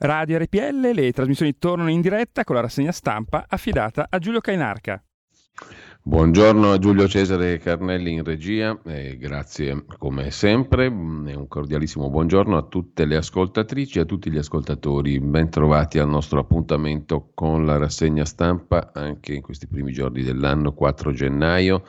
[0.00, 5.02] Radio RPL, le trasmissioni tornano in diretta con la rassegna stampa affidata a Giulio Cainarca.
[6.00, 8.78] Buongiorno a Giulio Cesare Carnelli in regia
[9.18, 14.38] grazie come sempre e un cordialissimo buongiorno a tutte le ascoltatrici e a tutti gli
[14.38, 15.18] ascoltatori.
[15.18, 21.12] Bentrovati al nostro appuntamento con la rassegna stampa anche in questi primi giorni dell'anno 4
[21.12, 21.82] gennaio.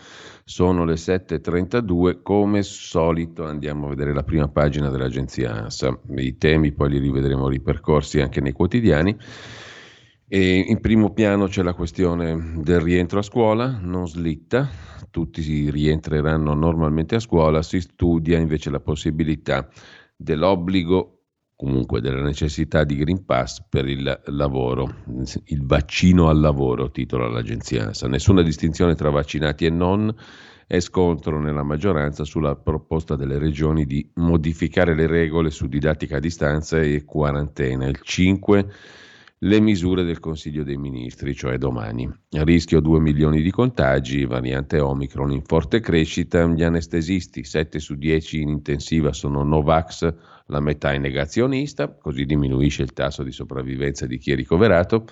[0.50, 6.00] Sono le 7.32, come solito andiamo a vedere la prima pagina dell'agenzia ANSA.
[6.16, 9.16] I temi poi li rivedremo ripercorsi anche nei quotidiani.
[10.28, 14.68] E in primo piano c'è la questione del rientro a scuola, non slitta,
[15.12, 19.70] tutti rientreranno normalmente a scuola, si studia invece la possibilità
[20.16, 21.19] dell'obbligo,
[21.60, 25.04] comunque della necessità di Green Pass per il lavoro,
[25.48, 28.08] il vaccino al lavoro, titola l'agenzia ANSA.
[28.08, 30.16] Nessuna distinzione tra vaccinati e non
[30.66, 36.22] è scontro nella maggioranza sulla proposta delle regioni di modificare le regole su didattica a
[36.22, 37.88] distanza e quarantena.
[37.88, 38.68] Il 5
[39.40, 42.10] le misure del Consiglio dei Ministri, cioè domani.
[42.38, 47.96] A rischio 2 milioni di contagi, variante Omicron in forte crescita, gli anestesisti, 7 su
[47.96, 50.14] 10 in intensiva sono Novax,
[50.50, 55.06] la metà è negazionista, così diminuisce il tasso di sopravvivenza di chi è ricoverato.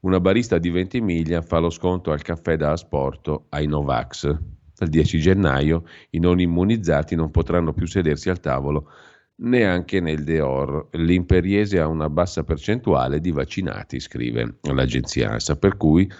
[0.00, 4.38] Una barista di Ventimiglia fa lo sconto al caffè da asporto ai Novax.
[4.76, 8.90] Dal 10 gennaio i non immunizzati non potranno più sedersi al tavolo
[9.36, 10.88] neanche nel Deor.
[10.92, 16.10] L'imperiese ha una bassa percentuale di vaccinati, scrive l'agenzia ANSA, per cui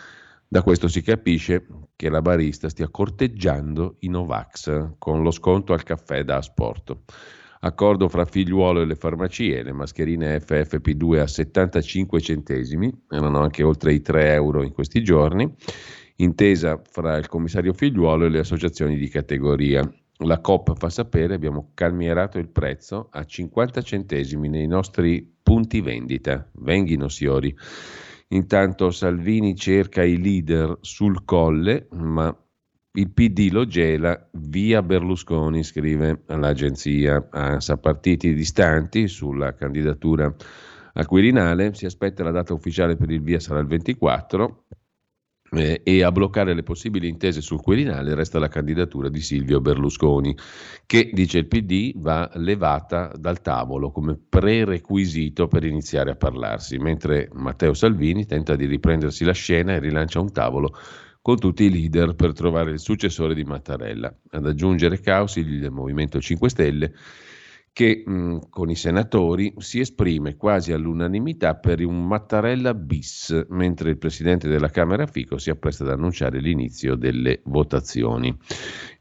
[0.49, 5.83] da questo si capisce che la barista stia corteggiando i Novax con lo sconto al
[5.83, 7.05] caffè da asporto.
[7.65, 13.93] Accordo fra figliuolo e le farmacie, le mascherine FFP2 a 75 centesimi, erano anche oltre
[13.93, 15.49] i 3 euro in questi giorni,
[16.17, 19.89] intesa fra il commissario figliuolo e le associazioni di categoria.
[20.25, 26.49] La COP fa sapere abbiamo calmierato il prezzo a 50 centesimi nei nostri punti vendita.
[26.55, 27.57] Venghino signori.
[28.29, 32.37] Intanto Salvini cerca i leader sul colle, ma
[32.95, 37.79] il PD lo gela via Berlusconi, scrive l'agenzia ANSA.
[37.79, 40.35] Partiti distanti sulla candidatura
[40.95, 44.67] al Quirinale, si aspetta la data ufficiale per il via sarà il 24
[45.53, 50.37] eh, e a bloccare le possibili intese sul Quirinale resta la candidatura di Silvio Berlusconi,
[50.85, 57.31] che, dice il PD, va levata dal tavolo come prerequisito per iniziare a parlarsi, mentre
[57.33, 60.75] Matteo Salvini tenta di riprendersi la scena e rilancia un tavolo
[61.23, 64.13] con tutti i leader per trovare il successore di Mattarella.
[64.31, 66.93] Ad aggiungere Causi del Movimento 5 Stelle
[67.73, 73.99] che mh, con i senatori si esprime quasi all'unanimità per un Mattarella bis, mentre il
[73.99, 78.37] presidente della Camera Fico si appresta ad annunciare l'inizio delle votazioni.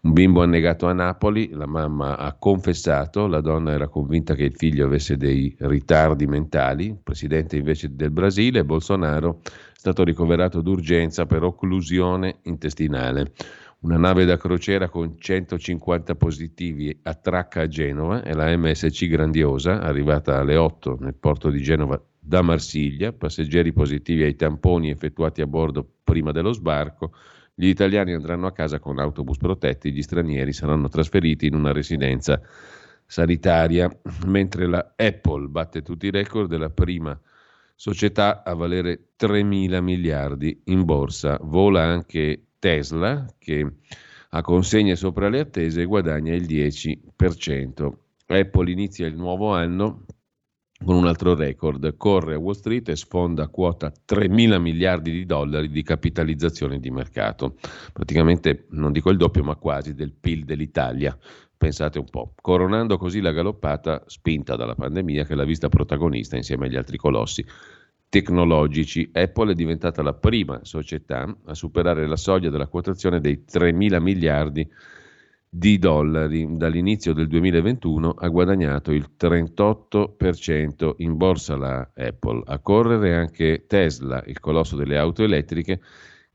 [0.01, 4.55] Un bimbo annegato a Napoli, la mamma ha confessato, la donna era convinta che il
[4.55, 9.41] figlio avesse dei ritardi mentali, il presidente invece del Brasile, Bolsonaro,
[9.81, 13.31] stato ricoverato d'urgenza per occlusione intestinale.
[13.79, 20.37] Una nave da crociera con 150 positivi attracca a Genova e la MSC Grandiosa, arrivata
[20.37, 25.93] alle 8 nel porto di Genova da Marsiglia, passeggeri positivi ai tamponi effettuati a bordo
[26.03, 27.13] prima dello sbarco,
[27.55, 32.39] gli italiani andranno a casa con autobus protetti, gli stranieri saranno trasferiti in una residenza
[33.03, 33.89] sanitaria,
[34.27, 37.19] mentre la Apple batte tutti i record della prima
[37.81, 43.67] società a valere 3 mila miliardi in borsa, vola anche Tesla, che
[44.29, 47.91] ha consegne sopra le attese, guadagna il 10%.
[48.27, 50.05] Apple inizia il nuovo anno
[50.85, 55.25] con un altro record, corre a Wall Street e sfonda quota 3 mila miliardi di
[55.25, 57.55] dollari di capitalizzazione di mercato,
[57.91, 61.17] praticamente non dico il doppio ma quasi del PIL dell'Italia,
[61.61, 66.65] pensate un po', coronando così la galoppata spinta dalla pandemia che l'ha vista protagonista insieme
[66.65, 67.45] agli altri colossi
[68.09, 73.73] tecnologici, Apple è diventata la prima società a superare la soglia della quotazione dei 3
[73.73, 74.67] mila miliardi
[75.47, 76.47] di dollari.
[76.49, 82.41] Dall'inizio del 2021 ha guadagnato il 38% in borsa la Apple.
[82.47, 85.79] A correre anche Tesla, il colosso delle auto elettriche,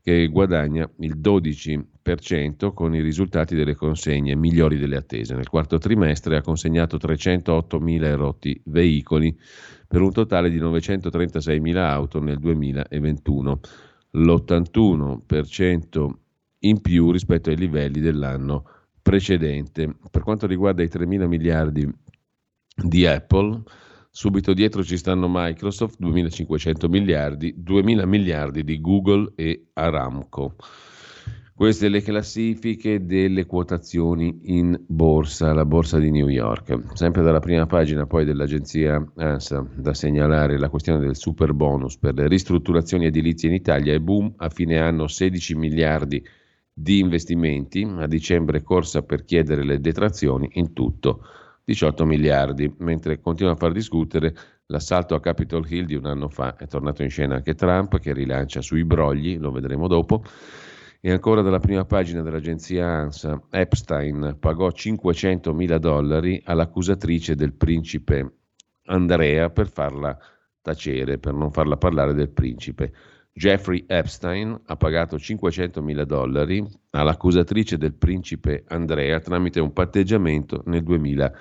[0.07, 5.35] che guadagna il 12% con i risultati delle consegne migliori delle attese.
[5.35, 9.37] Nel quarto trimestre ha consegnato 308.000 erotti veicoli
[9.85, 13.59] per un totale di 936.000 auto nel 2021,
[14.11, 16.09] l'81%
[16.59, 18.63] in più rispetto ai livelli dell'anno
[19.01, 19.93] precedente.
[20.09, 21.85] Per quanto riguarda i 3.000 miliardi
[22.81, 23.61] di Apple,
[24.17, 30.55] subito dietro ci stanno Microsoft, 2.500 miliardi, 2.000 miliardi di Google e Aramco.
[31.53, 36.95] Queste le classifiche delle quotazioni in borsa, la borsa di New York.
[36.95, 42.15] Sempre dalla prima pagina poi dell'agenzia ANSA da segnalare la questione del super bonus per
[42.15, 46.25] le ristrutturazioni edilizie in Italia e boom a fine anno 16 miliardi
[46.73, 51.21] di investimenti, a dicembre corsa per chiedere le detrazioni, in tutto
[51.67, 54.33] 18 miliardi, mentre continua a far discutere
[54.67, 56.55] l'assalto a Capitol Hill di un anno fa.
[56.55, 60.23] È tornato in scena anche Trump che rilancia sui brogli, lo vedremo dopo.
[61.01, 68.35] E ancora dalla prima pagina dell'agenzia ANSA, Epstein pagò 500 mila dollari all'accusatrice del principe
[68.85, 70.17] Andrea per farla
[70.61, 72.93] tacere, per non farla parlare del principe.
[73.37, 80.81] Jeffrey Epstein ha pagato 500 mila dollari all'accusatrice del principe Andrea tramite un patteggiamento nel
[80.81, 81.33] 2000.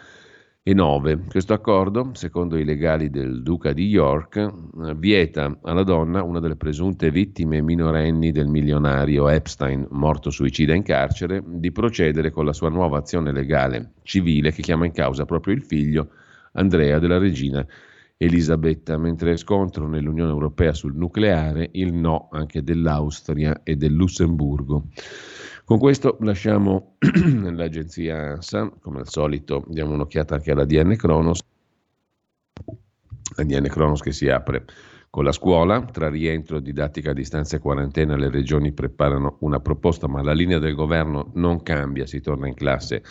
[0.66, 1.26] 9.
[1.28, 4.52] Questo accordo, secondo i legali del Duca di York,
[4.96, 11.40] vieta alla donna, una delle presunte vittime minorenni del milionario Epstein, morto suicida in carcere,
[11.46, 15.62] di procedere con la sua nuova azione legale civile che chiama in causa proprio il
[15.62, 16.08] figlio
[16.54, 17.64] Andrea della regina
[18.18, 24.88] Elisabetta, mentre scontro nell'Unione Europea sul nucleare il no anche dell'Austria e del Lussemburgo.
[25.64, 26.96] Con questo lasciamo
[27.52, 31.40] l'agenzia ANSA, come al solito diamo un'occhiata anche alla DN Kronos,
[33.36, 34.64] la DN Kronos che si apre
[35.16, 40.06] con la scuola, tra rientro, didattica a distanza e quarantena le regioni preparano una proposta,
[40.06, 43.02] ma la linea del governo non cambia, si torna in classe.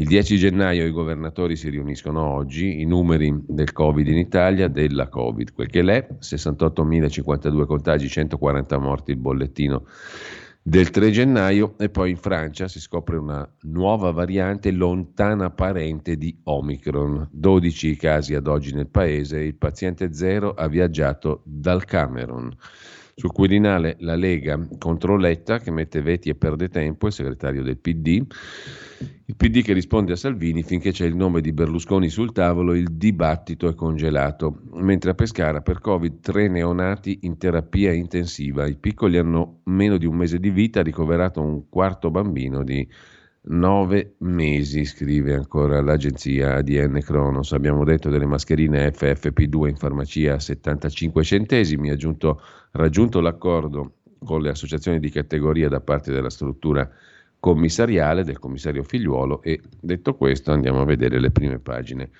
[0.00, 5.10] Il 10 gennaio i governatori si riuniscono oggi, i numeri del Covid in Italia, della
[5.10, 9.84] Covid, quel che l'è, 68.052 contagi, 140 morti il bollettino
[10.62, 16.34] del 3 gennaio e poi in Francia si scopre una nuova variante lontana parente di
[16.44, 17.28] Omicron.
[17.30, 22.56] 12 casi ad oggi nel paese, il paziente zero ha viaggiato dal Camerun.
[23.20, 27.76] Sul Quirinale la Lega contro Letta che mette veti e perde tempo, il segretario del
[27.76, 28.24] PD.
[29.26, 32.92] Il PD che risponde a Salvini finché c'è il nome di Berlusconi sul tavolo, il
[32.92, 34.62] dibattito è congelato.
[34.72, 38.66] Mentre a Pescara per Covid tre neonati in terapia intensiva.
[38.66, 42.88] I piccoli hanno meno di un mese di vita, ricoverato un quarto bambino di
[43.42, 47.52] nove mesi, scrive ancora l'agenzia ADN Kronos.
[47.52, 52.42] Abbiamo detto delle mascherine FFP2 in farmacia a 75 centesimi, aggiunto,
[52.72, 56.88] raggiunto l'accordo con le associazioni di categoria da parte della struttura
[57.38, 62.10] commissariale del commissario Figliuolo e detto questo andiamo a vedere le prime pagine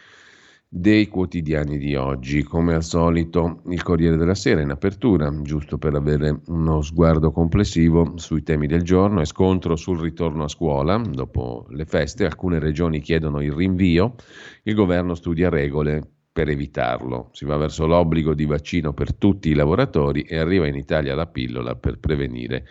[0.72, 2.44] dei quotidiani di oggi.
[2.44, 8.12] Come al solito il Corriere della Sera in apertura, giusto per avere uno sguardo complessivo
[8.17, 13.00] sui temi del giorno, è scontro sul ritorno a scuola dopo le feste, alcune regioni
[13.00, 14.14] chiedono il rinvio,
[14.62, 17.31] il governo studia regole per evitarlo.
[17.32, 21.26] Si va verso l'obbligo di vaccino per tutti i lavoratori e arriva in Italia la
[21.26, 22.64] pillola per prevenire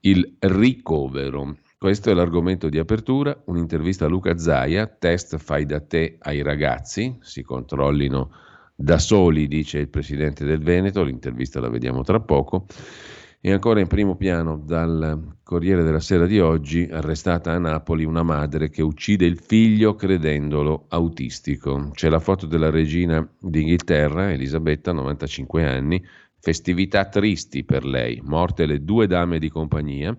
[0.00, 1.56] il ricovero.
[1.84, 7.18] Questo è l'argomento di apertura, un'intervista a Luca Zaia, test fai da te ai ragazzi,
[7.20, 8.30] si controllino
[8.74, 12.64] da soli, dice il presidente del Veneto, l'intervista la vediamo tra poco.
[13.38, 18.22] E ancora in primo piano dal Corriere della Sera di oggi, arrestata a Napoli una
[18.22, 21.90] madre che uccide il figlio credendolo autistico.
[21.92, 26.02] C'è la foto della regina d'Inghilterra, Elisabetta, 95 anni,
[26.40, 30.16] festività tristi per lei, morte le due dame di compagnia.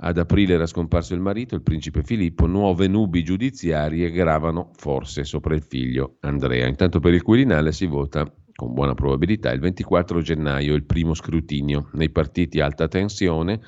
[0.00, 5.56] Ad aprile era scomparso il marito, il principe Filippo, nuove nubi giudiziarie gravano forse sopra
[5.56, 6.68] il figlio Andrea.
[6.68, 11.88] Intanto per il Quirinale si vota con buona probabilità il 24 gennaio il primo scrutinio.
[11.94, 13.60] Nei partiti alta tensione,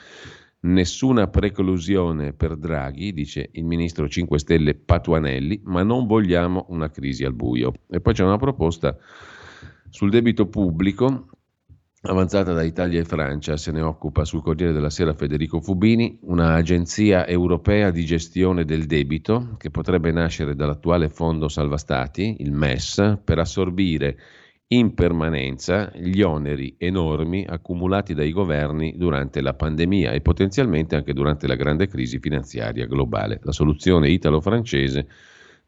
[0.61, 7.25] nessuna preclusione per Draghi, dice il ministro 5 Stelle Patuanelli, ma non vogliamo una crisi
[7.25, 7.73] al buio.
[7.89, 8.97] E poi c'è una proposta
[9.89, 11.27] sul debito pubblico
[12.03, 17.27] avanzata da Italia e Francia, se ne occupa sul Corriere della Sera Federico Fubini, un'agenzia
[17.27, 23.39] europea di gestione del debito che potrebbe nascere dall'attuale fondo salva stati, il MES, per
[23.39, 24.17] assorbire
[24.69, 31.47] in permanenza gli oneri enormi accumulati dai governi durante la pandemia e potenzialmente anche durante
[31.47, 33.41] la grande crisi finanziaria globale.
[33.43, 35.07] La soluzione italo-francese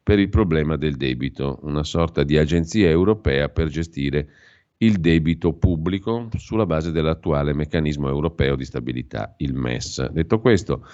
[0.01, 4.29] per il problema del debito, una sorta di agenzia europea per gestire
[4.77, 10.09] il debito pubblico sulla base dell'attuale meccanismo europeo di stabilità, il MES.
[10.09, 10.85] Detto questo,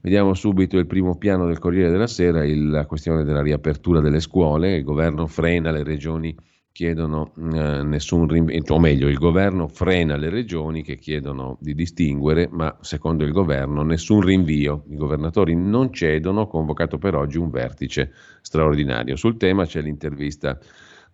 [0.00, 4.20] vediamo subito il primo piano del Corriere della Sera, il, la questione della riapertura delle
[4.20, 6.34] scuole, il governo frena, le regioni
[6.76, 12.50] chiedono eh, nessun rinvio, o meglio, il governo frena le regioni che chiedono di distinguere,
[12.52, 14.84] ma secondo il governo nessun rinvio.
[14.90, 19.16] I governatori non cedono, convocato per oggi un vertice straordinario.
[19.16, 20.58] Sul tema c'è l'intervista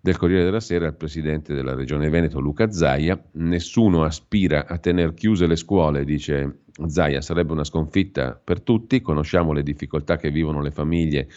[0.04, 3.22] del Corriere della Sera il presidente della Regione Veneto Luca Zaia.
[3.34, 9.52] Nessuno aspira a tenere chiuse le scuole, dice Zaia sarebbe una sconfitta per tutti, conosciamo
[9.52, 11.28] le difficoltà che vivono le famiglie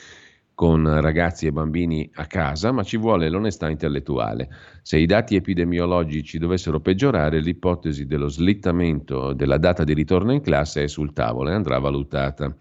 [0.56, 4.50] con ragazzi e bambini a casa, ma ci vuole l'onestà intellettuale.
[4.82, 10.84] Se i dati epidemiologici dovessero peggiorare, l'ipotesi dello slittamento della data di ritorno in classe
[10.84, 12.56] è sul tavolo e andrà valutata.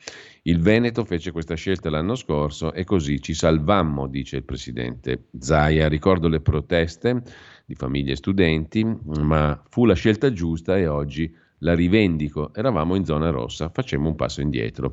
[0.46, 5.88] Il Veneto fece questa scelta l'anno scorso e così ci salvammo, dice il presidente Zaia.
[5.88, 7.22] Ricordo le proteste
[7.64, 12.52] di famiglie e studenti, ma fu la scelta giusta e oggi la rivendico.
[12.52, 14.92] Eravamo in zona rossa, facciamo un passo indietro.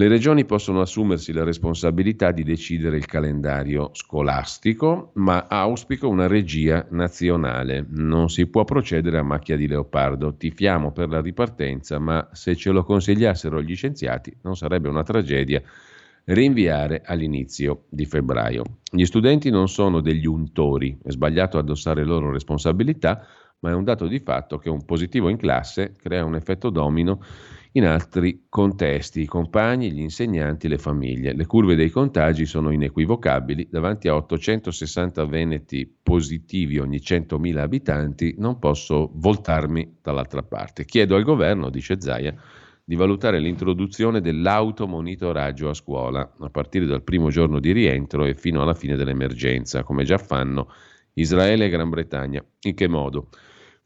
[0.00, 6.86] Le regioni possono assumersi la responsabilità di decidere il calendario scolastico, ma auspico una regia
[6.90, 7.84] nazionale.
[7.88, 10.36] Non si può procedere a macchia di leopardo.
[10.36, 15.60] Tifiamo per la ripartenza, ma se ce lo consigliassero gli scienziati non sarebbe una tragedia
[16.26, 18.62] rinviare all'inizio di febbraio.
[18.88, 23.26] Gli studenti non sono degli untori, è sbagliato addossare loro responsabilità,
[23.60, 27.20] ma è un dato di fatto che un positivo in classe crea un effetto domino
[27.78, 31.32] in altri contesti, i compagni, gli insegnanti, le famiglie.
[31.32, 38.58] Le curve dei contagi sono inequivocabili, davanti a 860 veneti positivi ogni 100.000 abitanti non
[38.58, 40.84] posso voltarmi dall'altra parte.
[40.84, 42.34] Chiedo al governo, dice Zaia,
[42.84, 48.62] di valutare l'introduzione dell'automonitoraggio a scuola, a partire dal primo giorno di rientro e fino
[48.62, 50.72] alla fine dell'emergenza, come già fanno
[51.14, 52.44] Israele e Gran Bretagna.
[52.60, 53.28] In che modo?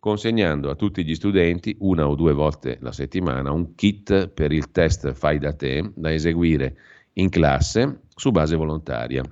[0.02, 4.72] Consegnando a tutti gli studenti una o due volte la settimana un kit per il
[4.72, 6.76] test fai da te da eseguire
[7.12, 9.22] in classe su base volontaria.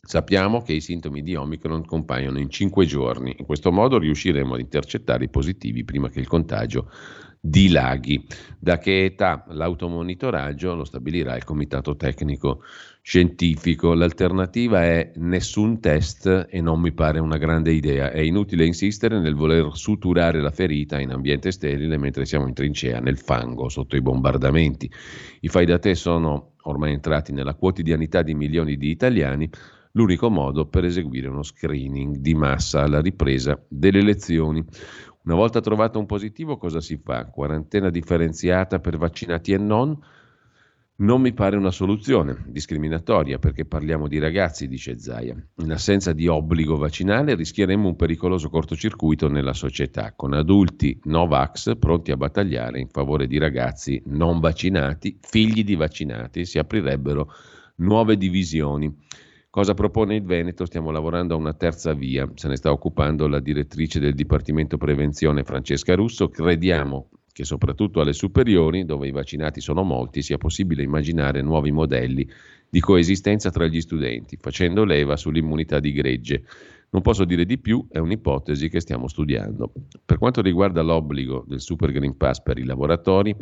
[0.00, 4.60] Sappiamo che i sintomi di Omicron compaiono in 5 giorni, in questo modo riusciremo ad
[4.60, 6.90] intercettare i positivi prima che il contagio
[7.38, 8.26] dilaghi.
[8.58, 12.62] Da che età l'automonitoraggio lo stabilirà il comitato tecnico
[13.04, 13.94] scientifico.
[13.94, 18.12] L'alternativa è nessun test e non mi pare una grande idea.
[18.12, 23.00] È inutile insistere nel voler suturare la ferita in ambiente sterile mentre siamo in trincea,
[23.00, 24.90] nel fango, sotto i bombardamenti.
[25.40, 29.50] I fai da te sono ormai entrati nella quotidianità di milioni di italiani
[29.94, 34.64] l'unico modo per eseguire uno screening di massa alla ripresa delle elezioni.
[35.24, 37.26] Una volta trovato un positivo, cosa si fa?
[37.26, 39.98] Quarantena differenziata per vaccinati e non?
[41.02, 45.34] Non mi pare una soluzione discriminatoria perché parliamo di ragazzi, dice Zaia.
[45.56, 52.12] In assenza di obbligo vaccinale rischieremmo un pericoloso cortocircuito nella società, con adulti Novax pronti
[52.12, 57.32] a battagliare in favore di ragazzi non vaccinati, figli di vaccinati, si aprirebbero
[57.78, 58.96] nuove divisioni.
[59.50, 60.66] Cosa propone il Veneto?
[60.66, 65.42] Stiamo lavorando a una terza via, se ne sta occupando la direttrice del Dipartimento Prevenzione
[65.42, 66.28] Francesca Russo.
[66.28, 72.28] Crediamo che soprattutto alle superiori, dove i vaccinati sono molti, sia possibile immaginare nuovi modelli
[72.68, 76.44] di coesistenza tra gli studenti, facendo leva sull'immunità di gregge.
[76.90, 79.72] Non posso dire di più, è un'ipotesi che stiamo studiando.
[80.04, 83.34] Per quanto riguarda l'obbligo del Super Green Pass per i lavoratori,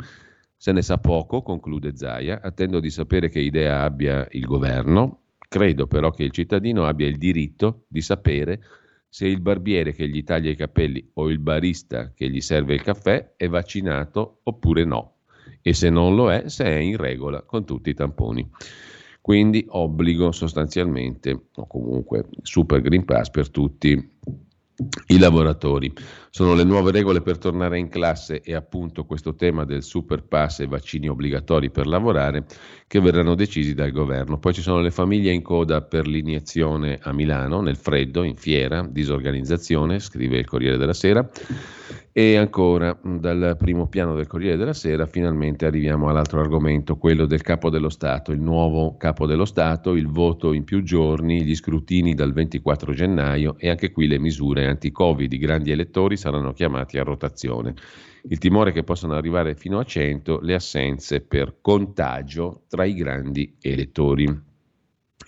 [0.55, 5.21] se ne sa poco, conclude Zaia, attendo di sapere che idea abbia il governo,
[5.51, 8.61] Credo però che il cittadino abbia il diritto di sapere
[9.13, 12.81] se il barbiere che gli taglia i capelli o il barista che gli serve il
[12.81, 15.15] caffè è vaccinato oppure no
[15.61, 18.49] e se non lo è, se è in regola con tutti i tamponi.
[19.19, 24.09] Quindi obbligo sostanzialmente, o comunque super Green Pass per tutti
[25.07, 25.93] i lavoratori.
[26.33, 30.61] Sono le nuove regole per tornare in classe e appunto questo tema del super pass
[30.61, 32.45] e vaccini obbligatori per lavorare
[32.87, 34.39] che verranno decisi dal governo.
[34.39, 38.87] Poi ci sono le famiglie in coda per l'iniezione a Milano, nel freddo, in fiera,
[38.89, 41.29] disorganizzazione, scrive il Corriere della Sera.
[42.13, 47.41] E ancora, dal primo piano del Corriere della Sera, finalmente arriviamo all'altro argomento, quello del
[47.41, 52.13] capo dello Stato, il nuovo capo dello Stato, il voto in più giorni, gli scrutini
[52.13, 55.29] dal 24 gennaio e anche qui le misure anti-Covid.
[55.29, 57.73] di grandi elettori saranno chiamati a rotazione.
[58.29, 63.57] Il timore che possano arrivare fino a 100 le assenze per contagio tra i grandi
[63.59, 64.23] elettori.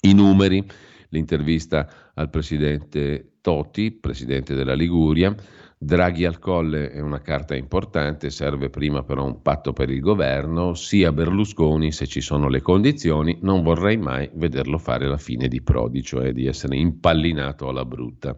[0.01, 0.63] I numeri,
[1.09, 5.35] l'intervista al presidente Toti, presidente della Liguria,
[5.83, 10.75] Draghi al colle è una carta importante, serve prima però un patto per il governo,
[10.75, 15.61] sia Berlusconi se ci sono le condizioni, non vorrei mai vederlo fare la fine di
[15.61, 18.37] Prodi, cioè di essere impallinato alla brutta.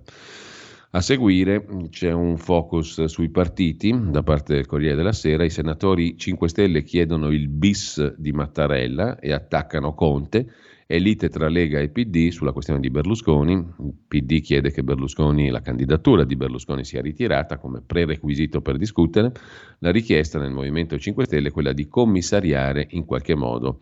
[0.96, 5.44] A seguire c'è un focus sui partiti da parte del Corriere della Sera.
[5.44, 10.54] I senatori 5 Stelle chiedono il bis di Mattarella e attaccano Conte.
[10.88, 13.52] È lite tra Lega e PD sulla questione di Berlusconi.
[13.52, 19.34] Il PD chiede che Berlusconi, la candidatura di Berlusconi sia ritirata come prerequisito per discutere.
[19.80, 23.82] La richiesta nel Movimento 5 Stelle è quella di commissariare in qualche modo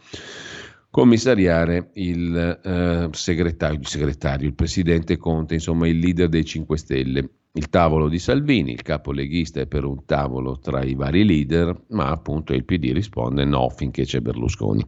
[0.93, 7.29] commissariare il, eh, segretario, il segretario, il presidente Conte, insomma il leader dei 5 Stelle.
[7.55, 11.85] il tavolo di Salvini, il capo leghista è per un tavolo tra i vari leader,
[11.89, 14.85] ma appunto il PD risponde no finché c'è Berlusconi.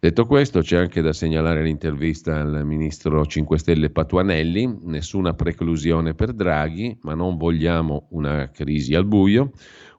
[0.00, 6.34] Detto questo, c'è anche da segnalare l'intervista al ministro 5 Stelle Patuanelli, nessuna preclusione per
[6.34, 9.50] Draghi, ma non vogliamo una crisi al buio.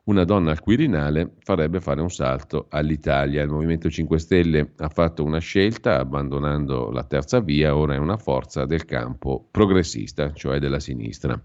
[0.05, 3.43] Una donna al Quirinale farebbe fare un salto all'Italia.
[3.43, 8.17] Il Movimento 5 Stelle ha fatto una scelta abbandonando la terza via, ora è una
[8.17, 11.39] forza del campo progressista, cioè della sinistra.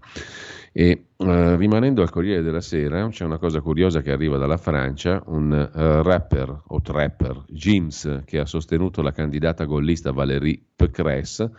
[0.77, 5.23] E uh, rimanendo al Corriere della Sera, c'è una cosa curiosa che arriva dalla Francia,
[5.27, 11.49] un uh, rapper o trapper, Jims, che ha sostenuto la candidata gollista Valérie Pécresse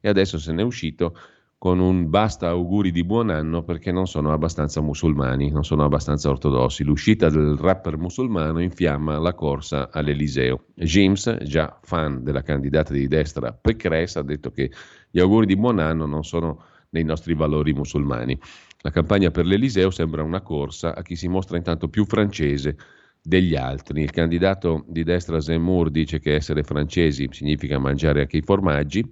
[0.00, 1.16] e adesso se n'è uscito
[1.56, 6.28] con un basta auguri di buon anno perché non sono abbastanza musulmani, non sono abbastanza
[6.28, 6.82] ortodossi.
[6.82, 10.64] L'uscita del rapper musulmano infiamma la corsa all'Eliseo.
[10.74, 14.72] James, già fan della candidata di destra Pécresse, ha detto che
[15.12, 18.38] gli auguri di buon anno non sono nei nostri valori musulmani.
[18.80, 22.76] La campagna per l'Eliseo sembra una corsa a chi si mostra intanto più francese
[23.20, 24.02] degli altri.
[24.02, 29.04] Il candidato di destra Zemmour dice che essere francesi significa mangiare anche i formaggi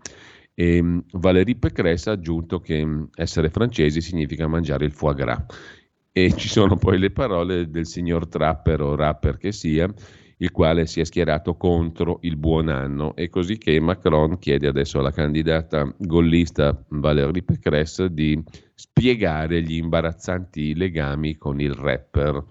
[0.55, 5.45] e um, Valérie Pécresse ha aggiunto che um, essere francesi significa mangiare il foie gras.
[6.13, 9.91] E ci sono poi le parole del signor Trapper o rapper che sia,
[10.43, 14.99] il quale si è schierato contro il buon anno e così che Macron chiede adesso
[14.99, 18.43] alla candidata gollista Valérie Pécresse di
[18.75, 22.45] spiegare gli imbarazzanti legami con il rapper.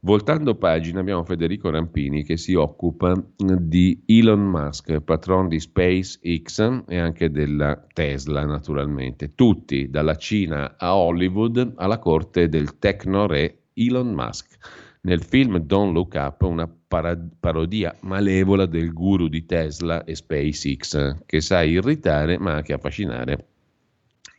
[0.00, 6.98] Voltando pagina abbiamo Federico Rampini che si occupa di Elon Musk, patron di SpaceX e
[6.98, 9.34] anche della Tesla naturalmente.
[9.34, 14.56] Tutti, dalla Cina a Hollywood, alla corte del tecno re Elon Musk.
[15.00, 21.18] Nel film Don't Look Up, una parad- parodia malevola del guru di Tesla e SpaceX,
[21.26, 23.46] che sa irritare ma anche affascinare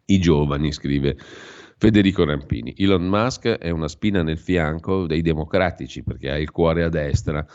[0.05, 1.15] i giovani, scrive
[1.77, 2.73] Federico Rampini.
[2.75, 7.45] Elon Musk è una spina nel fianco dei democratici perché ha il cuore a destra.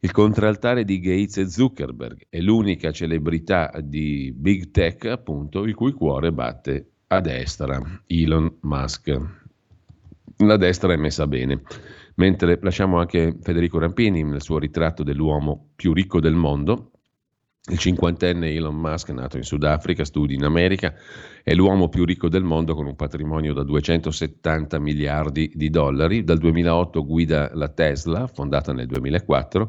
[0.00, 5.90] Il contraltare di Gates e Zuckerberg è l'unica celebrità di Big Tech, appunto, il cui
[5.90, 7.80] cuore batte a destra.
[8.06, 9.20] Elon Musk.
[10.36, 11.62] La destra è messa bene.
[12.18, 16.90] Mentre lasciamo anche Federico Rampini nel suo ritratto dell'uomo più ricco del mondo,
[17.70, 20.94] il cinquantenne Elon Musk, nato in Sudafrica, studi in America,
[21.44, 26.24] è l'uomo più ricco del mondo con un patrimonio da 270 miliardi di dollari.
[26.24, 29.68] Dal 2008 guida la Tesla, fondata nel 2004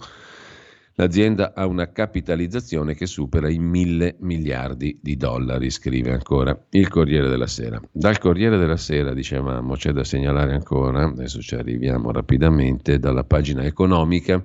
[0.99, 7.29] L'azienda ha una capitalizzazione che supera i mille miliardi di dollari, scrive ancora il Corriere
[7.29, 7.81] della Sera.
[7.89, 13.63] Dal Corriere della Sera, dicevamo, c'è da segnalare ancora, adesso ci arriviamo rapidamente, dalla pagina
[13.63, 14.43] economica,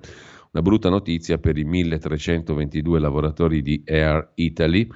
[0.52, 4.88] una brutta notizia per i 1322 lavoratori di Air Italy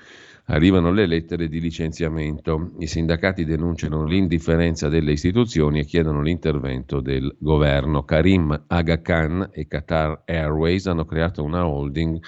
[0.50, 2.72] Arrivano le lettere di licenziamento.
[2.78, 8.04] I sindacati denunciano l'indifferenza delle istituzioni e chiedono l'intervento del governo.
[8.04, 12.18] Karim Aga Khan e Qatar Airways hanno creato una holding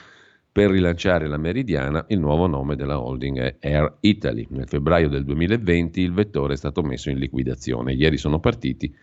[0.52, 2.04] per rilanciare la Meridiana.
[2.08, 4.46] Il nuovo nome della holding è Air Italy.
[4.50, 7.94] Nel febbraio del 2020 il vettore è stato messo in liquidazione.
[7.94, 8.94] Ieri sono partiti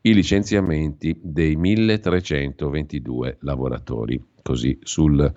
[0.00, 4.20] i licenziamenti dei 1322 lavoratori.
[4.42, 5.32] Così sul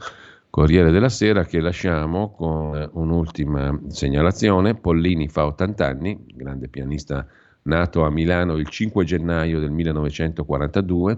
[0.52, 4.76] Corriere della Sera che lasciamo con un'ultima segnalazione.
[4.76, 7.26] Pollini fa 80 anni, grande pianista
[7.64, 11.18] nato a Milano il 5 gennaio del 1942,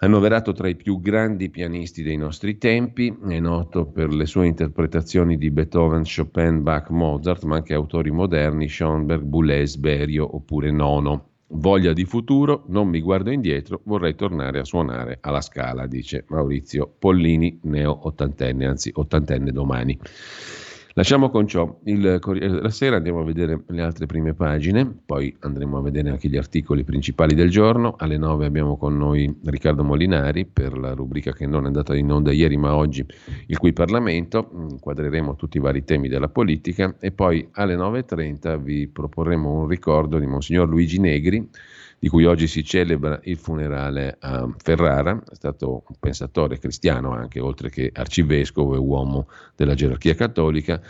[0.00, 5.38] annoverato tra i più grandi pianisti dei nostri tempi, è noto per le sue interpretazioni
[5.38, 11.29] di Beethoven, Chopin, Bach, Mozart, ma anche autori moderni, Schoenberg, Boulez, Berio oppure Nono.
[11.52, 16.94] Voglia di futuro, non mi guardo indietro, vorrei tornare a suonare alla scala, dice Maurizio
[16.96, 19.98] Pollini, neo ottantenne, anzi ottantenne domani.
[20.94, 25.34] Lasciamo con ciò il Corriere della Sera, andiamo a vedere le altre prime pagine, poi
[25.38, 27.94] andremo a vedere anche gli articoli principali del giorno.
[27.96, 32.10] Alle 9 abbiamo con noi Riccardo Molinari per la rubrica che non è andata in
[32.10, 33.06] onda ieri ma oggi,
[33.46, 34.50] il cui Parlamento.
[34.52, 40.18] Inquadreremo tutti i vari temi della politica e poi alle 9.30 vi proporremo un ricordo
[40.18, 41.48] di Monsignor Luigi Negri
[42.02, 47.40] di cui oggi si celebra il funerale a Ferrara, è stato un pensatore cristiano anche,
[47.40, 50.80] oltre che arcivescovo e uomo della gerarchia cattolica,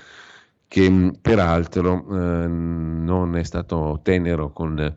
[0.68, 4.94] che peraltro eh, non è stato tenero con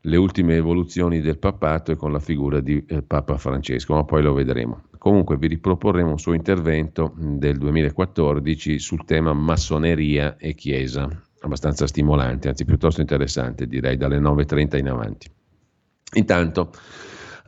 [0.00, 4.22] le ultime evoluzioni del papato e con la figura di eh, Papa Francesco, ma poi
[4.22, 4.84] lo vedremo.
[4.98, 11.08] Comunque vi riproporremo un suo intervento del 2014 sul tema massoneria e chiesa,
[11.40, 15.35] abbastanza stimolante, anzi piuttosto interessante direi dalle 9.30 in avanti.
[16.14, 16.70] Intanto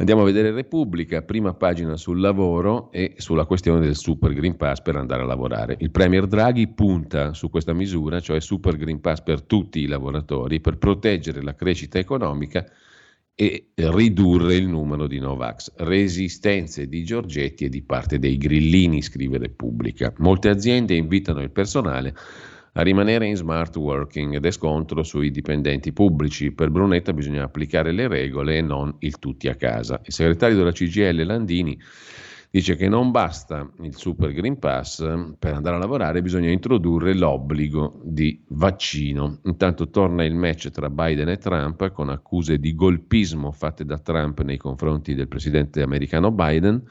[0.00, 4.80] Andiamo a vedere Repubblica, prima pagina sul lavoro e sulla questione del Super Green Pass
[4.80, 5.76] per andare a lavorare.
[5.80, 10.60] Il Premier Draghi punta su questa misura, cioè Super Green Pass per tutti i lavoratori,
[10.60, 12.64] per proteggere la crescita economica
[13.34, 15.72] e ridurre il numero di Novax.
[15.78, 20.12] Resistenze di Giorgetti e di parte dei grillini, scrive Repubblica.
[20.18, 22.14] Molte aziende invitano il personale
[22.72, 26.52] a rimanere in smart working ed è scontro sui dipendenti pubblici.
[26.52, 30.00] Per Brunetta bisogna applicare le regole e non il tutti a casa.
[30.04, 31.78] Il segretario della CGL Landini
[32.50, 34.98] dice che non basta il Super Green Pass
[35.38, 39.40] per andare a lavorare, bisogna introdurre l'obbligo di vaccino.
[39.44, 44.40] Intanto torna il match tra Biden e Trump con accuse di golpismo fatte da Trump
[44.42, 46.82] nei confronti del presidente americano Biden.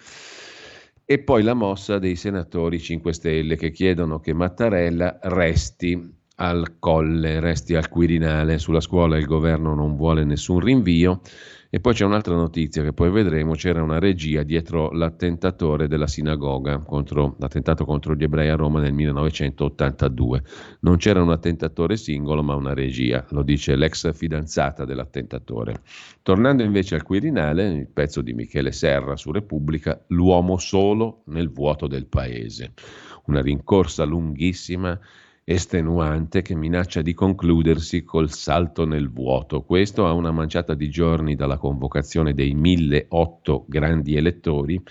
[1.10, 5.98] E poi la mossa dei senatori 5 Stelle che chiedono che Mattarella resti
[6.36, 8.58] al colle, resti al Quirinale.
[8.60, 11.22] Sulla scuola il governo non vuole nessun rinvio.
[11.70, 16.78] E poi c'è un'altra notizia che poi vedremo, c'era una regia dietro l'attentatore della sinagoga,
[16.80, 20.44] contro, l'attentato contro gli ebrei a Roma nel 1982.
[20.82, 25.82] Non c'era un attentatore singolo, ma una regia, lo dice l'ex fidanzata dell'attentatore.
[26.22, 31.88] Tornando invece al Quirinale, il pezzo di Michele Serra su Repubblica, l'uomo solo nel vuoto
[31.88, 32.74] del paese.
[33.26, 34.98] Una rincorsa lunghissima
[35.50, 39.62] estenuante che minaccia di concludersi col salto nel vuoto.
[39.62, 44.82] Questo a una manciata di giorni dalla convocazione dei 1008 grandi elettori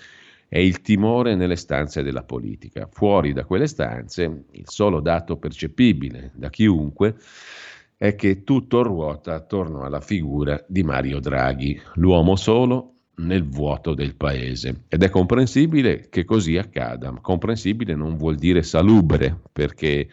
[0.49, 2.89] è il timore nelle stanze della politica.
[2.91, 7.17] Fuori da quelle stanze, il solo dato percepibile da chiunque
[7.95, 14.15] è che tutto ruota attorno alla figura di Mario Draghi, l'uomo solo nel vuoto del
[14.15, 14.85] paese.
[14.89, 17.13] Ed è comprensibile che così accada.
[17.21, 20.09] Comprensibile non vuol dire salubre, perché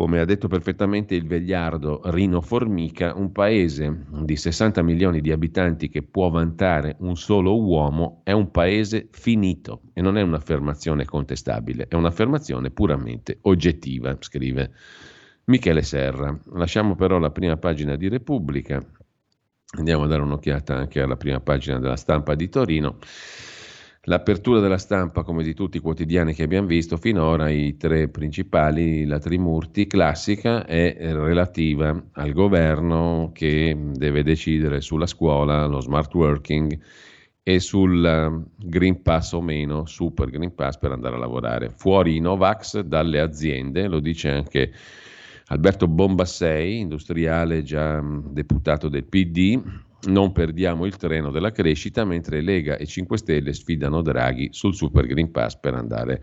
[0.00, 5.90] come ha detto perfettamente il vegliardo Rino Formica, un paese di 60 milioni di abitanti
[5.90, 11.86] che può vantare un solo uomo è un paese finito e non è un'affermazione contestabile,
[11.86, 14.72] è un'affermazione puramente oggettiva, scrive
[15.44, 16.34] Michele Serra.
[16.54, 18.82] Lasciamo però la prima pagina di Repubblica,
[19.76, 22.96] andiamo a dare un'occhiata anche alla prima pagina della stampa di Torino.
[24.04, 29.04] L'apertura della stampa, come di tutti i quotidiani che abbiamo visto finora, i tre principali,
[29.04, 36.80] la Trimurti classica è relativa al governo che deve decidere sulla scuola, lo smart working
[37.42, 41.68] e sul um, Green Pass o meno, Super Green Pass per andare a lavorare.
[41.68, 44.72] Fuori i Novax dalle aziende, lo dice anche
[45.48, 49.60] Alberto Bombassei, industriale già deputato del PD,
[50.04, 55.06] non perdiamo il treno della crescita mentre Lega e 5 Stelle sfidano Draghi sul Super
[55.06, 56.22] Green Pass per andare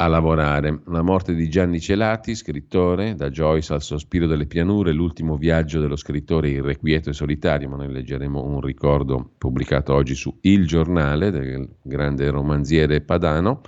[0.00, 0.82] a lavorare.
[0.86, 5.96] La morte di Gianni Celati, scrittore, da Joyce al sospiro delle pianure, l'ultimo viaggio dello
[5.96, 11.68] scrittore irrequieto e solitario, ma noi leggeremo un ricordo pubblicato oggi su Il Giornale del
[11.82, 13.62] grande romanziere padano.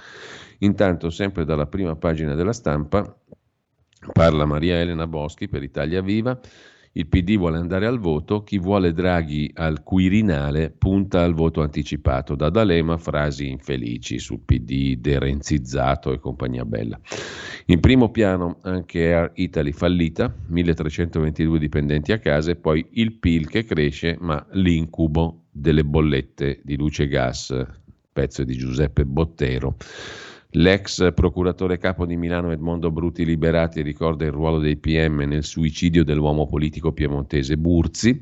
[0.58, 3.16] Intanto, sempre dalla prima pagina della stampa,
[4.12, 6.38] parla Maria Elena Boschi per Italia Viva.
[6.92, 12.34] Il PD vuole andare al voto, chi vuole Draghi al Quirinale punta al voto anticipato.
[12.34, 16.98] Da D'Alema frasi infelici sul PD derenzizzato e compagnia bella.
[17.66, 23.48] In primo piano anche Air Italy fallita, 1322 dipendenti a casa e poi il PIL
[23.48, 27.66] che cresce, ma l'incubo delle bollette di luce e gas,
[28.12, 29.76] pezzo di Giuseppe Bottero.
[30.54, 36.02] L'ex procuratore capo di Milano Edmondo Bruti Liberati ricorda il ruolo dei PM nel suicidio
[36.02, 38.18] dell'uomo politico piemontese Burzi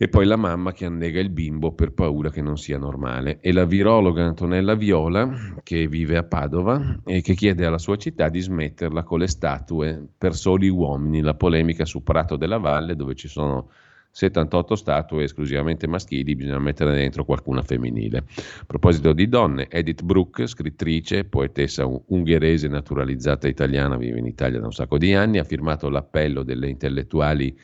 [0.00, 3.40] e poi la mamma che annega il bimbo per paura che non sia normale.
[3.40, 8.30] E la virologa Antonella Viola che vive a Padova e che chiede alla sua città
[8.30, 13.14] di smetterla con le statue per soli uomini, la polemica su Prato della Valle dove
[13.14, 13.68] ci sono
[14.18, 18.24] 78 statue esclusivamente maschili, bisogna mettere dentro qualcuna femminile.
[18.36, 24.66] A proposito di donne, Edith Brooke, scrittrice, poetessa ungherese naturalizzata italiana, vive in Italia da
[24.66, 27.56] un sacco di anni, ha firmato l'appello delle intellettuali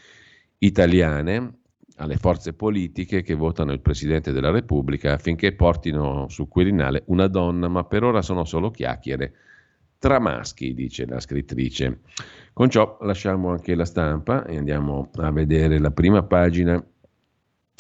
[0.59, 1.59] italiane
[1.97, 7.67] alle forze politiche che votano il Presidente della Repubblica affinché portino sul Quirinale una donna,
[7.67, 9.35] ma per ora sono solo chiacchiere
[10.05, 12.01] tra maschi, dice la scrittrice.
[12.53, 16.85] Con ciò lasciamo anche la stampa e andiamo a vedere la prima pagina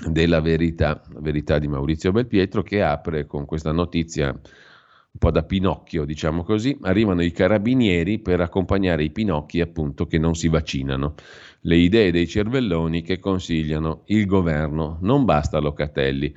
[0.08, 5.42] della verità, la verità di Maurizio Belpietro che apre con questa notizia un po' da
[5.42, 11.16] Pinocchio, diciamo così, arrivano i carabinieri per accompagnare i Pinocchi appunto che non si vaccinano.
[11.60, 16.34] Le idee dei cervelloni che consigliano il governo, non basta Locatelli.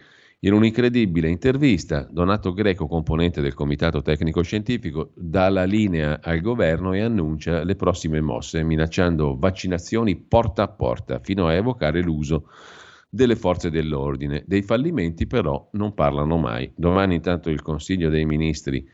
[0.47, 6.93] In un'incredibile intervista, Donato Greco, componente del Comitato Tecnico Scientifico, dà la linea al governo
[6.93, 12.47] e annuncia le prossime mosse, minacciando vaccinazioni porta a porta, fino a evocare l'uso
[13.09, 14.45] delle forze dell'ordine.
[14.47, 16.71] Dei fallimenti però non parlano mai.
[16.73, 18.89] Domani intanto il Consiglio dei Ministri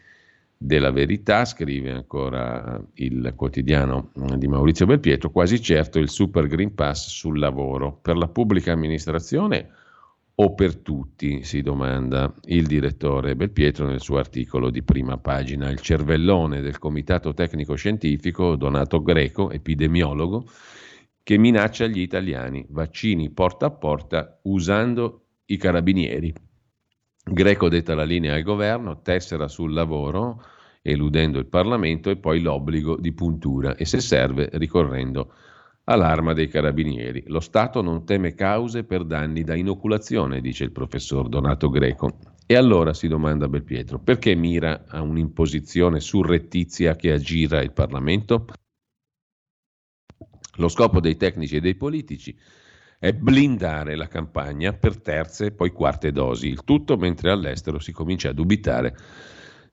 [0.57, 7.09] della verità, scrive ancora il quotidiano di Maurizio Belpietro, quasi certo il Super Green Pass
[7.09, 7.99] sul lavoro.
[8.01, 9.81] Per la pubblica amministrazione
[10.35, 15.69] o per tutti, si domanda il direttore Belpietro nel suo articolo di prima pagina.
[15.69, 20.45] Il cervellone del Comitato Tecnico Scientifico, Donato Greco, epidemiologo,
[21.21, 26.33] che minaccia gli italiani, vaccini porta a porta usando i carabinieri.
[27.25, 30.43] Greco detta la linea al governo, tessera sul lavoro,
[30.81, 35.33] eludendo il Parlamento e poi l'obbligo di puntura e se serve ricorrendo
[35.85, 37.23] all'arma dei carabinieri.
[37.27, 42.19] Lo Stato non teme cause per danni da inoculazione, dice il professor Donato Greco.
[42.45, 48.45] E allora si domanda Belpietro, perché mira a un'imposizione surrettizia che aggira il Parlamento?
[50.57, 52.37] Lo scopo dei tecnici e dei politici
[52.99, 57.91] è blindare la campagna per terze e poi quarte dosi, il tutto mentre all'estero si
[57.91, 58.95] comincia a dubitare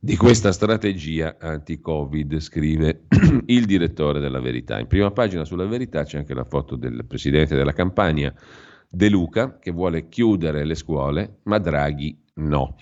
[0.03, 3.03] di questa strategia anti-Covid, scrive
[3.47, 4.79] il direttore della Verità.
[4.79, 8.35] In prima pagina sulla Verità c'è anche la foto del presidente della campagna,
[8.89, 12.77] De Luca, che vuole chiudere le scuole, ma Draghi no.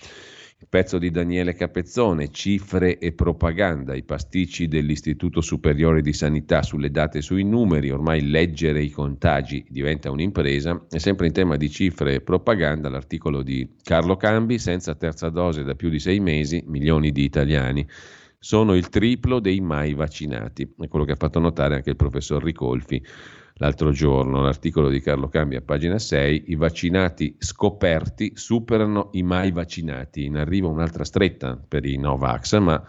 [0.71, 7.19] Pezzo di Daniele Capezzone, cifre e propaganda, i pasticci dell'Istituto Superiore di Sanità sulle date
[7.19, 12.17] e sui numeri, ormai leggere i contagi diventa un'impresa, e sempre in tema di cifre
[12.17, 17.13] e propaganda l'articolo di Carlo Cambi, senza terza dose da più di sei mesi, milioni
[17.13, 17.87] di italiani
[18.39, 22.43] sono il triplo dei mai vaccinati, è quello che ha fatto notare anche il professor
[22.43, 23.03] Ricolfi
[23.59, 29.53] l'altro giorno, l'articolo di Carlo Cambi a pagina 6, i vaccinati scoperti superano i mai
[29.53, 30.25] vaccinati.
[30.25, 32.83] In arrivo un'altra stretta per i Novax, ma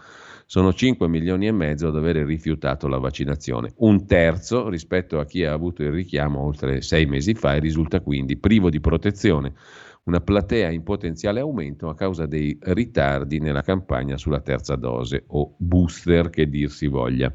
[0.46, 5.44] sono 5 milioni e mezzo ad avere rifiutato la vaccinazione, un terzo rispetto a chi
[5.44, 9.54] ha avuto il richiamo oltre sei mesi fa e risulta quindi privo di protezione
[10.04, 15.54] una platea in potenziale aumento a causa dei ritardi nella campagna sulla terza dose o
[15.58, 17.32] booster che dir si voglia.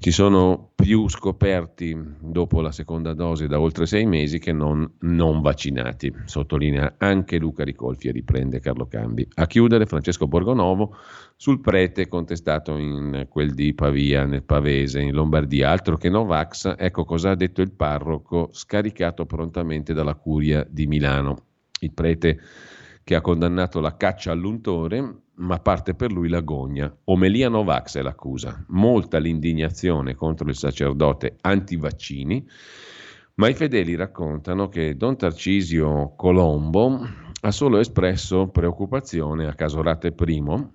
[0.00, 5.40] Ci sono più scoperti dopo la seconda dose da oltre sei mesi che non non
[5.40, 9.26] vaccinati, sottolinea anche Luca Ricolfi e riprende Carlo Cambi.
[9.34, 10.94] A chiudere Francesco Borgonovo
[11.34, 17.04] sul prete contestato in quel di Pavia, nel Pavese, in Lombardia, altro che Novax, ecco
[17.04, 21.46] cosa ha detto il parroco scaricato prontamente dalla curia di Milano.
[21.80, 22.38] Il prete
[23.08, 26.94] che ha condannato la caccia all'untore, ma parte per lui l'agonia.
[27.04, 28.62] Omelia Novax è l'accusa.
[28.68, 32.46] Molta l'indignazione contro il sacerdote antivaccini,
[33.36, 37.00] ma i fedeli raccontano che Don Tarcisio Colombo
[37.40, 40.66] ha solo espresso preoccupazione a Casorate I,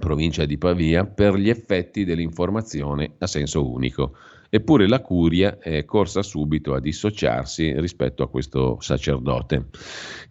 [0.00, 4.16] provincia di Pavia, per gli effetti dell'informazione a senso unico.
[4.54, 9.66] Eppure la curia è corsa subito a dissociarsi rispetto a questo sacerdote,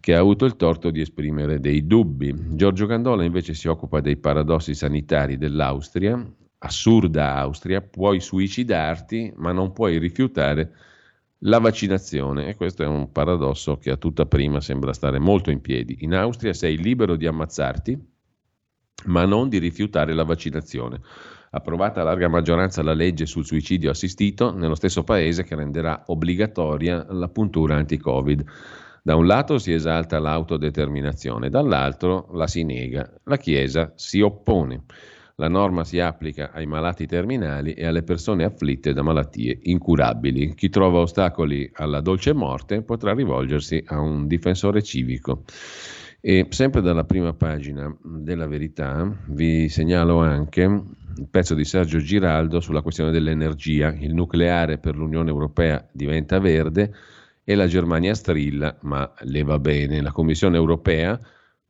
[0.00, 2.34] che ha avuto il torto di esprimere dei dubbi.
[2.56, 6.26] Giorgio Gandola invece si occupa dei paradossi sanitari dell'Austria.
[6.56, 10.72] Assurda Austria, puoi suicidarti, ma non puoi rifiutare
[11.40, 15.60] la vaccinazione e questo è un paradosso che a tutta prima sembra stare molto in
[15.60, 15.98] piedi.
[16.00, 18.12] In Austria sei libero di ammazzarti,
[19.04, 21.02] ma non di rifiutare la vaccinazione
[21.54, 27.06] approvata a larga maggioranza la legge sul suicidio assistito nello stesso paese che renderà obbligatoria
[27.10, 28.44] la puntura anti-Covid.
[29.02, 33.08] Da un lato si esalta l'autodeterminazione, dall'altro la si nega.
[33.24, 34.84] La Chiesa si oppone.
[35.36, 40.54] La norma si applica ai malati terminali e alle persone afflitte da malattie incurabili.
[40.54, 45.42] Chi trova ostacoli alla dolce morte potrà rivolgersi a un difensore civico.
[46.26, 52.60] E sempre dalla prima pagina della verità vi segnalo anche il pezzo di Sergio Giraldo
[52.60, 53.92] sulla questione dell'energia.
[53.92, 56.94] Il nucleare per l'Unione Europea diventa verde
[57.44, 60.00] e la Germania strilla, ma le va bene.
[60.00, 61.20] La Commissione Europea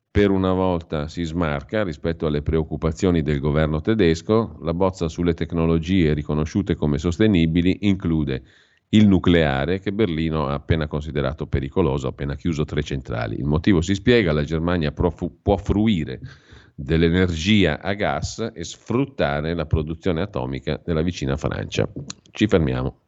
[0.08, 4.56] per una volta si smarca rispetto alle preoccupazioni del governo tedesco.
[4.62, 8.44] La bozza sulle tecnologie riconosciute come sostenibili include
[8.94, 13.36] il nucleare che Berlino ha appena considerato pericoloso, ha appena chiuso tre centrali.
[13.36, 16.20] Il motivo si spiega, la Germania può fruire
[16.74, 21.88] dell'energia a gas e sfruttare la produzione atomica della vicina Francia.
[22.30, 22.98] Ci fermiamo.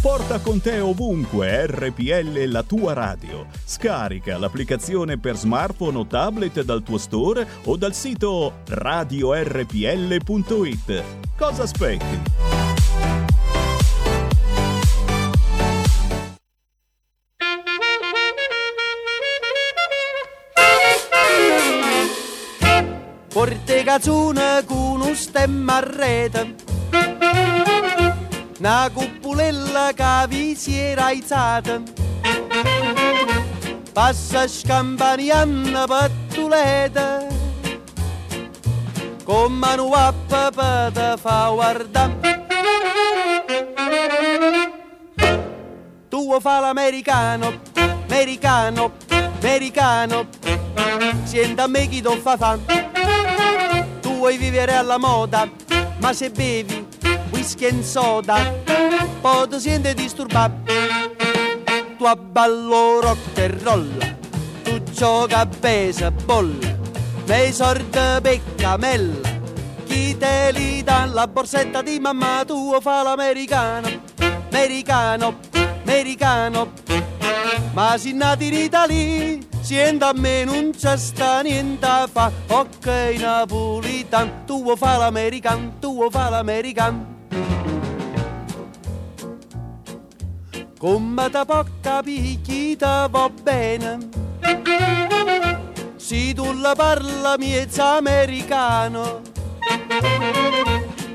[0.00, 3.46] Porta con te ovunque RPL la tua radio.
[3.64, 9.64] Scarica l'applicazione per smartphone o tablet dal tuo store o dal sito radiorpl.it.
[11.36, 12.59] Cosa aspetti?
[23.90, 26.54] Cazzone con un stemma a rete
[28.60, 31.82] una cupulella che vi si era alzata.
[33.92, 37.26] Passa scampanianna pattuleta,
[39.24, 42.46] con mano a papà te fa guardare.
[46.08, 47.60] Tu fa l'americano,
[48.06, 48.92] americano,
[49.40, 50.28] americano,
[51.24, 52.88] senta a me chi ti fa fan.
[54.20, 55.48] Vuoi vivere alla moda,
[55.96, 56.86] ma se bevi
[57.30, 58.52] whisky e soda,
[59.22, 60.70] poi ti senti disturbato.
[61.96, 63.88] Tu abballo rock e roll,
[64.62, 66.54] tu gioca a baseball,
[67.26, 69.28] me sorte peccamella,
[69.86, 73.88] chi te li dà la borsetta di mamma tua fa l'americano,
[74.50, 75.38] americano,
[75.82, 76.72] americano,
[77.72, 79.38] ma si nati in Italia,
[79.70, 82.86] siendo a me non c'è sta niente a fa, ok
[83.20, 87.18] napolitan, tu fa l'americano, tu fa l'americano.
[90.76, 94.08] come da poca picchita va bene.
[95.96, 99.20] Se tu la parla miezza americano,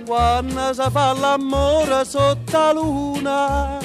[0.05, 3.77] quando si fa l'amore sotto la luna,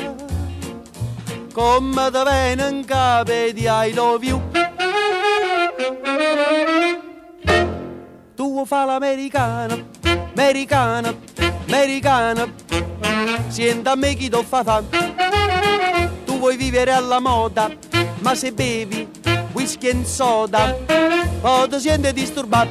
[1.52, 4.59] come da viene in capo di I love you.
[8.34, 9.88] Tu fa l'americano,
[10.34, 11.16] americano,
[11.66, 12.52] americano,
[13.48, 15.10] senta a me chi ti fa fare
[16.40, 17.70] vuoi vivere alla moda,
[18.20, 19.06] ma se bevi
[19.52, 20.74] whisky e soda,
[21.42, 22.70] o ti senti disturbato.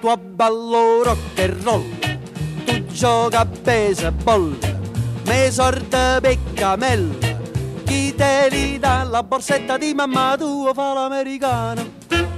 [0.00, 1.84] Tu abballo rock and roll,
[2.64, 4.56] tu gioca a baseball,
[5.26, 7.33] me sorte peccamella,
[7.84, 11.82] chi te li dà la borsetta di mamma tua fa l'americano,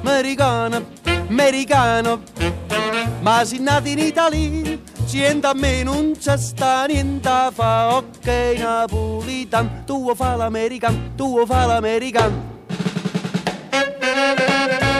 [0.02, 0.84] americano,
[1.28, 2.20] americano,
[3.20, 8.26] ma si nati in Italia Sienta a me non c'è sta niente fa, ok
[8.58, 12.32] napolitan, tu fa l'american, tu fa l'american.
[13.70, 14.95] l'americano,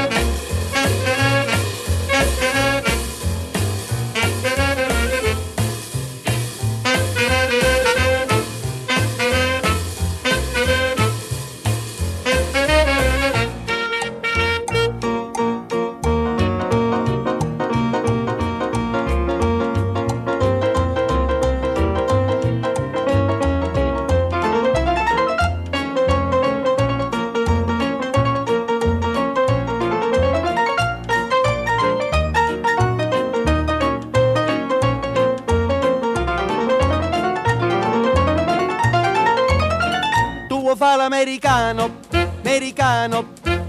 [41.27, 41.91] americano,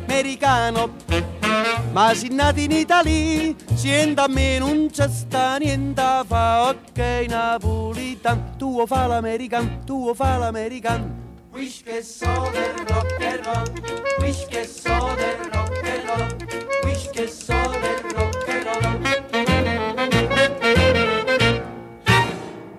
[0.06, 0.94] americano.
[1.92, 8.56] Ma si nati in Italia, sienta a me non c'è sta niente fa, ok napolitan,
[8.58, 11.26] tu fa l'american, tu fa l'american.
[11.52, 13.66] Wish che so del rock and roll,
[14.20, 16.28] wish che so del rock and roll,
[16.84, 18.86] wish che so del rock and roll.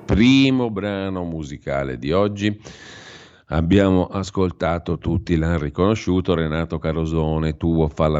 [0.04, 2.56] Primo brano musicale di oggi
[3.50, 8.18] Abbiamo ascoltato tutti, l'hanno riconosciuto, Renato Carosone, tuo fallo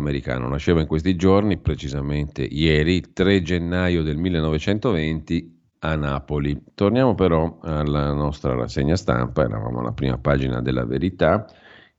[0.49, 6.59] Nasceva in questi giorni, precisamente ieri, 3 gennaio del 1920 a Napoli.
[6.75, 11.45] Torniamo però alla nostra rassegna stampa, eravamo alla prima pagina della verità,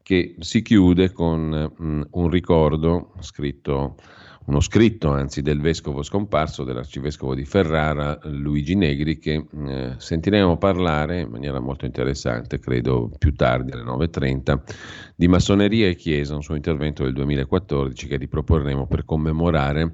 [0.02, 3.98] che si chiude con mm, un ricordo scritto
[4.50, 11.22] uno scritto anzi del vescovo scomparso, dell'arcivescovo di Ferrara, Luigi Negri, che eh, sentiremo parlare
[11.22, 14.60] in maniera molto interessante, credo più tardi alle 9.30,
[15.16, 19.94] di massoneria e chiesa, un suo intervento del 2014 che riproporremo per commemorare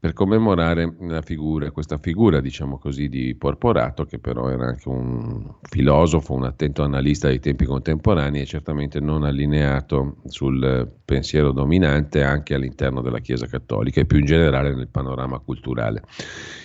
[0.00, 6.34] per commemorare figura, questa figura, diciamo così, di Porporato, che però era anche un filosofo,
[6.34, 13.00] un attento analista dei tempi contemporanei e certamente non allineato sul pensiero dominante anche all'interno
[13.00, 16.04] della Chiesa Cattolica e più in generale nel panorama culturale.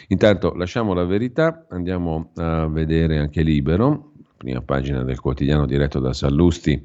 [0.10, 6.14] Intanto lasciamo la verità, andiamo a vedere anche Libero, prima pagina del quotidiano diretto da
[6.14, 6.80] Sallusti,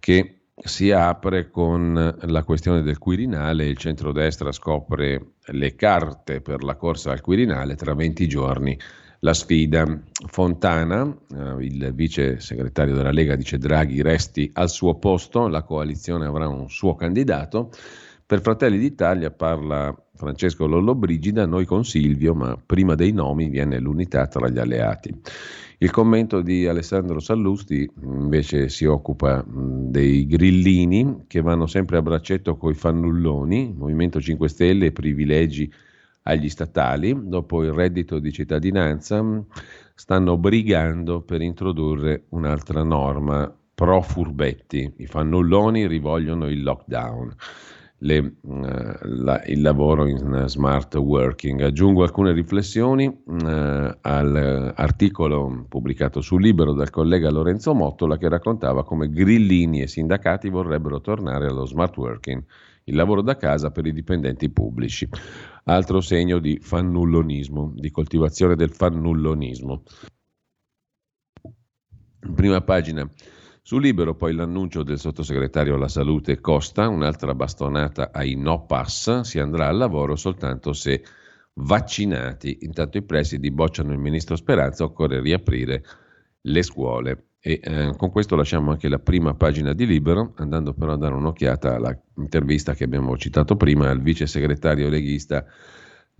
[0.00, 6.76] che si apre con la questione del Quirinale, il centrodestra scopre le carte per la
[6.76, 8.78] corsa al Quirinale tra 20 giorni.
[9.20, 9.84] La sfida
[10.26, 11.02] Fontana,
[11.34, 16.48] eh, il vice segretario della Lega, dice Draghi resti al suo posto, la coalizione avrà
[16.48, 17.70] un suo candidato.
[18.24, 24.26] Per Fratelli d'Italia parla Francesco Lollobrigida, noi con Silvio, ma prima dei nomi viene l'unità
[24.26, 25.14] tra gli alleati.
[25.78, 32.56] Il commento di Alessandro Sallusti invece si occupa dei grillini che vanno sempre a braccetto
[32.56, 35.70] coi fannulloni, Movimento 5 Stelle, privilegi
[36.22, 39.22] agli statali, dopo il reddito di cittadinanza,
[39.94, 44.94] stanno brigando per introdurre un'altra norma pro furbetti.
[44.96, 47.34] I fannulloni rivogliono il lockdown.
[47.98, 48.58] Le, uh,
[49.02, 51.62] la, il lavoro in smart working.
[51.62, 59.08] Aggiungo alcune riflessioni uh, all'articolo pubblicato su Libero dal collega Lorenzo Mottola che raccontava come
[59.08, 62.44] grillini e sindacati vorrebbero tornare allo smart working,
[62.84, 65.08] il lavoro da casa per i dipendenti pubblici.
[65.64, 69.82] Altro segno di fannullonismo, di coltivazione del fannullonismo.
[72.34, 73.08] Prima pagina
[73.66, 79.40] su Libero poi l'annuncio del sottosegretario alla salute Costa, un'altra bastonata ai no pass, si
[79.40, 81.02] andrà al lavoro soltanto se
[81.54, 82.58] vaccinati.
[82.60, 85.82] Intanto i presidi bocciano il ministro Speranza, occorre riaprire
[86.42, 87.30] le scuole.
[87.40, 91.14] E eh, con questo lasciamo anche la prima pagina di Libero, andando però a dare
[91.14, 95.44] un'occhiata all'intervista che abbiamo citato prima al vice segretario leghista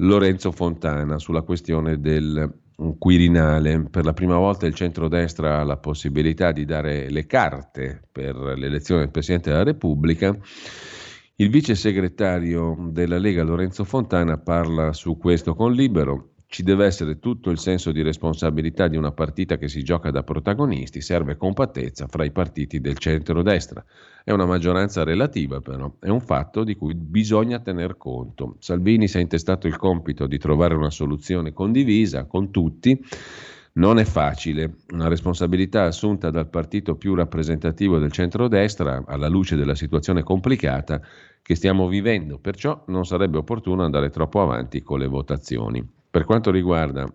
[0.00, 2.64] Lorenzo Fontana sulla questione del
[2.98, 3.88] Quirinale.
[3.88, 9.00] Per la prima volta il centrodestra ha la possibilità di dare le carte per l'elezione
[9.00, 10.36] del Presidente della Repubblica.
[11.36, 16.32] Il vice segretario della Lega Lorenzo Fontana parla su questo con Libero.
[16.46, 20.22] Ci deve essere tutto il senso di responsabilità di una partita che si gioca da
[20.22, 23.84] protagonisti, serve compattezza fra i partiti del centro-destra.
[24.26, 28.56] È una maggioranza relativa però, è un fatto di cui bisogna tener conto.
[28.58, 33.00] Salvini si è intestato il compito di trovare una soluzione condivisa con tutti.
[33.74, 39.76] Non è facile, una responsabilità assunta dal partito più rappresentativo del centro-destra alla luce della
[39.76, 41.00] situazione complicata
[41.40, 45.88] che stiamo vivendo, perciò non sarebbe opportuno andare troppo avanti con le votazioni.
[46.10, 47.08] Per quanto riguarda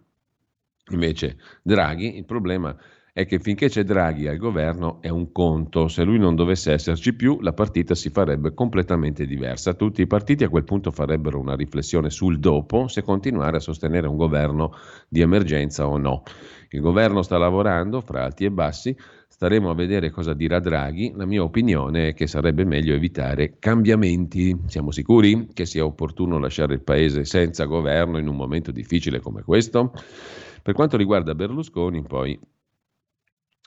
[0.91, 2.75] invece Draghi, il problema è
[3.13, 7.39] che finché c'è Draghi al governo è un conto, se lui non dovesse esserci più
[7.41, 9.73] la partita si farebbe completamente diversa.
[9.73, 14.07] Tutti i partiti a quel punto farebbero una riflessione sul dopo, se continuare a sostenere
[14.07, 14.71] un governo
[15.09, 16.23] di emergenza o no.
[16.69, 18.95] Il governo sta lavorando fra alti e bassi,
[19.41, 21.13] Staremo a vedere cosa dirà Draghi.
[21.15, 24.55] La mia opinione è che sarebbe meglio evitare cambiamenti.
[24.67, 29.41] Siamo sicuri che sia opportuno lasciare il paese senza governo in un momento difficile come
[29.41, 29.93] questo?
[30.61, 32.39] Per quanto riguarda Berlusconi, poi,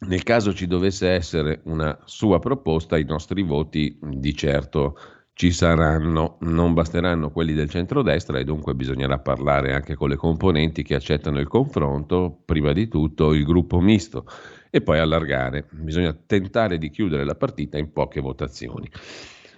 [0.07, 4.96] nel caso ci dovesse essere una sua proposta, i nostri voti di certo
[5.34, 10.84] ci saranno, non basteranno quelli del centrodestra e dunque bisognerà parlare anche con le componenti
[10.84, 14.26] che accettano il confronto, prima di tutto il gruppo misto
[14.70, 15.66] e poi allargare.
[15.70, 18.88] Bisogna tentare di chiudere la partita in poche votazioni.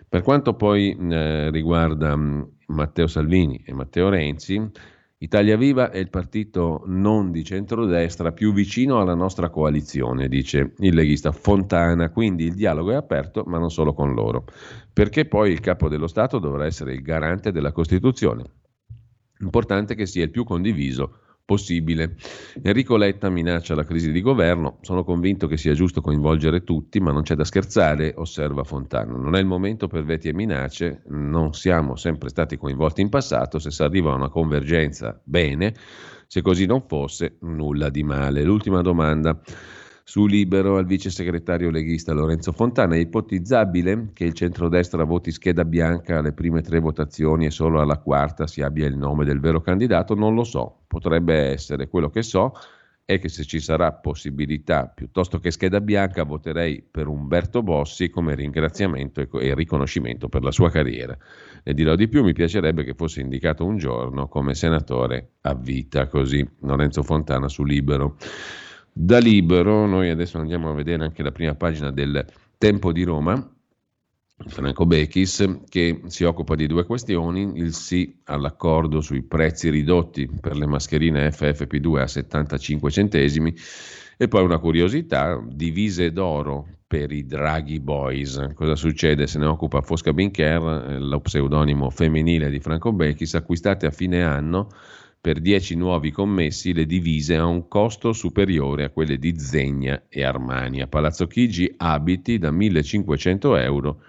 [0.09, 4.71] Per quanto poi eh, riguarda mh, mm, Matteo Salvini e Matteo Renzi,
[5.19, 10.95] Italia Viva è il partito non di centrodestra più vicino alla nostra coalizione, dice il
[10.95, 14.45] leghista Fontana, quindi il dialogo è aperto, ma non solo con loro,
[14.93, 18.45] perché poi il capo dello Stato dovrà essere il garante della Costituzione.
[19.39, 22.17] Importante che sia il più condiviso possibile.
[22.61, 24.79] Enrico Letta minaccia la crisi di governo.
[24.83, 29.17] Sono convinto che sia giusto coinvolgere tutti, ma non c'è da scherzare, osserva Fontana.
[29.17, 33.59] Non è il momento per veti e minacce, non siamo sempre stati coinvolti in passato.
[33.59, 35.75] Se si arriva a una convergenza, bene.
[36.27, 38.43] Se così non fosse, nulla di male.
[38.43, 39.41] L'ultima domanda.
[40.09, 45.65] Su Libero al vice segretario leghista Lorenzo Fontana è ipotizzabile che il centrodestra voti scheda
[45.65, 49.61] bianca alle prime tre votazioni e solo alla quarta si abbia il nome del vero
[49.61, 50.15] candidato?
[50.15, 51.89] Non lo so, potrebbe essere.
[51.89, 52.53] Quello che so
[53.05, 58.37] è che se ci sarà possibilità, piuttosto che scheda bianca, voterei per Umberto Bossi come
[58.37, 61.19] ringraziamento e riconoscimento per la sua carriera.
[61.65, 66.07] E dirò di più, mi piacerebbe che fosse indicato un giorno come senatore a vita,
[66.07, 68.17] così Lorenzo Fontana su Libero.
[68.99, 72.25] Da libero, noi adesso andiamo a vedere anche la prima pagina del
[72.57, 73.55] Tempo di Roma,
[74.47, 80.57] Franco Bechis, che si occupa di due questioni, il sì all'accordo sui prezzi ridotti per
[80.57, 83.55] le mascherine FFP2 a 75 centesimi
[84.17, 88.53] e poi una curiosità, divise d'oro per i Draghi Boys.
[88.55, 89.27] Cosa succede?
[89.27, 94.71] Se ne occupa Fosca Binker, lo pseudonimo femminile di Franco Bechis, acquistate a fine anno
[95.27, 100.23] per 10 nuovi commessi le divise a un costo superiore a quelle di Zegna e
[100.23, 100.83] Armani.
[100.83, 104.03] A Palazzo Chigi abiti da 1500 euro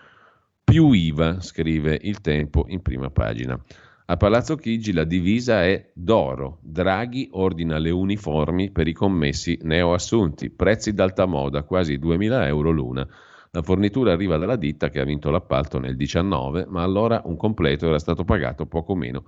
[0.64, 3.60] più IVA, scrive il Tempo in prima pagina.
[4.06, 6.60] A Palazzo Chigi la divisa è d'oro.
[6.62, 13.08] Draghi ordina le uniformi per i commessi neoassunti, prezzi d'alta moda, quasi 2000 euro l'una.
[13.50, 17.88] La fornitura arriva dalla ditta che ha vinto l'appalto nel 19, ma allora un completo
[17.88, 19.24] era stato pagato poco meno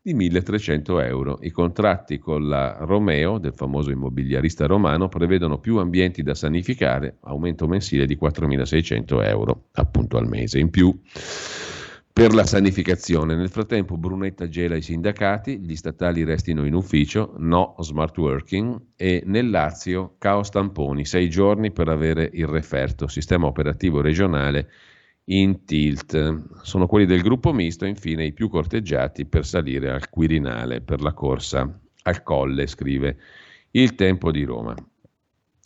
[0.00, 1.38] di 1.300 euro.
[1.42, 7.66] I contratti con la Romeo, del famoso immobiliarista romano, prevedono più ambienti da sanificare, aumento
[7.66, 10.98] mensile di 4.600 euro appunto al mese in più.
[12.18, 13.36] per la sanificazione.
[13.36, 19.22] Nel frattempo Brunetta gela i sindacati, gli statali restino in ufficio, no smart working e
[19.24, 24.68] nel Lazio caos tamponi, sei giorni per avere il referto, sistema operativo regionale
[25.30, 26.62] in tilt.
[26.62, 31.12] Sono quelli del gruppo misto, infine i più corteggiati per salire al Quirinale per la
[31.12, 33.18] corsa al colle, scrive
[33.72, 34.74] il Tempo di Roma.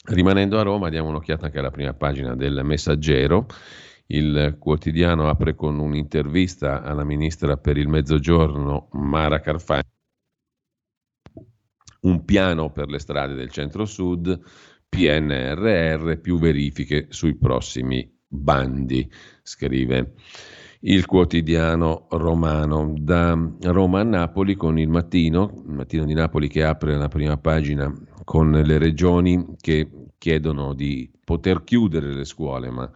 [0.05, 3.47] Rimanendo a Roma, diamo un'occhiata anche alla prima pagina del Messaggero.
[4.07, 9.83] Il quotidiano apre con un'intervista alla ministra per il Mezzogiorno Mara Carfagna.
[12.01, 14.41] Un piano per le strade del centro-sud,
[14.89, 19.09] PNRR, più verifiche sui prossimi bandi,
[19.43, 20.15] scrive
[20.85, 22.95] il quotidiano romano.
[22.99, 27.37] Da Roma a Napoli con il mattino, il mattino di Napoli che apre la prima
[27.37, 27.93] pagina
[28.25, 29.89] con le regioni che
[30.19, 32.91] chiedono di poter chiudere le scuole, ma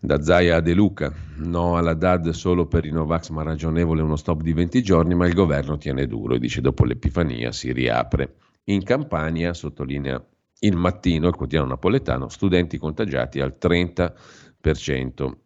[0.00, 4.16] da Zaia a De Luca, no alla DAD solo per i Novax ma ragionevole uno
[4.16, 8.36] stop di 20 giorni, ma il governo tiene duro e dice dopo l'Epifania si riapre.
[8.64, 10.22] In Campania, sottolinea
[10.60, 14.12] il mattino, il quotidiano napoletano, studenti contagiati al 30%.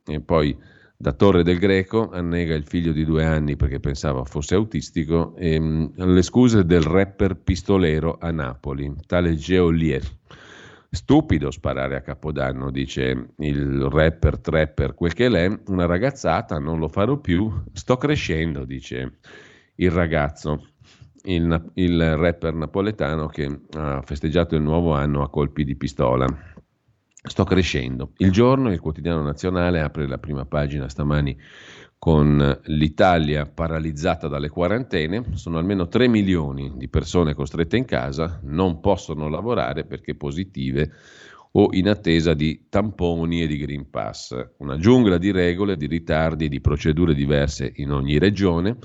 [0.07, 0.57] E poi
[0.97, 5.59] da Torre del Greco annega il figlio di due anni perché pensava fosse autistico e
[5.59, 10.03] mh, le scuse del rapper pistolero a Napoli, tale Geolier.
[10.89, 16.89] Stupido sparare a Capodanno, dice il rapper trapper, quel che l'è, una ragazzata, non lo
[16.89, 19.19] farò più, sto crescendo, dice
[19.77, 20.69] il ragazzo,
[21.25, 26.27] il, il rapper napoletano che ha festeggiato il nuovo anno a colpi di pistola.
[27.25, 28.13] Sto crescendo.
[28.17, 31.39] Il giorno, il quotidiano nazionale apre la prima pagina stamani
[31.97, 38.81] con l'Italia paralizzata dalle quarantene, sono almeno 3 milioni di persone costrette in casa, non
[38.81, 40.91] possono lavorare perché positive
[41.53, 44.55] o in attesa di tamponi e di Green Pass.
[44.57, 48.79] Una giungla di regole, di ritardi e di procedure diverse in ogni regione.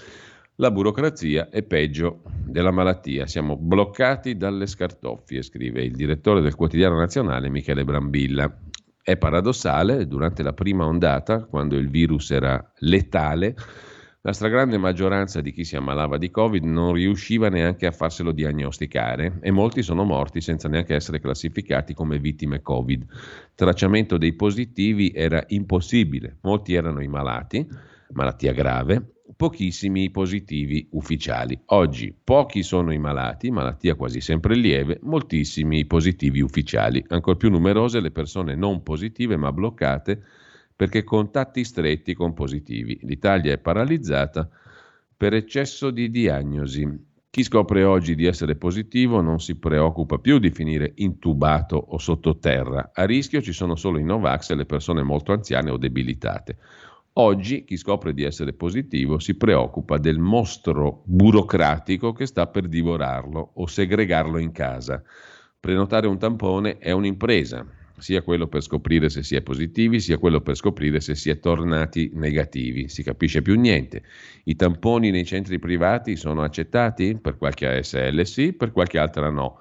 [0.59, 3.27] La burocrazia è peggio della malattia.
[3.27, 8.51] Siamo bloccati dalle scartoffie, scrive il direttore del quotidiano nazionale Michele Brambilla.
[8.99, 13.55] È paradossale, durante la prima ondata, quando il virus era letale,
[14.21, 19.37] la stragrande maggioranza di chi si ammalava di Covid non riusciva neanche a farselo diagnosticare
[19.41, 23.05] e molti sono morti senza neanche essere classificati come vittime Covid.
[23.53, 27.63] Tracciamento dei positivi era impossibile, molti erano i malati,
[28.13, 31.57] malattia grave, pochissimi i positivi ufficiali.
[31.67, 38.01] Oggi pochi sono i malati, malattia quasi sempre lieve, moltissimi positivi ufficiali, ancora più numerose
[38.01, 40.21] le persone non positive ma bloccate
[40.75, 42.99] perché contatti stretti con positivi.
[43.03, 44.49] L'Italia è paralizzata
[45.15, 47.05] per eccesso di diagnosi.
[47.29, 52.91] Chi scopre oggi di essere positivo non si preoccupa più di finire intubato o sottoterra.
[52.93, 56.57] A rischio ci sono solo i Novax e le persone molto anziane o debilitate.
[57.19, 63.53] Oggi chi scopre di essere positivo si preoccupa del mostro burocratico che sta per divorarlo
[63.55, 65.01] o segregarlo in casa.
[65.59, 67.65] Prenotare un tampone è un'impresa,
[67.97, 71.39] sia quello per scoprire se si è positivi, sia quello per scoprire se si è
[71.39, 72.87] tornati negativi.
[72.87, 74.03] Si capisce più niente.
[74.43, 77.17] I tamponi nei centri privati sono accettati?
[77.19, 79.57] Per qualche ASL sì, per qualche altra no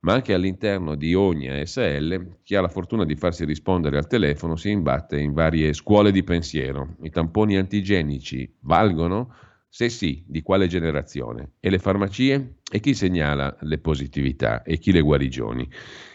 [0.00, 4.54] ma anche all'interno di ogni ASL chi ha la fortuna di farsi rispondere al telefono
[4.54, 6.96] si imbatte in varie scuole di pensiero.
[7.02, 9.34] I tamponi antigenici valgono?
[9.70, 11.52] Se sì, di quale generazione?
[11.60, 12.60] E le farmacie?
[12.70, 15.68] E chi segnala le positività e chi le guarigioni?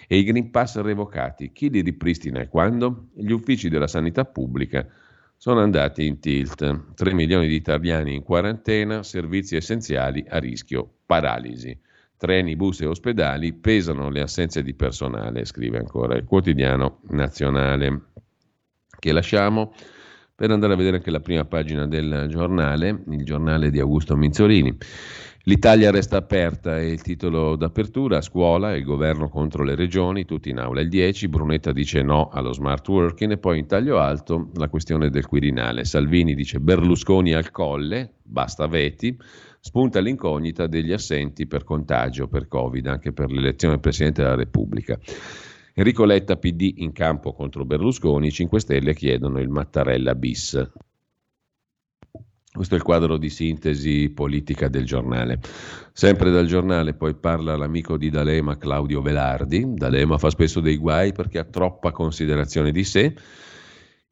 [0.08, 1.52] E i Green Pass revocati?
[1.52, 3.10] Chi li ripristina e quando?
[3.14, 4.88] Gli uffici della sanità pubblica
[5.36, 6.94] sono andati in tilt.
[6.96, 11.83] 3 milioni di italiani in quarantena, servizi essenziali a rischio paralisi
[12.24, 18.12] treni, bus e ospedali, pesano le assenze di personale, scrive ancora il quotidiano nazionale
[18.98, 19.74] che lasciamo
[20.34, 24.78] per andare a vedere anche la prima pagina del giornale, il giornale di Augusto Minzolini.
[25.46, 30.60] L'Italia resta aperta è il titolo d'apertura, scuola, il governo contro le regioni, tutti in
[30.60, 34.70] aula il 10, Brunetta dice no allo smart working e poi in taglio alto la
[34.70, 35.84] questione del Quirinale.
[35.84, 39.18] Salvini dice Berlusconi al colle, basta veti,
[39.66, 45.00] spunta l'incognita degli assenti per contagio, per Covid, anche per l'elezione del Presidente della Repubblica.
[45.74, 50.70] Enrico Letta PD in campo contro Berlusconi, 5 Stelle chiedono il Mattarella bis.
[52.52, 55.40] Questo è il quadro di sintesi politica del giornale.
[55.94, 59.64] Sempre dal giornale poi parla l'amico di D'Alema Claudio Velardi.
[59.74, 63.16] D'Alema fa spesso dei guai perché ha troppa considerazione di sé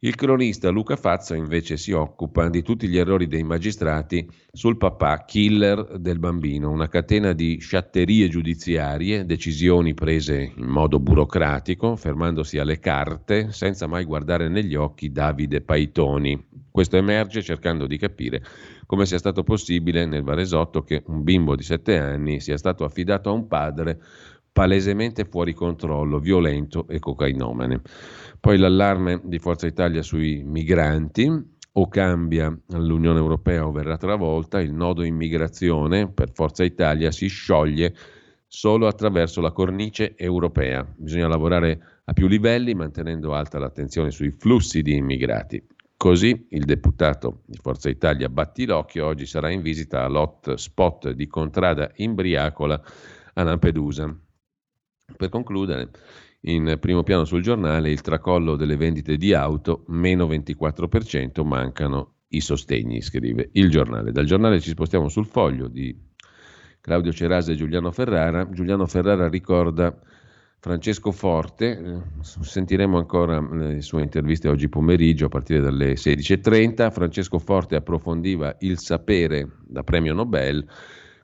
[0.04, 5.26] Il cronista Luca Fazzo invece si occupa di tutti gli errori dei magistrati sul papà
[5.26, 12.80] killer del bambino, una catena di sciatterie giudiziarie, decisioni prese in modo burocratico, fermandosi alle
[12.80, 16.48] carte senza mai guardare negli occhi Davide Paitoni.
[16.72, 18.42] Questo emerge cercando di capire
[18.88, 23.30] come sia stato possibile nel Varesotto che un bimbo di sette anni sia stato affidato
[23.30, 24.00] a un padre
[24.52, 27.82] palesemente fuori controllo, violento e cocainomane.
[28.42, 31.30] Poi l'allarme di Forza Italia sui migranti,
[31.74, 37.96] o cambia l'Unione Europea o verrà travolta, il nodo immigrazione per Forza Italia si scioglie
[38.48, 40.86] solo attraverso la cornice europea.
[40.98, 45.64] Bisogna lavorare a più livelli mantenendo alta l'attenzione sui flussi di immigrati.
[45.96, 51.92] Così il deputato di Forza Italia Battilocchio oggi sarà in visita all'hot spot di Contrada
[51.98, 52.82] Imbriacola
[53.36, 54.14] a Lampedusa.
[55.16, 55.92] Per concludere,
[56.42, 62.42] in primo piano sul giornale il tracollo delle vendite di auto, meno 24%, mancano i
[62.42, 64.12] sostegni, scrive il giornale.
[64.12, 65.96] Dal giornale ci spostiamo sul foglio di
[66.80, 68.50] Claudio Cerasa e Giuliano Ferrara.
[68.50, 69.96] Giuliano Ferrara ricorda
[70.60, 76.92] Francesco Forte, eh, sentiremo ancora le sue interviste oggi pomeriggio a partire dalle 16.30.
[76.92, 80.66] Francesco Forte approfondiva il sapere da premio Nobel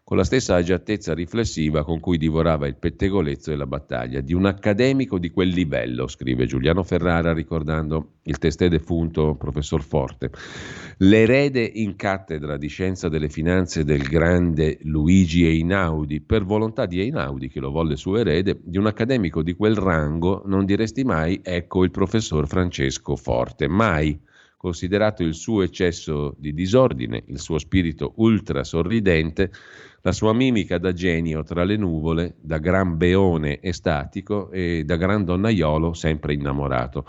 [0.08, 4.46] con la stessa agiatezza riflessiva con cui divorava il pettegolezzo e la battaglia, di un
[4.46, 10.32] accademico di quel livello, scrive Giuliano Ferrara ricordando il testè defunto professor Forte.
[11.00, 17.50] L'erede in cattedra di scienza delle finanze del grande Luigi Einaudi, per volontà di Einaudi
[17.50, 21.84] che lo volle suo erede, di un accademico di quel rango non diresti mai ecco
[21.84, 24.18] il professor Francesco Forte, mai
[24.58, 29.52] considerato il suo eccesso di disordine, il suo spirito ultra sorridente,
[30.08, 35.26] la sua mimica da genio tra le nuvole, da gran beone estatico e da gran
[35.26, 37.06] donnaiolo sempre innamorato.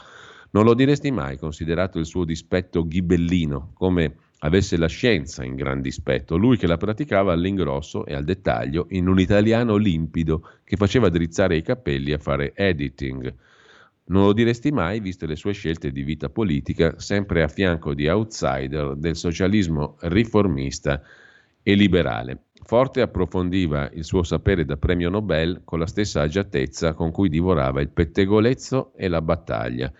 [0.50, 5.80] Non lo diresti mai, considerato il suo dispetto ghibellino, come avesse la scienza in gran
[5.80, 11.08] dispetto, lui che la praticava all'ingrosso e al dettaglio in un italiano limpido che faceva
[11.08, 13.32] drizzare i capelli a fare editing.
[14.06, 18.08] Non lo diresti mai, viste le sue scelte di vita politica, sempre a fianco di
[18.08, 21.00] outsider del socialismo riformista
[21.68, 22.44] e liberale.
[22.62, 27.82] Forte approfondiva il suo sapere da premio Nobel con la stessa agiatezza con cui divorava
[27.82, 29.92] il pettegolezzo e la battaglia.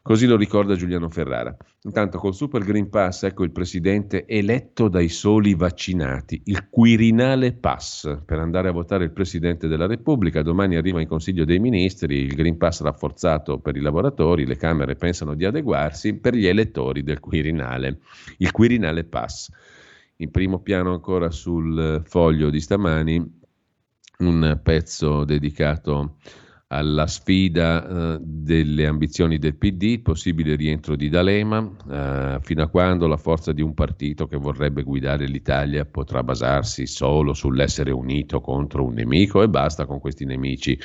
[0.00, 1.56] Così lo ricorda Giuliano Ferrara.
[1.82, 8.20] Intanto col Super Green Pass ecco il presidente eletto dai soli vaccinati, il Quirinale Pass
[8.24, 10.42] per andare a votare il presidente della Repubblica.
[10.42, 14.94] Domani arriva in Consiglio dei Ministri il Green Pass rafforzato per i lavoratori, le Camere
[14.94, 17.98] pensano di adeguarsi per gli elettori del Quirinale,
[18.36, 19.50] il Quirinale Pass.
[20.20, 23.40] In primo piano ancora sul foglio di stamani
[24.18, 26.16] un pezzo dedicato
[26.66, 33.06] alla sfida eh, delle ambizioni del PD, possibile rientro di D'Alema, eh, fino a quando
[33.06, 38.84] la forza di un partito che vorrebbe guidare l'Italia potrà basarsi solo sull'essere unito contro
[38.84, 40.76] un nemico e basta con questi nemici,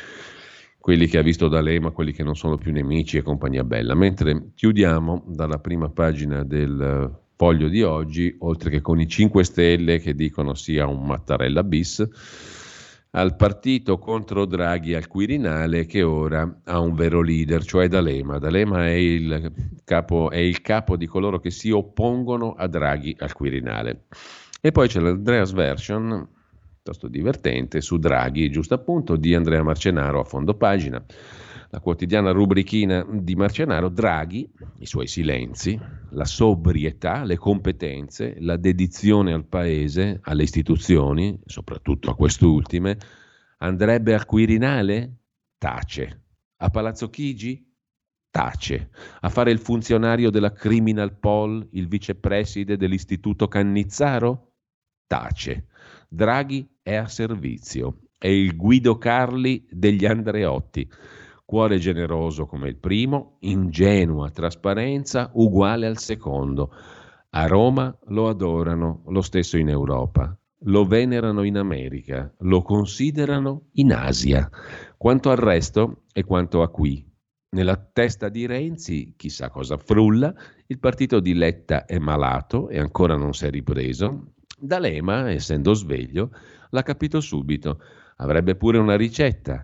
[0.78, 3.96] quelli che ha visto D'Alema, quelli che non sono più nemici e compagnia bella.
[3.96, 10.00] Mentre chiudiamo dalla prima pagina del foglio di oggi, oltre che con i 5 Stelle
[10.00, 12.08] che dicono sia un Mattarella bis,
[13.16, 18.40] al partito contro Draghi al Quirinale che ora ha un vero leader, cioè D'Alema.
[18.40, 19.52] D'Alema è il
[19.84, 24.06] capo, è il capo di coloro che si oppongono a Draghi al Quirinale.
[24.60, 26.28] E poi c'è l'Andreas Version,
[26.72, 31.04] piuttosto divertente, su Draghi, giusto appunto, di Andrea Marcenaro a fondo pagina
[31.74, 34.48] la quotidiana rubrichina di Marcenaro, Draghi,
[34.78, 35.80] i suoi silenzi,
[36.12, 42.96] la sobrietà, le competenze, la dedizione al paese, alle istituzioni, soprattutto a quest'ultime,
[43.58, 45.16] andrebbe al Quirinale?
[45.58, 46.26] Tace.
[46.58, 47.68] A Palazzo Chigi?
[48.30, 48.92] Tace.
[49.22, 54.58] A fare il funzionario della Criminal Pol, il vicepreside dell'Istituto Cannizzaro?
[55.08, 55.70] Tace.
[56.08, 58.02] Draghi è a servizio.
[58.16, 60.88] È il Guido Carli degli Andreotti
[61.54, 66.72] cuore generoso come il primo, ingenua trasparenza uguale al secondo.
[67.30, 73.94] A Roma lo adorano, lo stesso in Europa, lo venerano in America, lo considerano in
[73.94, 74.50] Asia.
[74.98, 77.08] Quanto al resto e quanto a qui.
[77.52, 80.34] Nella testa di Renzi, chissà cosa frulla,
[80.66, 84.34] il partito di Letta è malato e ancora non si è ripreso.
[84.58, 86.32] D'Alema, essendo sveglio,
[86.72, 87.78] l'ha capito subito.
[88.16, 89.64] Avrebbe pure una ricetta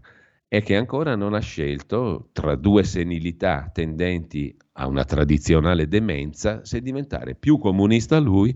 [0.51, 6.81] e che ancora non ha scelto, tra due senilità tendenti a una tradizionale demenza, se
[6.81, 8.53] diventare più comunista lui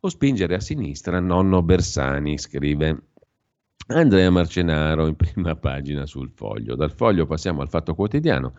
[0.00, 3.02] o spingere a sinistra nonno Bersani, scrive
[3.86, 6.74] Andrea Marcenaro in prima pagina sul foglio.
[6.74, 8.54] Dal foglio passiamo al Fatto Quotidiano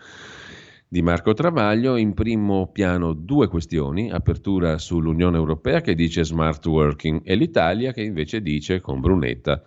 [0.88, 1.98] di Marco Travaglio.
[1.98, 8.02] In primo piano due questioni, apertura sull'Unione Europea che dice smart working e l'Italia che
[8.02, 9.62] invece dice con Brunetta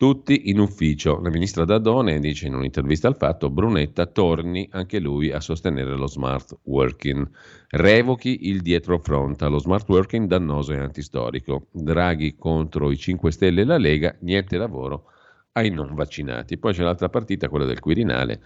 [0.00, 1.20] tutti in ufficio.
[1.20, 6.06] La ministra Dadone dice in un'intervista al fatto Brunetta torni anche lui a sostenere lo
[6.06, 7.28] smart working.
[7.68, 11.66] Revochi il dietro front allo smart working dannoso e antistorico.
[11.70, 15.04] Draghi contro i 5 Stelle e la Lega, niente lavoro
[15.52, 16.56] ai non vaccinati.
[16.56, 18.40] Poi c'è l'altra partita, quella del Quirinale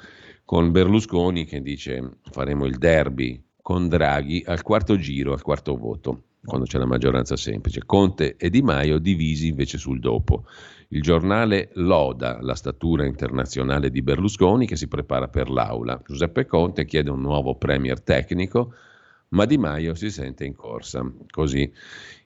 [0.45, 6.23] con Berlusconi che dice faremo il derby con Draghi al quarto giro, al quarto voto,
[6.45, 7.85] quando c'è la maggioranza semplice.
[7.87, 10.47] Conte e Di Maio divisi invece sul dopo.
[10.95, 16.01] Il giornale loda la statura internazionale di Berlusconi che si prepara per l'aula.
[16.07, 18.73] Giuseppe Conte chiede un nuovo premier tecnico,
[19.31, 21.05] ma Di Maio si sente in corsa.
[21.29, 21.69] Così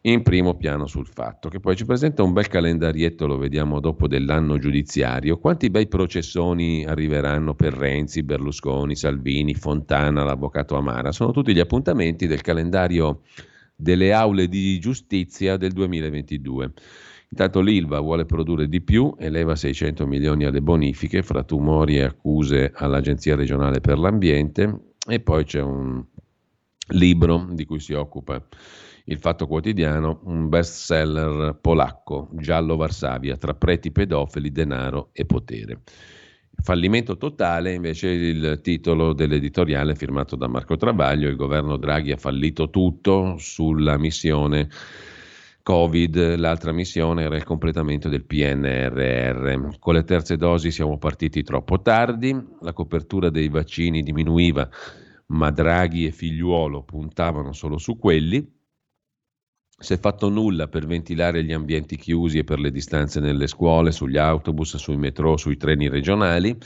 [0.02, 4.06] in primo piano sul fatto, che poi ci presenta un bel calendarietto, lo vediamo dopo
[4.06, 11.54] dell'anno giudiziario, quanti bei processoni arriveranno per Renzi, Berlusconi, Salvini, Fontana, l'avvocato Amara, sono tutti
[11.54, 13.22] gli appuntamenti del calendario
[13.74, 16.72] delle aule di giustizia del 2022.
[17.30, 22.72] Intanto l'ILVA vuole produrre di più, eleva 600 milioni alle bonifiche fra tumori e accuse
[22.74, 26.02] all'Agenzia regionale per l'ambiente e poi c'è un
[26.92, 28.42] libro di cui si occupa
[29.04, 35.80] il Fatto Quotidiano, un best seller polacco, Giallo Varsavia, tra preti pedofili, denaro e potere.
[36.60, 42.68] Fallimento totale invece il titolo dell'editoriale firmato da Marco Travaglio, il governo Draghi ha fallito
[42.68, 44.68] tutto sulla missione
[45.68, 49.76] Covid, l'altra missione era il completamento del PNRR.
[49.78, 54.66] Con le terze dosi siamo partiti troppo tardi, la copertura dei vaccini diminuiva,
[55.26, 58.56] ma Draghi e figliuolo puntavano solo su quelli
[59.80, 63.92] si è fatto nulla per ventilare gli ambienti chiusi e per le distanze nelle scuole,
[63.92, 66.58] sugli autobus, sui metro, sui treni regionali.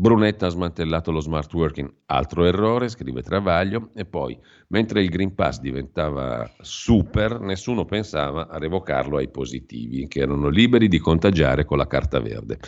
[0.00, 4.38] Brunetta ha smantellato lo smart working, altro errore, scrive Travaglio, e poi,
[4.68, 10.86] mentre il Green Pass diventava super, nessuno pensava a revocarlo ai positivi, che erano liberi
[10.86, 12.60] di contagiare con la carta verde.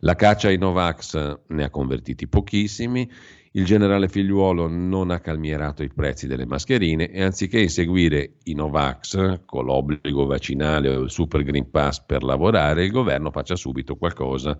[0.00, 3.10] La caccia ai Novax ne ha convertiti pochissimi,
[3.50, 9.40] il generale figliuolo non ha calmierato i prezzi delle mascherine e anziché inseguire i Novax
[9.44, 14.56] con l'obbligo vaccinale o il Super Green Pass per lavorare, il governo faccia subito qualcosa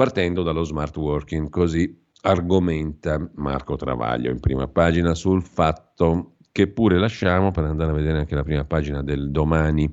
[0.00, 1.50] partendo dallo smart working.
[1.50, 7.94] Così argomenta Marco Travaglio in prima pagina sul fatto che pure lasciamo per andare a
[7.94, 9.92] vedere anche la prima pagina del domani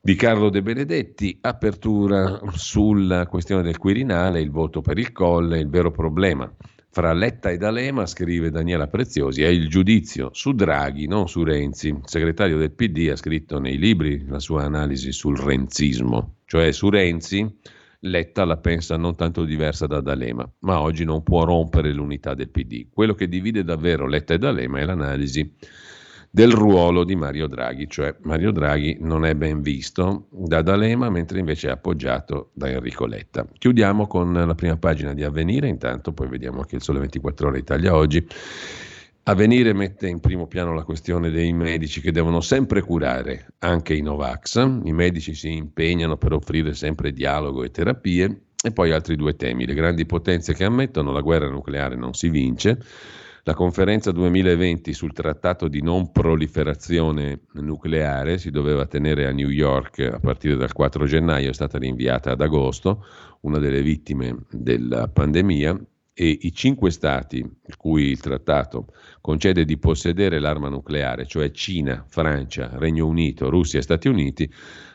[0.00, 5.68] di Carlo De Benedetti, apertura sulla questione del Quirinale, il voto per il Colle, il
[5.68, 6.50] vero problema
[6.88, 11.88] fra Letta e D'Alema, scrive Daniela Preziosi, è il giudizio su Draghi, non su Renzi.
[11.88, 16.88] Il segretario del PD ha scritto nei libri la sua analisi sul renzismo, cioè su
[16.88, 17.54] Renzi
[18.06, 22.50] Letta la pensa non tanto diversa da D'Alema, ma oggi non può rompere l'unità del
[22.50, 22.88] PD.
[22.92, 25.54] Quello che divide davvero Letta e D'Alema è l'analisi
[26.30, 31.38] del ruolo di Mario Draghi, cioè Mario Draghi non è ben visto da D'Alema, mentre
[31.38, 33.46] invece è appoggiato da Enrico Letta.
[33.56, 37.58] Chiudiamo con la prima pagina di Avvenire, intanto poi vediamo anche il Sole 24 ore
[37.58, 38.26] Italia oggi.
[39.26, 44.02] Avvenire mette in primo piano la questione dei medici che devono sempre curare anche i
[44.02, 44.56] Novax.
[44.84, 48.42] I medici si impegnano per offrire sempre dialogo e terapie.
[48.62, 49.64] E poi altri due temi.
[49.66, 52.78] Le grandi potenze che ammettono la guerra nucleare non si vince
[53.46, 59.98] la conferenza 2020 sul trattato di non proliferazione nucleare si doveva tenere a New York
[60.00, 63.04] a partire dal 4 gennaio, è stata rinviata ad agosto,
[63.40, 65.78] una delle vittime della pandemia,
[66.16, 67.44] e i cinque stati
[67.76, 68.86] cui il trattato
[69.20, 74.50] concede di possedere l'arma nucleare, cioè Cina, Francia, Regno Unito, Russia e Stati Uniti,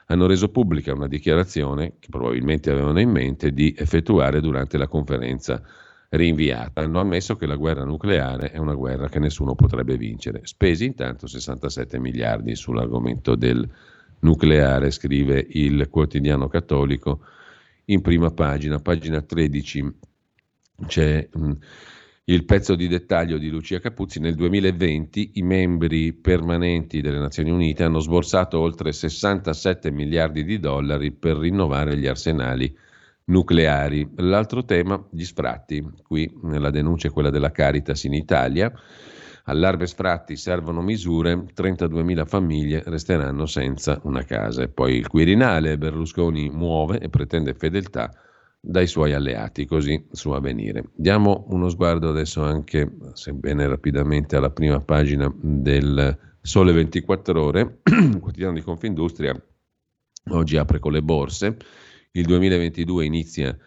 [0.07, 5.61] hanno reso pubblica una dichiarazione che probabilmente avevano in mente di effettuare durante la conferenza
[6.11, 6.81] rinviata.
[6.81, 10.41] Hanno ammesso che la guerra nucleare è una guerra che nessuno potrebbe vincere.
[10.43, 13.69] Spesi intanto 67 miliardi sull'argomento del
[14.21, 17.19] nucleare, scrive il quotidiano cattolico
[17.85, 19.93] in prima pagina, pagina 13
[20.85, 21.51] c'è mh,
[22.29, 24.19] il pezzo di dettaglio di Lucia Capuzzi.
[24.19, 31.11] Nel 2020 i membri permanenti delle Nazioni Unite hanno sborsato oltre 67 miliardi di dollari
[31.11, 32.75] per rinnovare gli arsenali
[33.25, 34.07] nucleari.
[34.17, 35.83] L'altro tema, gli sfratti.
[36.03, 38.71] Qui la denuncia è quella della Caritas in Italia.
[39.45, 44.61] Allarme sfratti, servono misure, 32.000 famiglie resteranno senza una casa.
[44.61, 48.11] E poi il Quirinale, Berlusconi muove e pretende fedeltà
[48.59, 50.89] dai suoi alleati, così su avvenire.
[50.95, 57.79] Diamo uno sguardo adesso anche, sebbene rapidamente, alla prima pagina del Sole 24 Ore,
[58.19, 59.39] quotidiano di Confindustria,
[60.31, 61.57] oggi apre con le borse.
[62.11, 63.57] Il 2022 inizia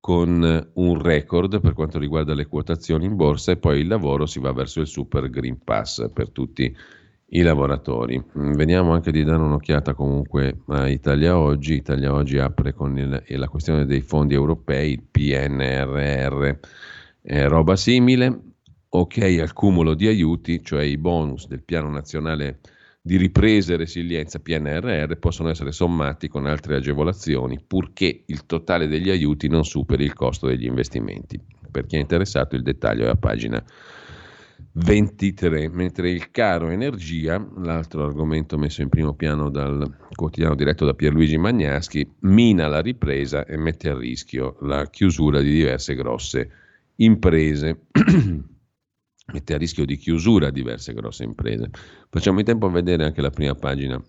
[0.00, 4.38] con un record per quanto riguarda le quotazioni in borsa e poi il lavoro si
[4.38, 6.76] va verso il super green pass per tutti
[7.28, 8.22] lavoratori.
[8.38, 11.74] Mm, vediamo anche di dare un'occhiata comunque a Italia Oggi.
[11.74, 16.58] Italia Oggi apre con il, la questione dei fondi europei, il PNRR,
[17.22, 18.40] eh, roba simile.
[18.90, 22.60] Ok al cumulo di aiuti, cioè i bonus del Piano Nazionale
[23.06, 29.10] di Ripresa e Resilienza PNRR possono essere sommati con altre agevolazioni, purché il totale degli
[29.10, 31.38] aiuti non superi il costo degli investimenti.
[31.70, 33.62] Per chi è interessato il dettaglio è a pagina
[34.76, 40.94] 23, mentre il caro energia, l'altro argomento messo in primo piano dal quotidiano diretto da
[40.94, 46.50] Pierluigi Magnaschi, mina la ripresa e mette a rischio la chiusura di diverse grosse
[46.96, 47.82] imprese.
[49.32, 51.70] mette a rischio di chiusura diverse grosse imprese.
[52.10, 54.02] Facciamo in tempo a vedere anche la prima pagina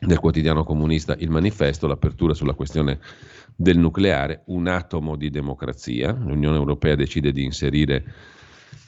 [0.00, 2.98] del quotidiano comunista Il Manifesto, l'apertura sulla questione
[3.54, 6.10] del nucleare, un atomo di democrazia.
[6.12, 8.04] L'Unione Europea decide di inserire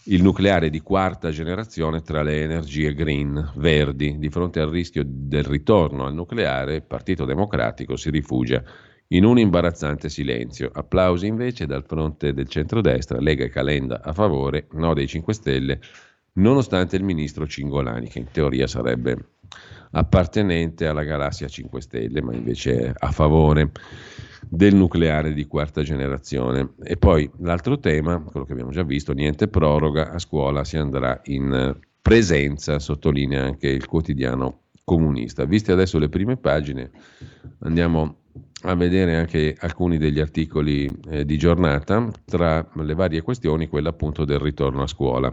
[0.07, 4.19] il nucleare di quarta generazione tra le energie green, verdi.
[4.19, 8.63] Di fronte al rischio del ritorno al nucleare, il Partito Democratico si rifugia
[9.09, 10.71] in un imbarazzante silenzio.
[10.73, 15.81] Applausi invece dal fronte del centrodestra, Lega e Calenda a favore, no dei 5 Stelle,
[16.35, 19.17] nonostante il ministro Cingolani, che in teoria sarebbe
[19.93, 23.71] appartenente alla galassia 5 Stelle, ma invece a favore
[24.49, 26.75] del nucleare di quarta generazione.
[26.83, 31.21] E poi l'altro tema, quello che abbiamo già visto, niente proroga, a scuola si andrà
[31.25, 35.45] in presenza, sottolinea anche il quotidiano comunista.
[35.45, 36.91] Viste adesso le prime pagine,
[37.61, 38.17] andiamo
[38.65, 44.25] a vedere anche alcuni degli articoli eh, di giornata, tra le varie questioni quella appunto
[44.25, 45.33] del ritorno a scuola.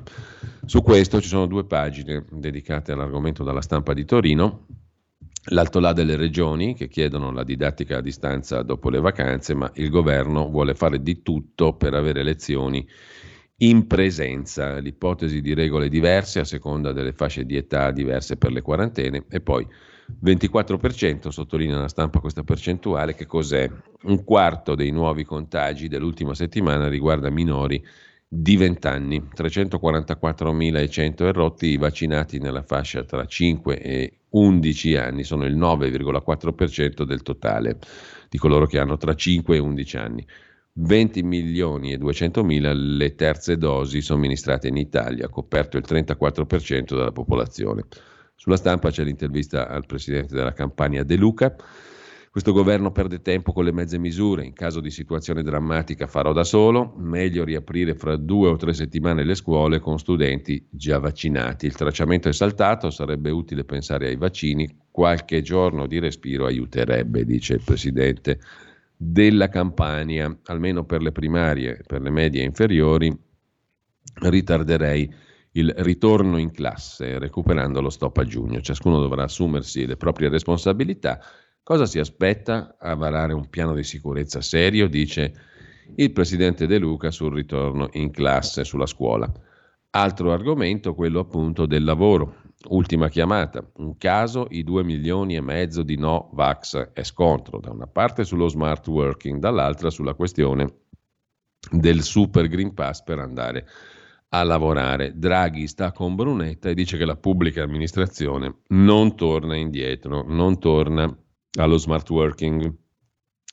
[0.66, 4.66] Su questo ci sono due pagine dedicate all'argomento dalla stampa di Torino,
[5.50, 9.90] l'alto là delle regioni che chiedono la didattica a distanza dopo le vacanze, ma il
[9.90, 12.88] governo vuole fare di tutto per avere lezioni
[13.62, 18.62] in presenza, l'ipotesi di regole diverse a seconda delle fasce di età diverse per le
[18.62, 19.68] quarantene e poi
[20.24, 23.70] 24%, sottolinea la stampa questa percentuale, che cos'è?
[24.04, 27.84] Un quarto dei nuovi contagi dell'ultima settimana riguarda minori
[28.28, 35.46] di 20 anni, 344.100 errotti, i vaccinati nella fascia tra 5 e 11 anni sono
[35.46, 37.80] il 9,4% del totale
[38.30, 40.28] di coloro che hanno tra 5 e 11 anni.
[40.74, 47.12] 20 milioni e 200 mila le terze dosi somministrate in Italia, coperto il 34% della
[47.12, 47.86] popolazione.
[48.36, 51.54] Sulla stampa c'è l'intervista al presidente della campagna De Luca.
[52.32, 56.44] Questo governo perde tempo con le mezze misure, in caso di situazione drammatica farò da
[56.44, 61.66] solo, meglio riaprire fra due o tre settimane le scuole con studenti già vaccinati.
[61.66, 67.56] Il tracciamento è saltato, sarebbe utile pensare ai vaccini, qualche giorno di respiro aiuterebbe, dice
[67.56, 68.40] il presidente
[68.96, 73.12] della Campania, almeno per le primarie, per le medie inferiori,
[74.22, 75.12] ritarderei
[75.54, 78.62] il ritorno in classe, recuperando lo stop a giugno.
[78.62, 81.20] Ciascuno dovrà assumersi le proprie responsabilità.
[81.70, 85.34] Cosa si aspetta a varare un piano di sicurezza serio, dice
[85.98, 89.32] il presidente De Luca sul ritorno in classe, sulla scuola.
[89.92, 92.38] Altro argomento, quello appunto del lavoro.
[92.70, 97.70] Ultima chiamata, un caso i due milioni e mezzo di no vax e scontro, da
[97.70, 100.74] una parte sullo smart working, dall'altra sulla questione
[101.70, 103.68] del super green pass per andare
[104.30, 105.14] a lavorare.
[105.16, 111.16] Draghi sta con Brunetta e dice che la pubblica amministrazione non torna indietro, non torna
[111.58, 112.74] allo smart working.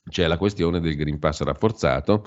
[0.08, 2.24] C'è la questione del green pass rafforzato,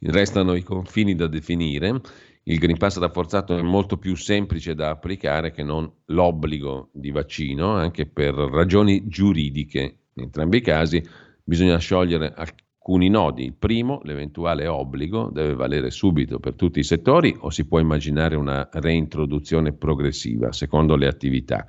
[0.00, 2.00] restano i confini da definire
[2.48, 7.72] il Green Pass rafforzato è molto più semplice da applicare che non l'obbligo di vaccino,
[7.72, 9.80] anche per ragioni giuridiche.
[10.14, 11.04] In entrambi i casi
[11.42, 13.42] bisogna sciogliere alcuni nodi.
[13.46, 18.36] Il primo, l'eventuale obbligo, deve valere subito per tutti i settori o si può immaginare
[18.36, 21.66] una reintroduzione progressiva secondo le attività.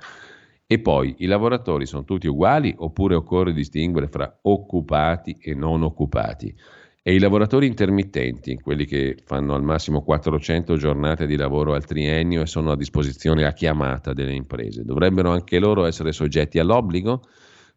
[0.70, 6.54] E poi i lavoratori sono tutti uguali oppure occorre distinguere fra occupati e non occupati?
[7.02, 12.42] E i lavoratori intermittenti, quelli che fanno al massimo 400 giornate di lavoro al triennio
[12.42, 17.22] e sono a disposizione a chiamata delle imprese, dovrebbero anche loro essere soggetti all'obbligo?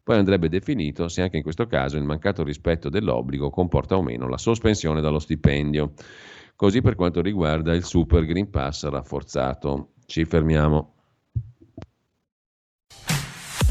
[0.02, 4.28] Poi andrebbe definito se anche in questo caso il mancato rispetto dell'obbligo comporta o meno
[4.28, 5.94] la sospensione dallo stipendio.
[6.54, 9.92] Così per quanto riguarda il Super Green Pass rafforzato.
[10.04, 10.96] Ci fermiamo.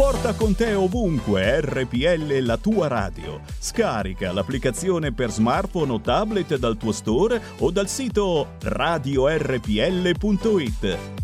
[0.02, 3.40] Porta con te ovunque RPL la tua radio.
[3.60, 9.68] Scarica l'applicazione per smartphone o tablet dal tuo store o dal sito radiorpl.it.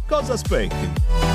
[0.08, 1.26] Cosa aspetti?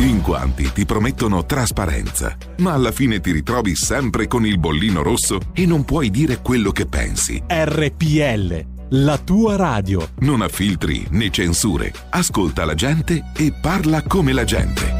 [0.00, 5.40] in quanti ti promettono trasparenza, ma alla fine ti ritrovi sempre con il bollino rosso
[5.52, 7.42] e non puoi dire quello che pensi.
[7.48, 10.08] RPL, la tua radio.
[10.20, 11.92] Non ha filtri né censure.
[12.10, 14.94] Ascolta la gente e parla come la gente.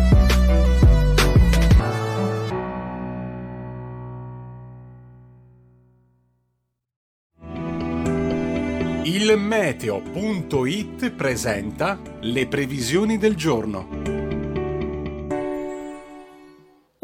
[9.04, 14.15] Il meteo.it presenta le previsioni del giorno.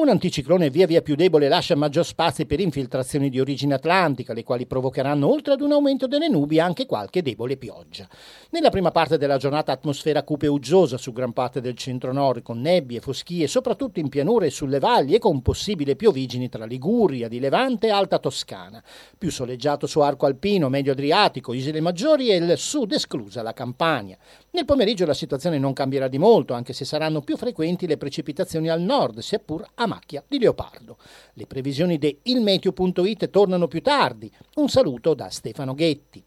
[0.03, 4.43] Un anticiclone via via più debole lascia maggior spazio per infiltrazioni di origine atlantica, le
[4.43, 8.09] quali provocheranno oltre ad un aumento delle nubi anche qualche debole pioggia.
[8.51, 12.61] Nella prima parte della giornata atmosfera cupe e uggiosa su gran parte del centro-nord, con
[12.61, 17.39] nebbie, foschie, soprattutto in pianure e sulle valli e con possibili piovigini tra Liguria, di
[17.39, 18.83] Levante e Alta Toscana.
[19.17, 24.19] Più soleggiato su arco alpino, medio Adriatico, isole maggiori e il sud esclusa la Campania.
[24.51, 28.69] Nel pomeriggio la situazione non cambierà di molto, anche se saranno più frequenti le precipitazioni
[28.69, 30.97] al nord, seppur a macchia di leopardo.
[31.35, 34.31] Le previsioni di ilmeteo.it tornano più tardi.
[34.55, 36.25] Un saluto da Stefano Ghetti.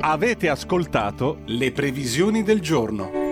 [0.00, 3.23] Avete ascoltato le previsioni del giorno.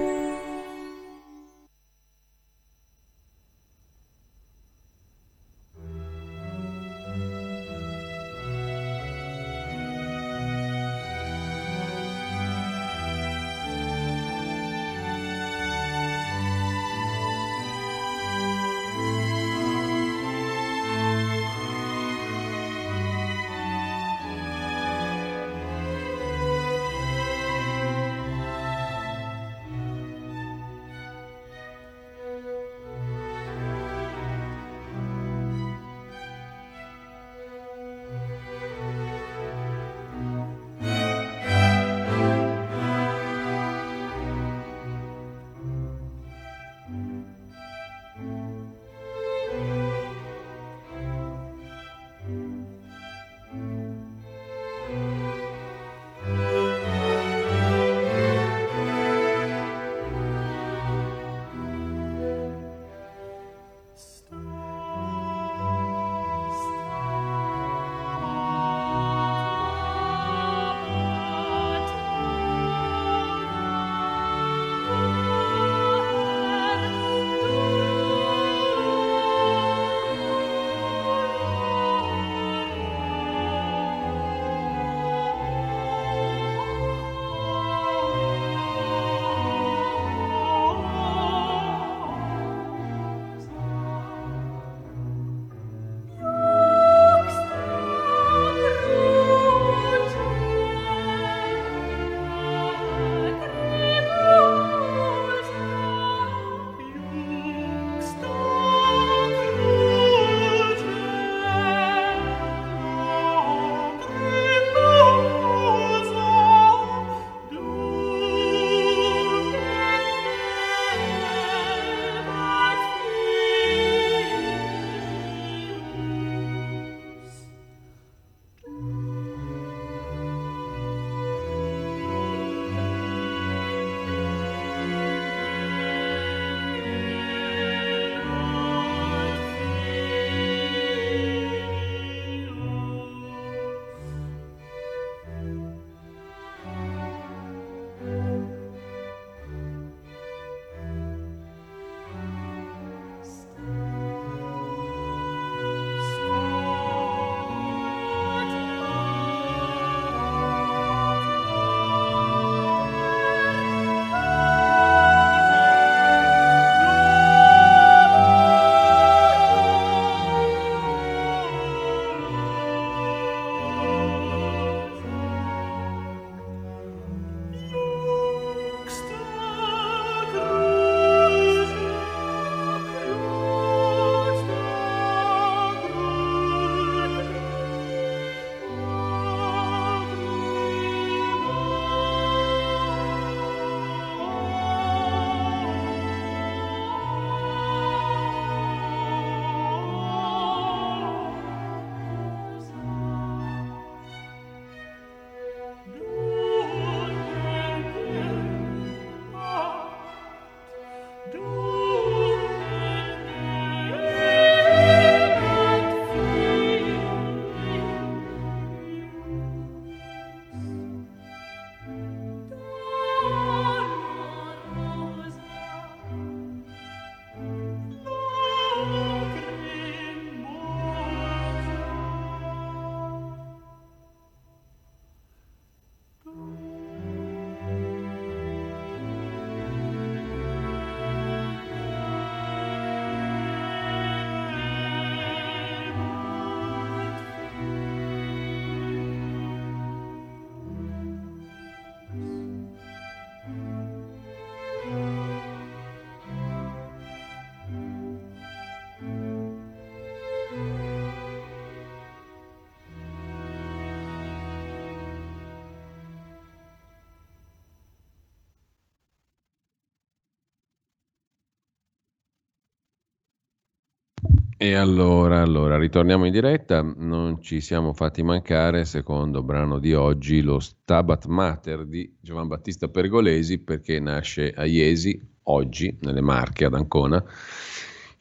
[274.63, 276.83] E allora, allora, ritorniamo in diretta.
[276.83, 282.87] Non ci siamo fatti mancare, secondo brano di oggi, lo Stabat Mater di Giovan Battista
[282.87, 287.21] Pergolesi, perché nasce a Iesi, oggi, nelle Marche, ad Ancona,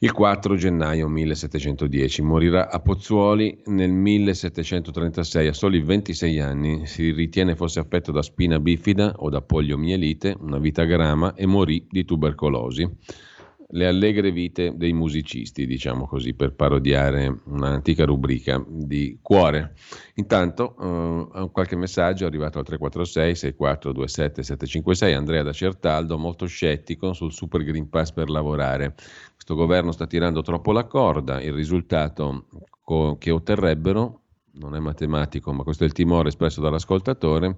[0.00, 2.22] il 4 gennaio 1710.
[2.22, 6.86] Morirà a Pozzuoli nel 1736, a soli 26 anni.
[6.88, 11.86] Si ritiene fosse affetto da spina bifida o da poliomielite, una vita grama, e morì
[11.88, 13.30] di tubercolosi
[13.74, 19.74] le allegre vite dei musicisti, diciamo così, per parodiare un'antica rubrica di cuore.
[20.14, 27.12] Intanto, eh, qualche messaggio è arrivato al 346 6427 756, Andrea da Certaldo, molto scettico
[27.12, 28.94] sul Super Green Pass per lavorare.
[29.34, 32.46] Questo governo sta tirando troppo la corda, il risultato
[32.82, 34.20] co- che otterrebbero,
[34.54, 37.56] non è matematico, ma questo è il timore espresso dall'ascoltatore,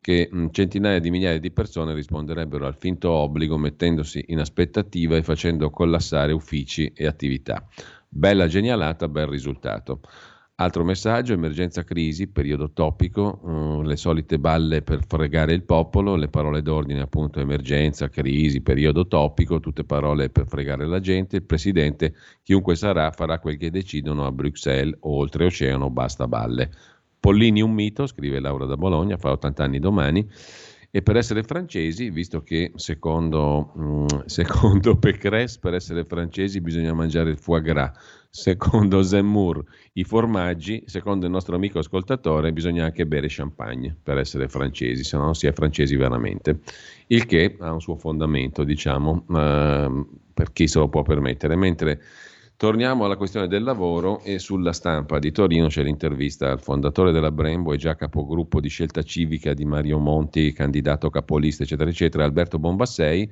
[0.00, 5.70] che centinaia di migliaia di persone risponderebbero al finto obbligo mettendosi in aspettativa e facendo
[5.70, 7.66] collassare uffici e attività.
[8.08, 10.00] Bella genialata, bel risultato.
[10.58, 16.28] Altro messaggio, emergenza crisi, periodo topico, uh, le solite balle per fregare il popolo, le
[16.28, 22.14] parole d'ordine appunto emergenza, crisi, periodo topico, tutte parole per fregare la gente, il presidente,
[22.42, 26.70] chiunque sarà, farà quel che decidono a Bruxelles o oltreoceano, basta balle.
[27.18, 30.28] Pollini un mito, scrive Laura da Bologna, fa 80 anni domani,
[30.90, 37.30] e per essere francesi, visto che secondo, mm, secondo Pécresse per essere francesi bisogna mangiare
[37.30, 37.92] il foie gras,
[38.30, 39.62] secondo Zemmour
[39.94, 45.16] i formaggi, secondo il nostro amico ascoltatore bisogna anche bere champagne per essere francesi, se
[45.16, 46.60] no non si è francesi veramente.
[47.08, 52.00] Il che ha un suo fondamento, diciamo, eh, per chi se lo può permettere, mentre
[52.58, 57.30] Torniamo alla questione del lavoro e sulla stampa di Torino c'è l'intervista al fondatore della
[57.30, 62.58] Brembo e già capogruppo di scelta civica di Mario Monti, candidato capolista, eccetera, eccetera, Alberto
[62.58, 63.30] Bombassei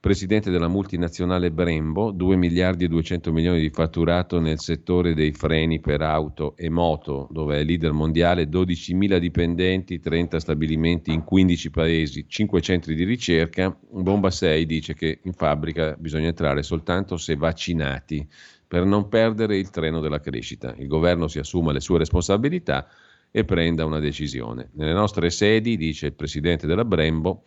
[0.00, 5.78] presidente della multinazionale Brembo, 2 miliardi e 200 milioni di fatturato nel settore dei freni
[5.78, 12.24] per auto e moto, dove è leader mondiale, 12.000 dipendenti, 30 stabilimenti in 15 paesi,
[12.26, 13.76] 5 centri di ricerca.
[13.90, 18.26] Bomba 6 dice che in fabbrica bisogna entrare soltanto se vaccinati
[18.66, 20.74] per non perdere il treno della crescita.
[20.78, 22.88] Il governo si assuma le sue responsabilità
[23.30, 24.70] e prenda una decisione.
[24.72, 27.42] Nelle nostre sedi, dice il presidente della Brembo,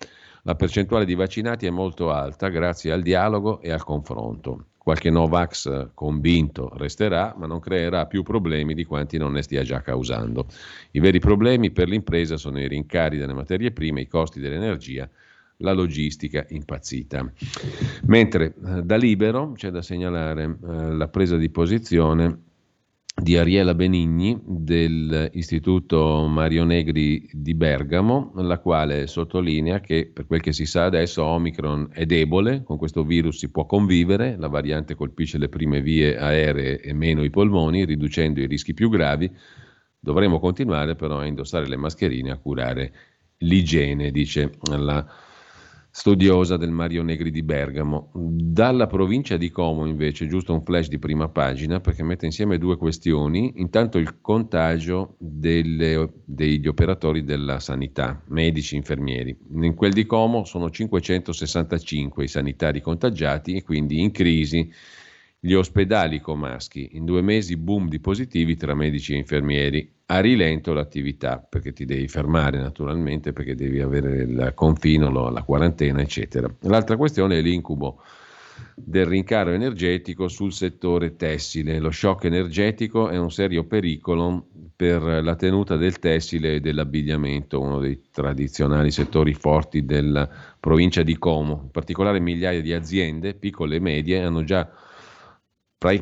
[0.46, 4.66] la percentuale di vaccinati è molto alta grazie al dialogo e al confronto.
[4.78, 9.82] Qualche Novax convinto resterà, ma non creerà più problemi di quanti non ne stia già
[9.82, 10.48] causando.
[10.92, 15.10] I veri problemi per l'impresa sono i rincari delle materie prime, i costi dell'energia,
[15.58, 17.32] la logistica impazzita.
[18.08, 22.40] Mentre eh, da libero c'è da segnalare eh, la presa di posizione
[23.24, 30.52] di Ariela Benigni dell'Istituto Mario Negri di Bergamo, la quale sottolinea che per quel che
[30.52, 35.38] si sa adesso Omicron è debole, con questo virus si può convivere, la variante colpisce
[35.38, 39.32] le prime vie aeree e meno i polmoni, riducendo i rischi più gravi.
[39.98, 42.92] Dovremo continuare però a indossare le mascherine a curare
[43.38, 45.08] l'igiene, dice la
[45.96, 48.10] studiosa del Mario Negri di Bergamo.
[48.16, 52.78] Dalla provincia di Como invece, giusto un flash di prima pagina perché mette insieme due
[52.78, 59.38] questioni, intanto il contagio delle, degli operatori della sanità, medici, infermieri.
[59.52, 64.72] In quel di Como sono 565 i sanitari contagiati e quindi in crisi
[65.46, 66.92] gli ospedali comaschi.
[66.94, 71.84] In due mesi boom di positivi tra medici e infermieri a rilento l'attività, perché ti
[71.84, 76.50] devi fermare naturalmente, perché devi avere il confino, la quarantena, eccetera.
[76.62, 78.02] L'altra questione è l'incubo
[78.74, 81.78] del rincaro energetico sul settore tessile.
[81.80, 87.80] Lo shock energetico è un serio pericolo per la tenuta del tessile e dell'abbigliamento, uno
[87.80, 91.64] dei tradizionali settori forti della provincia di Como.
[91.64, 94.72] In particolare migliaia di aziende, piccole e medie, hanno già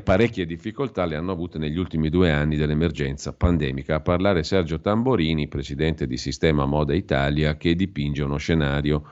[0.04, 3.96] parecchie difficoltà le hanno avute negli ultimi due anni dell'emergenza pandemica.
[3.96, 9.04] A parlare Sergio Tamborini, presidente di Sistema Moda Italia, che dipinge uno scenario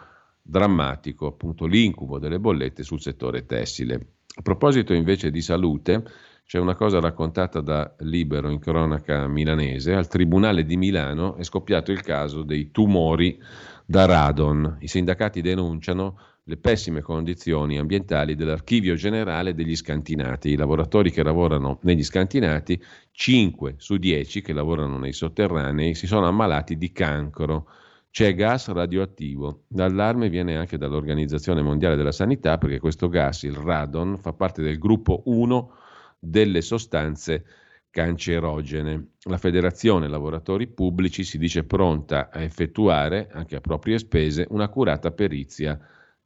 [0.41, 3.95] drammatico, appunto l'incubo delle bollette sul settore tessile.
[4.35, 6.03] A proposito invece di salute,
[6.45, 9.93] c'è una cosa raccontata da Libero in cronaca milanese.
[9.93, 13.41] Al Tribunale di Milano è scoppiato il caso dei tumori
[13.85, 14.77] da radon.
[14.79, 20.49] I sindacati denunciano le pessime condizioni ambientali dell'archivio generale degli scantinati.
[20.49, 22.81] I lavoratori che lavorano negli scantinati,
[23.11, 27.67] 5 su 10 che lavorano nei sotterranei, si sono ammalati di cancro.
[28.09, 29.65] C'è gas radioattivo.
[29.75, 34.79] L'allarme viene anche dall'Organizzazione Mondiale della Sanità perché questo gas, il radon, fa parte del
[34.79, 35.71] gruppo 1
[36.17, 37.45] delle sostanze
[37.91, 39.09] cancerogene.
[39.25, 45.79] La Federazione Lavoratori Pubblici si dice pronta a effettuare, anche a proprie spese, un'accurata perizia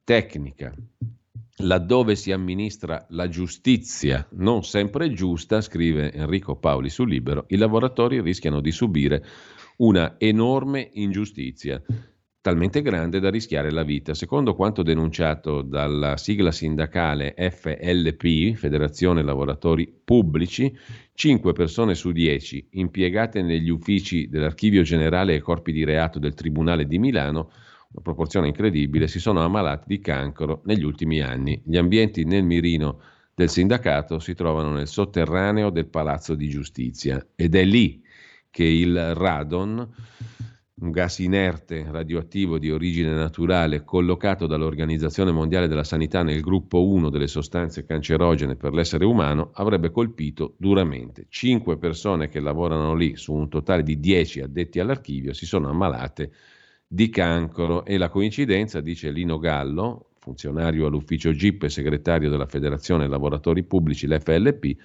[0.04, 0.74] tecnica.
[1.58, 8.22] Laddove si amministra la giustizia non sempre giusta, scrive Enrico Paoli su Libero, i lavoratori
[8.22, 9.24] rischiano di subire
[9.78, 11.82] una enorme ingiustizia,
[12.42, 14.14] talmente grande da rischiare la vita.
[14.14, 20.76] Secondo quanto denunciato dalla sigla sindacale FLP, Federazione Lavoratori Pubblici,
[21.14, 26.88] 5 persone su 10 impiegate negli uffici dell'Archivio Generale e Corpi di Reato del Tribunale
[26.88, 27.52] di Milano
[27.94, 31.62] una proporzione incredibile, si sono ammalati di cancro negli ultimi anni.
[31.64, 33.00] Gli ambienti nel mirino
[33.36, 38.02] del sindacato si trovano nel sotterraneo del Palazzo di Giustizia ed è lì
[38.50, 39.88] che il radon,
[40.76, 47.10] un gas inerte radioattivo di origine naturale collocato dall'Organizzazione Mondiale della Sanità nel gruppo 1
[47.10, 51.28] delle sostanze cancerogene per l'essere umano, avrebbe colpito duramente.
[51.30, 56.32] Cinque persone che lavorano lì su un totale di 10 addetti all'archivio si sono ammalate
[56.94, 63.08] di cancro e la coincidenza, dice Lino Gallo, funzionario all'ufficio GIP e segretario della Federazione
[63.08, 64.78] Lavoratori Pubblici, l'FLP,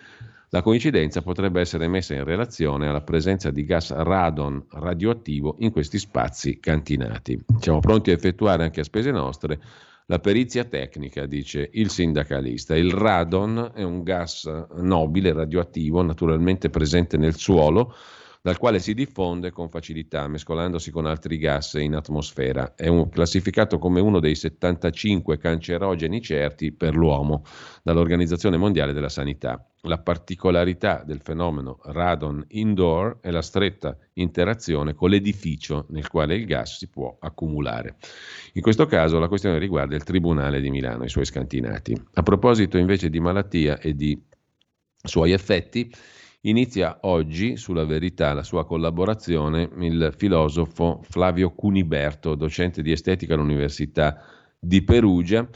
[0.49, 5.99] la coincidenza potrebbe essere messa in relazione alla presenza di gas radon radioattivo in questi
[5.99, 7.39] spazi cantinati.
[7.61, 9.61] Siamo pronti a effettuare anche a spese nostre
[10.07, 12.75] la perizia tecnica, dice il sindacalista.
[12.75, 17.95] Il radon è un gas nobile radioattivo, naturalmente presente nel suolo,
[18.43, 22.75] dal quale si diffonde con facilità, mescolandosi con altri gas in atmosfera.
[22.75, 27.45] È un, classificato come uno dei 75 cancerogeni certi per l'uomo
[27.83, 29.63] dall'Organizzazione Mondiale della Sanità.
[29.83, 36.47] La particolarità del fenomeno radon indoor è la stretta interazione con l'edificio nel quale il
[36.47, 37.97] gas si può accumulare.
[38.55, 42.01] In questo caso la questione riguarda il Tribunale di Milano e i suoi scantinati.
[42.15, 44.21] A proposito invece di malattia e di
[45.03, 45.91] suoi effetti,
[46.43, 54.23] Inizia oggi sulla verità la sua collaborazione il filosofo Flavio Cuniberto, docente di estetica all'Università
[54.57, 55.49] di Perugia.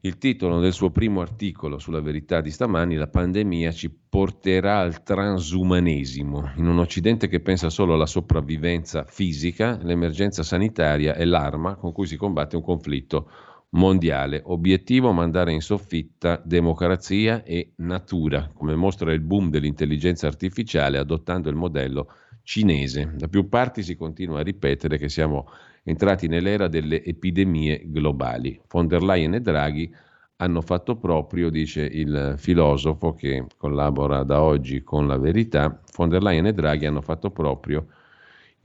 [0.00, 5.02] Il titolo del suo primo articolo sulla verità di stamani, La pandemia ci porterà al
[5.02, 6.52] transumanesimo.
[6.56, 12.06] In un Occidente che pensa solo alla sopravvivenza fisica, l'emergenza sanitaria è l'arma con cui
[12.06, 13.30] si combatte un conflitto
[13.70, 14.42] mondiale.
[14.44, 21.56] Obiettivo mandare in soffitta democrazia e natura, come mostra il boom dell'intelligenza artificiale adottando il
[21.56, 22.08] modello
[22.42, 23.12] cinese.
[23.16, 25.48] Da più parti si continua a ripetere che siamo
[25.82, 28.60] entrati nell'era delle epidemie globali.
[28.68, 29.92] Von der Leyen e Draghi
[30.36, 36.22] hanno fatto proprio, dice il filosofo che collabora da oggi con la verità, von der
[36.22, 37.86] Leyen e Draghi hanno fatto proprio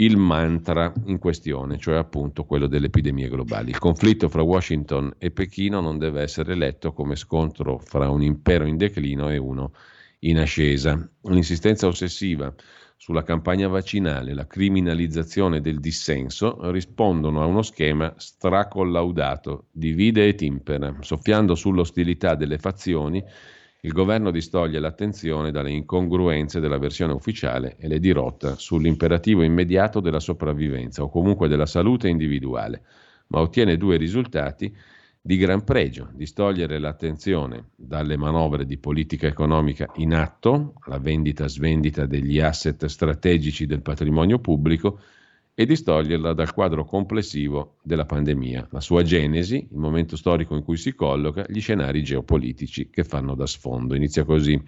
[0.01, 3.69] il mantra in questione, cioè appunto quello delle epidemie globali.
[3.69, 8.65] Il conflitto fra Washington e Pechino non deve essere letto come scontro fra un impero
[8.65, 9.73] in declino e uno
[10.19, 11.07] in ascesa.
[11.23, 12.51] L'insistenza ossessiva
[12.97, 20.95] sulla campagna vaccinale, la criminalizzazione del dissenso rispondono a uno schema stracollaudato, divide e timpera,
[21.01, 23.23] soffiando sull'ostilità delle fazioni
[23.83, 30.19] il governo distoglie l'attenzione dalle incongruenze della versione ufficiale e le dirotta sull'imperativo immediato della
[30.19, 32.83] sopravvivenza o comunque della salute individuale,
[33.27, 34.71] ma ottiene due risultati
[35.19, 42.39] di gran pregio, distogliere l'attenzione dalle manovre di politica economica in atto, la vendita-svendita degli
[42.39, 44.99] asset strategici del patrimonio pubblico,
[45.53, 50.77] e distoglierla dal quadro complessivo della pandemia, la sua genesi, il momento storico in cui
[50.77, 53.95] si colloca, gli scenari geopolitici che fanno da sfondo.
[53.95, 54.59] Inizia così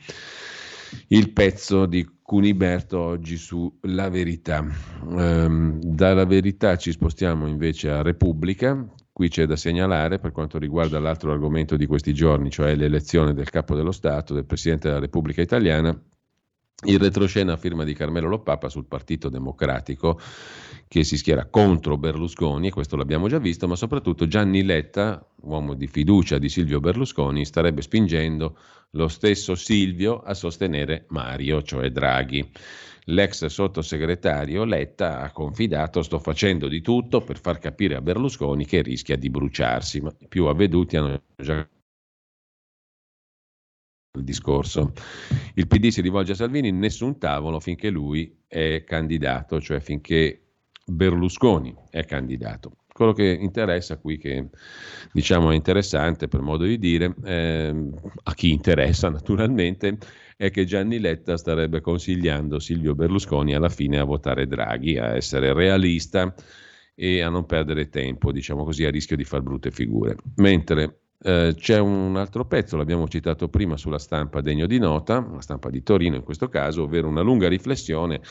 [1.07, 4.65] il pezzo di Cuniberto oggi su La Verità.
[5.17, 8.85] Ehm, dalla Verità ci spostiamo invece a Repubblica.
[9.11, 13.49] Qui c'è da segnalare per quanto riguarda l'altro argomento di questi giorni, cioè l'elezione del
[13.49, 15.95] capo dello Stato, del Presidente della Repubblica Italiana,
[16.85, 20.19] il retroscena a firma di Carmelo Lopapa sul Partito Democratico
[20.87, 25.73] che si schiera contro Berlusconi, e questo l'abbiamo già visto, ma soprattutto Gianni Letta, uomo
[25.73, 28.57] di fiducia di Silvio Berlusconi, starebbe spingendo
[28.91, 32.47] lo stesso Silvio a sostenere Mario, cioè Draghi.
[33.07, 38.81] L'ex sottosegretario Letta ha confidato sto facendo di tutto per far capire a Berlusconi che
[38.81, 41.67] rischia di bruciarsi, ma i più avveduti hanno già
[44.15, 44.93] il discorso.
[45.55, 50.41] Il PD si rivolge a Salvini, nessun tavolo finché lui è candidato, cioè finché
[50.85, 52.77] Berlusconi è candidato.
[52.93, 54.49] Quello che interessa qui, che
[55.11, 57.89] diciamo è interessante per modo di dire, eh,
[58.21, 59.97] a chi interessa naturalmente,
[60.37, 65.53] è che Gianni Letta starebbe consigliando Silvio Berlusconi alla fine a votare Draghi, a essere
[65.53, 66.31] realista
[66.93, 70.17] e a non perdere tempo, diciamo così, a rischio di far brutte figure.
[70.35, 75.41] Mentre eh, c'è un altro pezzo, l'abbiamo citato prima sulla stampa degno di nota, la
[75.41, 78.21] stampa di Torino in questo caso, ovvero una lunga riflessione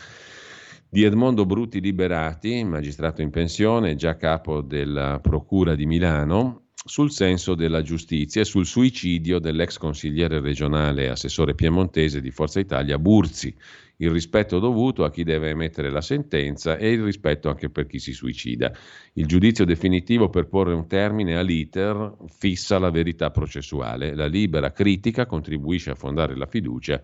[0.88, 7.54] di Edmondo Brutti Liberati, magistrato in pensione, già capo della Procura di Milano, sul senso
[7.54, 13.54] della giustizia e sul suicidio dell'ex consigliere regionale e assessore piemontese di Forza Italia Burzi,
[14.02, 18.00] il rispetto dovuto a chi deve emettere la sentenza e il rispetto anche per chi
[18.00, 18.72] si suicida.
[19.14, 25.26] Il giudizio definitivo per porre un termine all'iter fissa la verità processuale, la libera critica
[25.26, 27.00] contribuisce a fondare la fiducia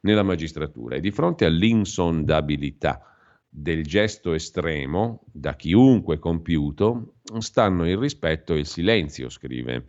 [0.00, 3.00] nella magistratura e di fronte all'insondabilità
[3.48, 9.84] del gesto estremo da chiunque compiuto stanno il rispetto e il silenzio, scrive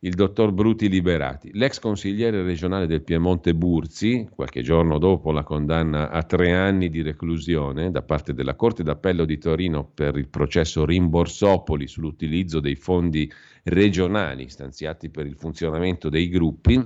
[0.00, 1.50] il dottor Bruti Liberati.
[1.54, 7.02] L'ex consigliere regionale del Piemonte Burzi, qualche giorno dopo la condanna a tre anni di
[7.02, 13.30] reclusione da parte della Corte d'Appello di Torino per il processo Rimborsopoli sull'utilizzo dei fondi
[13.64, 16.80] regionali stanziati per il funzionamento dei gruppi,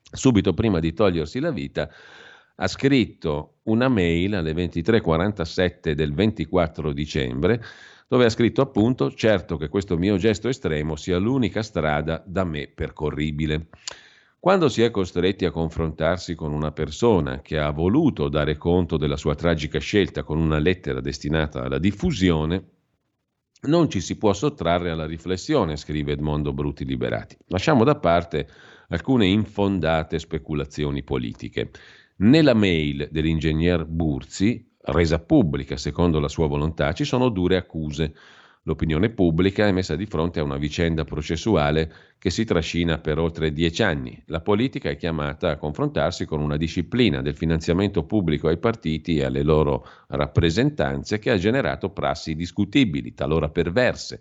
[0.00, 1.90] subito prima di togliersi la vita,
[2.60, 7.62] ha scritto una mail alle 23.47 del 24 dicembre
[8.08, 12.66] dove ha scritto appunto certo che questo mio gesto estremo sia l'unica strada da me
[12.66, 13.68] percorribile.
[14.40, 19.16] Quando si è costretti a confrontarsi con una persona che ha voluto dare conto della
[19.16, 22.64] sua tragica scelta con una lettera destinata alla diffusione,
[23.62, 27.36] non ci si può sottrarre alla riflessione, scrive Edmondo Bruti Liberati.
[27.48, 28.48] Lasciamo da parte
[28.88, 31.70] alcune infondate speculazioni politiche.
[32.18, 38.14] Nella mail dell'ingegner Burzi, resa pubblica secondo la sua volontà, ci sono dure accuse.
[38.62, 43.52] L'opinione pubblica è messa di fronte a una vicenda processuale che si trascina per oltre
[43.52, 44.22] dieci anni.
[44.26, 49.24] La politica è chiamata a confrontarsi con una disciplina del finanziamento pubblico ai partiti e
[49.24, 54.20] alle loro rappresentanze che ha generato prassi discutibili, talora perverse.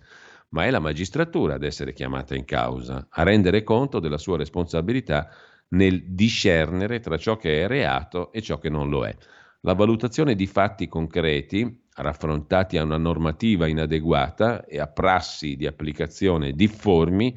[0.50, 5.28] Ma è la magistratura ad essere chiamata in causa, a rendere conto della sua responsabilità
[5.70, 9.14] nel discernere tra ciò che è reato e ciò che non lo è.
[9.62, 16.54] La valutazione di fatti concreti, raffrontati a una normativa inadeguata e a prassi di applicazione
[16.54, 17.36] difformi,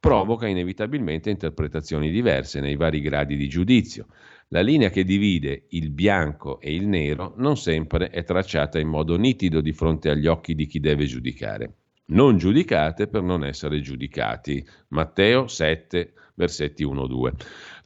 [0.00, 4.06] provoca inevitabilmente interpretazioni diverse nei vari gradi di giudizio.
[4.48, 9.16] La linea che divide il bianco e il nero non sempre è tracciata in modo
[9.16, 11.74] nitido di fronte agli occhi di chi deve giudicare.
[12.06, 14.66] Non giudicate per non essere giudicati.
[14.88, 17.32] Matteo 7, versetti 1-2.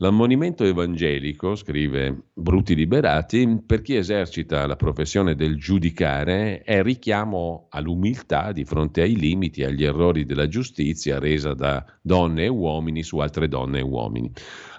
[0.04, 8.52] L'ammonimento evangelico, scrive Bruti Liberati, per chi esercita la professione del giudicare è richiamo all'umiltà
[8.52, 13.48] di fronte ai limiti agli errori della giustizia resa da donne e uomini su altre
[13.48, 14.30] donne e uomini.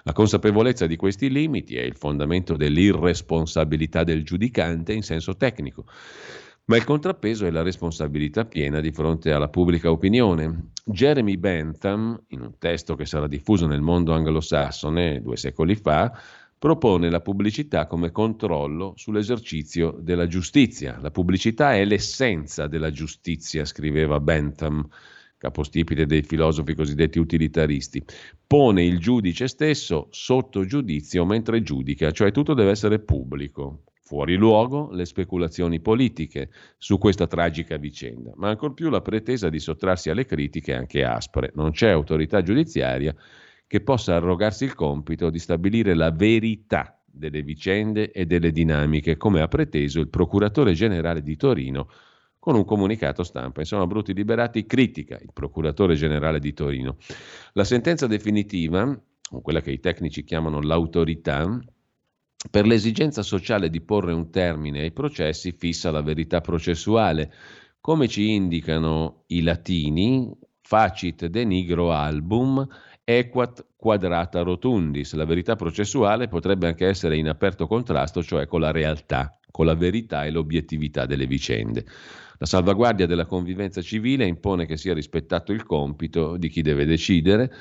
[0.04, 5.86] La consapevolezza di questi limiti è il fondamento dell'irresponsabilità del giudicante in senso tecnico
[6.68, 10.70] ma il contrappeso è la responsabilità piena di fronte alla pubblica opinione.
[10.84, 16.12] Jeremy Bentham, in un testo che sarà diffuso nel mondo anglosassone due secoli fa,
[16.58, 20.98] propone la pubblicità come controllo sull'esercizio della giustizia.
[21.00, 24.88] La pubblicità è l'essenza della giustizia, scriveva Bentham,
[25.38, 28.04] capostipite dei filosofi cosiddetti utilitaristi.
[28.44, 33.82] Pone il giudice stesso sotto giudizio mentre giudica, cioè tutto deve essere pubblico.
[34.06, 39.58] Fuori luogo le speculazioni politiche su questa tragica vicenda, ma ancor più la pretesa di
[39.58, 41.50] sottrarsi alle critiche anche aspre.
[41.56, 43.12] Non c'è autorità giudiziaria
[43.66, 49.40] che possa arrogarsi il compito di stabilire la verità delle vicende e delle dinamiche, come
[49.40, 51.88] ha preteso il procuratore generale di Torino
[52.38, 53.58] con un comunicato stampa.
[53.58, 56.98] Insomma, Bruti Liberati critica il procuratore generale di Torino.
[57.54, 58.96] La sentenza definitiva,
[59.42, 61.58] quella che i tecnici chiamano l'autorità,
[62.50, 67.32] per l'esigenza sociale di porre un termine ai processi fissa la verità processuale.
[67.80, 72.66] Come ci indicano i latini, facit denigro album
[73.04, 75.14] equat quadrata rotundis.
[75.14, 79.74] La verità processuale potrebbe anche essere in aperto contrasto, cioè con la realtà, con la
[79.76, 81.84] verità e l'obiettività delle vicende.
[82.38, 87.52] La salvaguardia della convivenza civile impone che sia rispettato il compito di chi deve decidere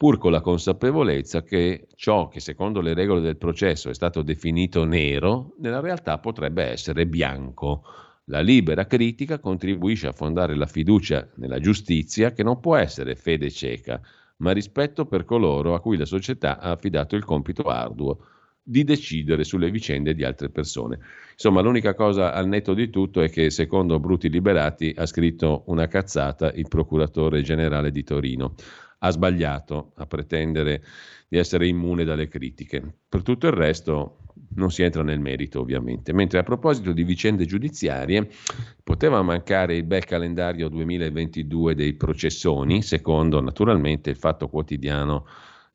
[0.00, 4.86] pur con la consapevolezza che ciò che secondo le regole del processo è stato definito
[4.86, 7.82] nero, nella realtà potrebbe essere bianco.
[8.24, 13.50] La libera critica contribuisce a fondare la fiducia nella giustizia che non può essere fede
[13.50, 14.00] cieca,
[14.38, 18.24] ma rispetto per coloro a cui la società ha affidato il compito arduo
[18.62, 20.98] di decidere sulle vicende di altre persone.
[21.32, 25.88] Insomma, l'unica cosa al netto di tutto è che, secondo Bruti Liberati, ha scritto una
[25.88, 28.54] cazzata il procuratore generale di Torino
[29.02, 30.82] ha sbagliato a pretendere
[31.28, 32.82] di essere immune dalle critiche.
[33.08, 34.18] Per tutto il resto
[34.54, 36.12] non si entra nel merito, ovviamente.
[36.12, 38.28] Mentre a proposito di vicende giudiziarie,
[38.82, 45.26] poteva mancare il bel calendario 2022 dei processoni, secondo naturalmente il fatto quotidiano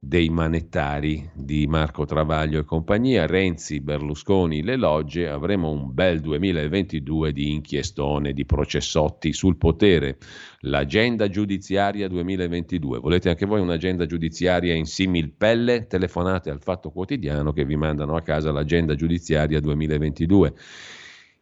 [0.08, 7.34] dei manettari di Marco Travaglio e compagnia, Renzi, Berlusconi, le logge, avremo un bel 2022
[7.34, 10.18] di inchiestone, di processotti sul potere.
[10.60, 13.00] L'agenda giudiziaria 2022.
[13.00, 15.88] Volete anche voi un'agenda giudiziaria in simil pelle?
[15.88, 20.54] Telefonate al Fatto Quotidiano che vi mandano a casa l'agenda giudiziaria 2022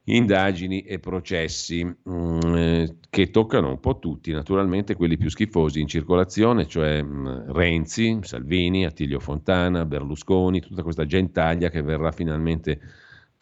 [0.05, 5.87] indagini e processi mh, mm, che toccano un po' tutti, naturalmente quelli più schifosi in
[5.87, 12.79] circolazione, cioè mh, mm, Renzi, Salvini, Attilio Fontana, Berlusconi, tutta questa gentaglia che verrà finalmente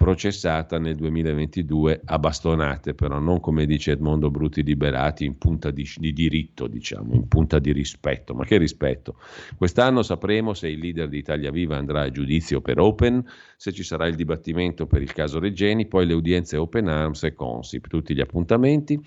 [0.02, 5.88] processata nel 2022 a bastonate, però non come dice Edmondo Bruti Liberati, in punta di,
[5.96, 8.34] di, diritto, diciamo, in punta di rispetto.
[8.34, 9.18] Ma che rispetto?
[9.56, 13.24] Quest'anno sapremo se il leader di Italia Viva andrà a giudizio per Open,
[13.56, 17.36] se ci sarà il dibattimento per il caso Reggeni, poi le udienze Open Arms e
[17.36, 19.00] Consip, tutti gli appuntamenti.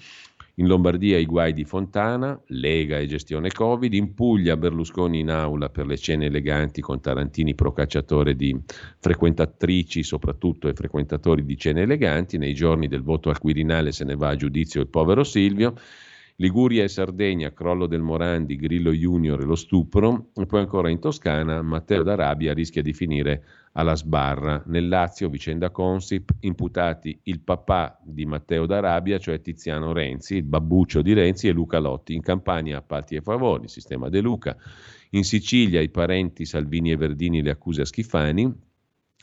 [0.56, 5.68] In Lombardia i guai di Fontana, Lega e gestione Covid, in Puglia Berlusconi in aula
[5.68, 8.56] per le cene eleganti con Tarantini procacciatore di
[9.00, 14.14] frequentatrici soprattutto e frequentatori di cene eleganti, nei giorni del voto al Quirinale se ne
[14.14, 15.74] va a giudizio il povero Silvio,
[16.36, 21.00] Liguria e Sardegna, crollo del Morandi, Grillo Junior e lo stupro, e poi ancora in
[21.00, 23.44] Toscana Matteo d'Arabia rischia di finire
[23.76, 24.62] alla sbarra.
[24.66, 31.02] Nel Lazio, vicenda Consip, imputati il papà di Matteo d'Arabia, cioè Tiziano Renzi, il babbuccio
[31.02, 32.14] di Renzi e Luca Lotti.
[32.14, 34.56] In Campania appalti e favori, sistema De Luca.
[35.10, 38.52] In Sicilia i parenti Salvini e Verdini le accuse a Schifani.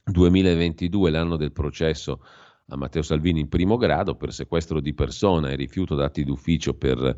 [0.03, 2.23] 2022 l'anno del processo
[2.71, 7.15] a Matteo Salvini in primo grado per sequestro di persona e rifiuto d'atti d'ufficio per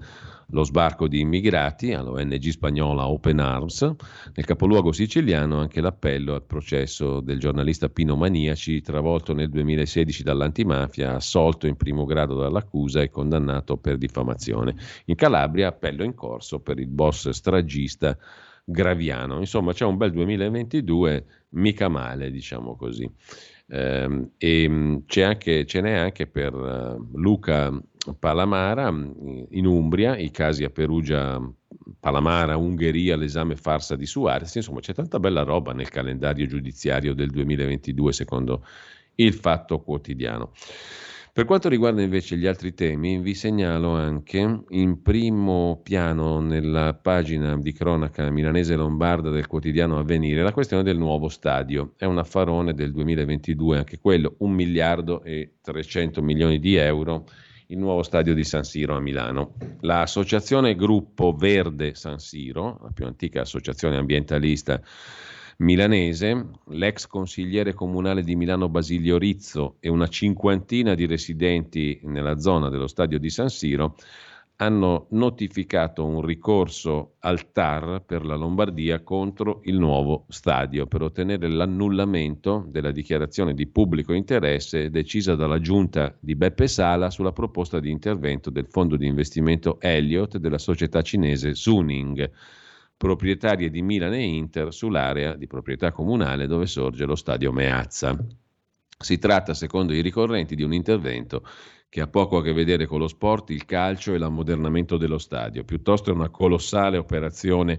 [0.47, 3.81] lo sbarco di immigrati all'ONG spagnola Open Arms.
[3.81, 11.15] Nel capoluogo siciliano anche l'appello al processo del giornalista Pino Maniaci, travolto nel 2016 dall'antimafia,
[11.15, 14.75] assolto in primo grado dall'accusa e condannato per diffamazione.
[15.05, 18.17] In Calabria appello in corso per il boss stragista
[18.65, 19.39] Graviano.
[19.39, 23.09] Insomma, c'è un bel 2022, mica male, diciamo così.
[23.73, 27.73] Eh, e mm, anche, ce n'è anche per uh, Luca
[28.19, 31.41] Palamara mm, in Umbria, i casi a Perugia,
[31.99, 37.31] Palamara, Ungheria, l'esame farsa di Suarez, insomma c'è tanta bella roba nel calendario giudiziario del
[37.31, 38.63] 2022 secondo
[39.15, 40.51] il Fatto Quotidiano.
[41.35, 47.57] Per quanto riguarda invece gli altri temi, vi segnalo anche in primo piano nella pagina
[47.57, 51.93] di cronaca milanese lombarda del quotidiano Avvenire la questione del nuovo stadio.
[51.97, 57.25] È un affarone del 2022, anche quello, un miliardo e 300 milioni di euro
[57.69, 59.55] il nuovo stadio di San Siro a Milano.
[59.79, 64.79] L'associazione Gruppo Verde San Siro, la più antica associazione ambientalista
[65.63, 72.69] milanese, l'ex consigliere comunale di Milano Basilio Rizzo e una cinquantina di residenti nella zona
[72.69, 73.95] dello stadio di San Siro
[74.57, 81.47] hanno notificato un ricorso al TAR per la Lombardia contro il nuovo stadio per ottenere
[81.49, 87.89] l'annullamento della dichiarazione di pubblico interesse decisa dalla giunta di Beppe Sala sulla proposta di
[87.89, 92.29] intervento del fondo di investimento Elliott della società cinese Suning
[93.03, 98.17] proprietarie di Milan e Inter sull'area di proprietà comunale dove sorge lo stadio Meazza.
[98.97, 101.45] Si tratta, secondo i ricorrenti, di un intervento
[101.89, 105.65] che ha poco a che vedere con lo sport, il calcio e l'ammodernamento dello stadio,
[105.65, 107.77] piuttosto è una colossale operazione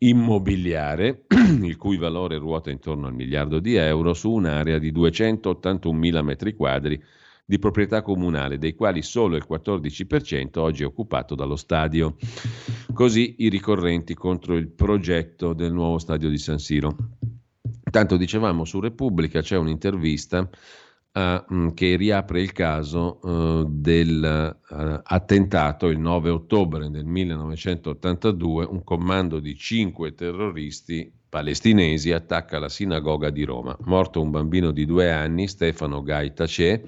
[0.00, 1.24] immobiliare,
[1.62, 7.02] il cui valore ruota intorno al miliardo di euro, su un'area di 281.000 metri quadri
[7.46, 12.16] di proprietà comunale, dei quali solo il 14% oggi è occupato dallo stadio.
[12.96, 16.96] Così i ricorrenti contro il progetto del nuovo stadio di San Siro.
[17.90, 20.48] Tanto dicevamo su Repubblica c'è un'intervista
[21.16, 29.40] Uh, che riapre il caso uh, dell'attentato uh, il 9 ottobre del 1982, un comando
[29.40, 33.74] di cinque terroristi palestinesi attacca la sinagoga di Roma.
[33.84, 36.82] Morto un bambino di due anni, Stefano Gai Tacè,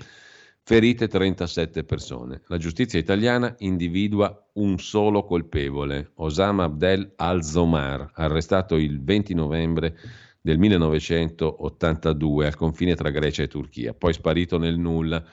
[0.69, 2.43] Ferite 37 persone.
[2.49, 9.97] La giustizia italiana individua un solo colpevole, Osama Abdel al-Zomar, arrestato il 20 novembre
[10.39, 15.25] del 1982 al confine tra Grecia e Turchia, poi sparito nel nulla.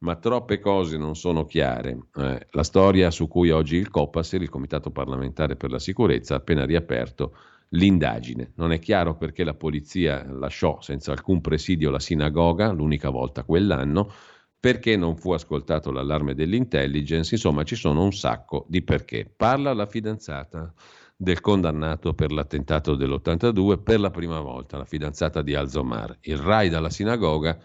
[0.00, 1.98] Ma troppe cose non sono chiare.
[2.14, 6.36] Eh, la storia su cui oggi il COPASIR, il Comitato parlamentare per la sicurezza, ha
[6.36, 7.34] appena riaperto
[7.70, 8.52] l'indagine.
[8.56, 14.12] Non è chiaro perché la polizia lasciò senza alcun presidio la sinagoga, l'unica volta quell'anno,
[14.62, 19.28] perché non fu ascoltato l'allarme dell'intelligence, insomma ci sono un sacco di perché.
[19.36, 20.72] Parla la fidanzata
[21.16, 26.16] del condannato per l'attentato dell'82 per la prima volta, la fidanzata di Al-Zomar.
[26.20, 27.58] Il raid alla sinagoga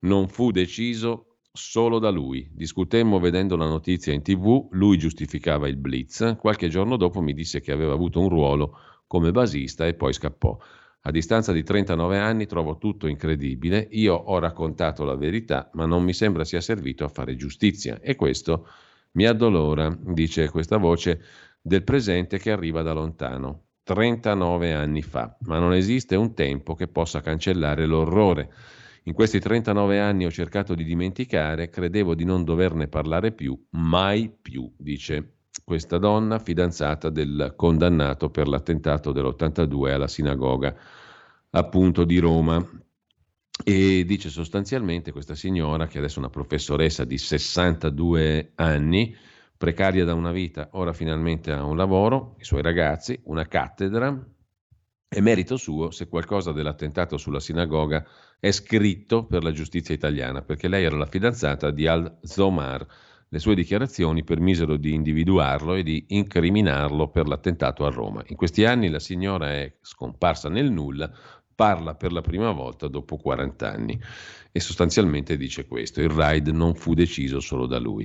[0.00, 2.46] non fu deciso solo da lui.
[2.52, 7.62] Discutemmo vedendo la notizia in tv, lui giustificava il blitz, qualche giorno dopo mi disse
[7.62, 8.76] che aveva avuto un ruolo
[9.06, 10.58] come basista e poi scappò.
[11.04, 16.04] A distanza di 39 anni trovo tutto incredibile, io ho raccontato la verità, ma non
[16.04, 18.68] mi sembra sia servito a fare giustizia e questo
[19.12, 21.20] mi addolora, dice questa voce
[21.60, 23.64] del presente che arriva da lontano.
[23.82, 28.52] 39 anni fa, ma non esiste un tempo che possa cancellare l'orrore.
[29.04, 34.32] In questi 39 anni ho cercato di dimenticare, credevo di non doverne parlare più, mai
[34.40, 40.74] più, dice questa donna, fidanzata del condannato per l'attentato dell'82 alla sinagoga
[41.50, 42.66] appunto di Roma.
[43.64, 49.14] E dice sostanzialmente questa signora, che adesso è una professoressa di 62 anni,
[49.56, 54.12] precaria da una vita, ora finalmente ha un lavoro, i suoi ragazzi, una cattedra,
[55.06, 58.04] è merito suo se qualcosa dell'attentato sulla sinagoga
[58.40, 62.86] è scritto per la giustizia italiana, perché lei era la fidanzata di Al-Zomar.
[63.32, 68.22] Le sue dichiarazioni permisero di individuarlo e di incriminarlo per l'attentato a Roma.
[68.26, 71.10] In questi anni la signora è scomparsa nel nulla,
[71.54, 73.98] parla per la prima volta dopo 40 anni
[74.54, 78.04] e sostanzialmente dice questo, il raid non fu deciso solo da lui.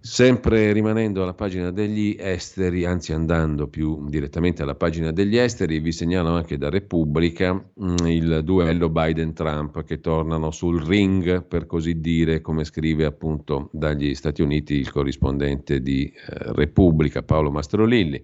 [0.00, 5.92] Sempre rimanendo alla pagina degli esteri, anzi andando più direttamente alla pagina degli esteri, vi
[5.92, 12.40] segnalo anche da Repubblica mm, il duello Biden-Trump che tornano sul ring, per così dire,
[12.40, 18.20] come scrive appunto dagli Stati Uniti il corrispondente di eh, Repubblica, Paolo Mastrolilli.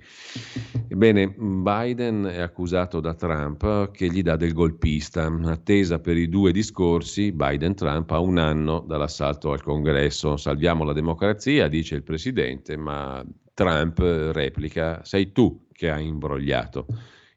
[0.88, 6.50] Ebbene, Biden è accusato da Trump che gli dà del golpista, attesa per i due
[6.50, 10.36] discorsi Biden-Trump a un anno dall'assalto al Congresso.
[10.36, 16.86] Salviamo la democrazia, dice il presidente, ma Trump replica, sei tu che hai imbrogliato.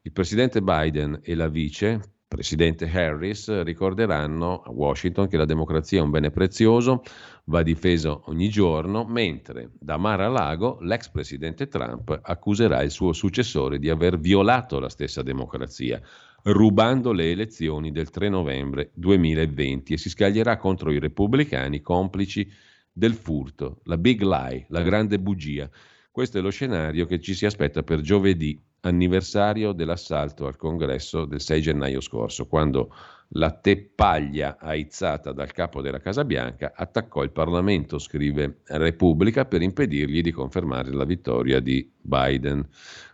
[0.01, 6.03] Il presidente Biden e la vice, presidente Harris, ricorderanno a Washington che la democrazia è
[6.03, 7.03] un bene prezioso,
[7.45, 13.13] va difeso ogni giorno, mentre da Mar a Lago l'ex presidente Trump accuserà il suo
[13.13, 16.01] successore di aver violato la stessa democrazia,
[16.43, 22.49] rubando le elezioni del 3 novembre 2020 e si scaglierà contro i repubblicani complici
[22.91, 25.69] del furto, la big lie, la grande bugia.
[26.11, 31.41] Questo è lo scenario che ci si aspetta per giovedì, anniversario dell'assalto al congresso del
[31.41, 32.93] 6 gennaio scorso, quando
[33.31, 40.21] la teppaglia aizzata dal capo della Casa Bianca attaccò il Parlamento, scrive Repubblica, per impedirgli
[40.21, 42.65] di confermare la vittoria di Biden.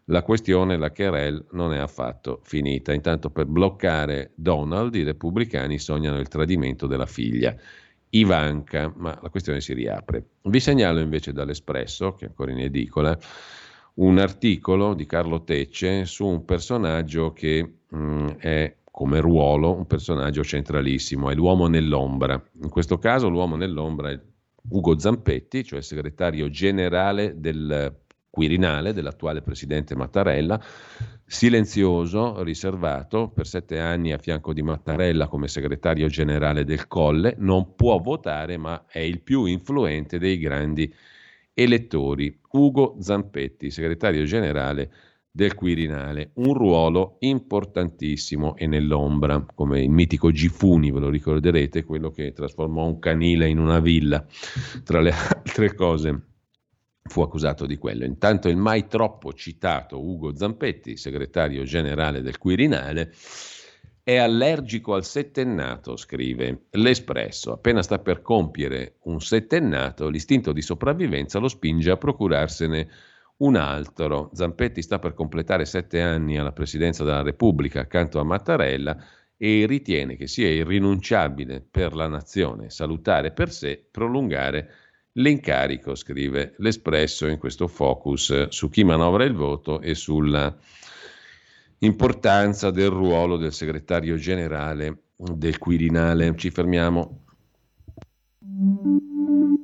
[0.06, 2.94] La questione, la querel, non è affatto finita.
[2.94, 7.56] Intanto per bloccare Donald i repubblicani sognano il tradimento della figlia.
[8.10, 10.23] Ivanka, ma la questione si riapre.
[10.44, 13.18] Vi segnalo invece dall'Espresso, che è ancora in edicola,
[13.95, 19.88] un articolo di Carlo Tecce su un personaggio che mh, mm, è come ruolo un
[19.88, 22.40] personaggio centralissimo, è l'uomo nell'ombra.
[22.61, 24.20] In questo caso l'uomo nell'ombra è
[24.70, 30.61] Ugo Zampetti, cioè segretario generale del Quirinale dell'attuale presidente Mattarella,
[31.26, 37.74] silenzioso, riservato, per sette anni a fianco di Mattarella come segretario generale del Colle, non
[37.74, 40.94] può votare ma è il più influente dei grandi
[41.52, 42.40] elettori.
[42.52, 44.91] Ugo Zampetti, segretario generale
[45.35, 52.11] del Quirinale, un ruolo importantissimo e nell'ombra, come il mitico Gifuni, ve lo ricorderete, quello
[52.11, 54.23] che trasformò un canile in una villa,
[54.84, 56.22] tra le altre cose
[57.01, 58.05] fu accusato di quello.
[58.05, 63.11] Intanto il mai troppo citato Ugo Zampetti, segretario generale del Quirinale,
[64.03, 67.53] è allergico al settennato, scrive l'Espresso.
[67.53, 72.88] Appena sta per compiere un settennato, l'istinto di sopravvivenza lo spinge a procurarsene
[73.38, 74.30] un altro.
[74.34, 78.97] Zampetti sta per completare sette anni alla presidenza della Repubblica accanto a Mattarella
[79.38, 84.69] e ritiene che sia irrinunciabile per la nazione salutare per sé prolungare
[85.18, 90.55] L'incarico, scrive l'Espresso in questo focus su chi manovra il voto e sulla
[91.80, 96.35] importanza del ruolo del segretario generale del Quirinale.
[96.35, 97.26] Ci fermiamo.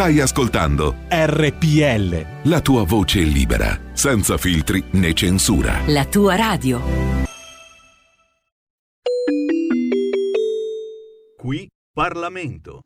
[0.00, 2.48] Stai ascoltando RPL.
[2.48, 5.82] la tua voce libera, senza filtri né censura.
[5.88, 6.80] La tua radio.
[11.36, 12.80] Qui Parlamento.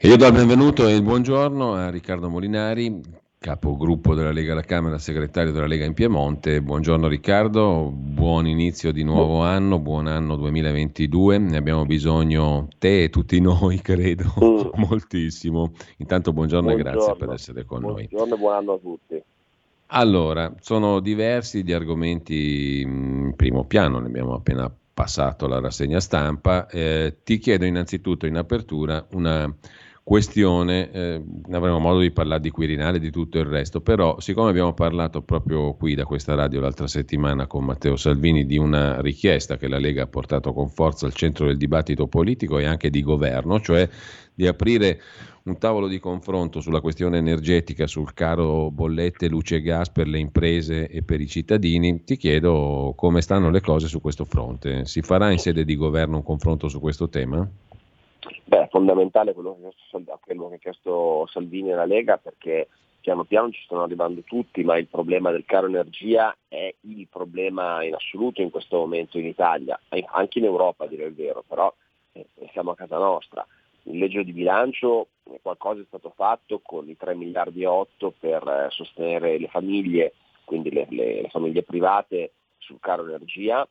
[0.00, 3.00] Io do il benvenuto e il buongiorno a Riccardo Molinari,
[3.38, 6.60] capogruppo della Lega alla Camera, segretario della Lega in Piemonte.
[6.60, 7.90] Buongiorno Riccardo,
[8.22, 11.38] buon inizio di nuovo anno, buon anno 2022.
[11.38, 14.32] Ne abbiamo bisogno te e tutti noi, credo,
[14.76, 15.72] moltissimo.
[15.96, 18.06] Intanto buongiorno, e grazie per essere con noi.
[18.08, 19.22] Buongiorno e buon anno a tutti.
[19.86, 26.68] Allora, sono diversi gli argomenti in primo piano, ne abbiamo appena passato la rassegna stampa.
[26.68, 29.52] Eh, ti chiedo innanzitutto in apertura una
[30.04, 34.18] questione, eh, ne avremo modo di parlare di Quirinale e di tutto il resto, però
[34.18, 39.00] siccome abbiamo parlato proprio qui da questa radio l'altra settimana con Matteo Salvini di una
[39.00, 42.90] richiesta che la Lega ha portato con forza al centro del dibattito politico e anche
[42.90, 43.88] di governo, cioè
[44.34, 45.00] di aprire
[45.44, 50.18] un tavolo di confronto sulla questione energetica, sul caro bollette, luce e gas per le
[50.18, 54.84] imprese e per i cittadini, ti chiedo come stanno le cose su questo fronte.
[54.84, 57.48] Si farà in sede di governo un confronto su questo tema?
[58.44, 62.68] Beh, è fondamentale quello che, chiesto, quello che ha chiesto Salvini e la Lega perché
[63.02, 67.82] piano piano ci stanno arrivando tutti, ma il problema del caro energia è il problema
[67.82, 69.78] in assoluto in questo momento in Italia,
[70.12, 71.72] anche in Europa a dire il vero, però
[72.12, 73.44] eh, siamo a casa nostra.
[73.84, 78.14] In legge di bilancio eh, qualcosa è stato fatto con i 3 miliardi e 8
[78.18, 83.66] per eh, sostenere le famiglie, quindi le, le- le famiglie private sul caro energia.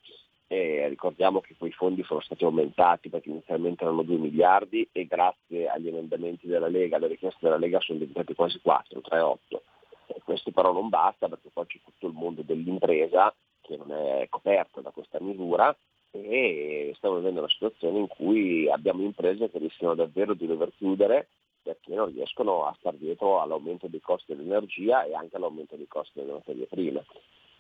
[0.52, 5.70] E ricordiamo che quei fondi sono stati aumentati perché inizialmente erano 2 miliardi e grazie
[5.70, 9.62] agli emendamenti della Lega, alle richieste della Lega sono diventati quasi 4, 3, 8.
[10.08, 14.28] E questo però non basta perché poi c'è tutto il mondo dell'impresa che non è
[14.28, 15.74] coperto da questa misura
[16.12, 21.30] e stiamo vivendo una situazione in cui abbiamo imprese che rischiano davvero di dover chiudere
[21.64, 26.20] perché non riescono a star dietro all'aumento dei costi dell'energia e anche all'aumento dei costi
[26.20, 27.06] delle materie prime.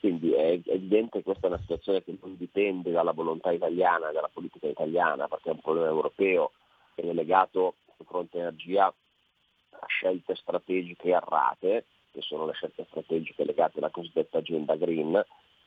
[0.01, 4.31] Quindi è evidente che questa è una situazione che non dipende dalla volontà italiana, dalla
[4.33, 6.53] politica italiana, perché è un problema europeo
[6.95, 13.45] che è legato sul fronte energia a scelte strategiche errate, che sono le scelte strategiche
[13.45, 15.23] legate alla cosiddetta agenda green,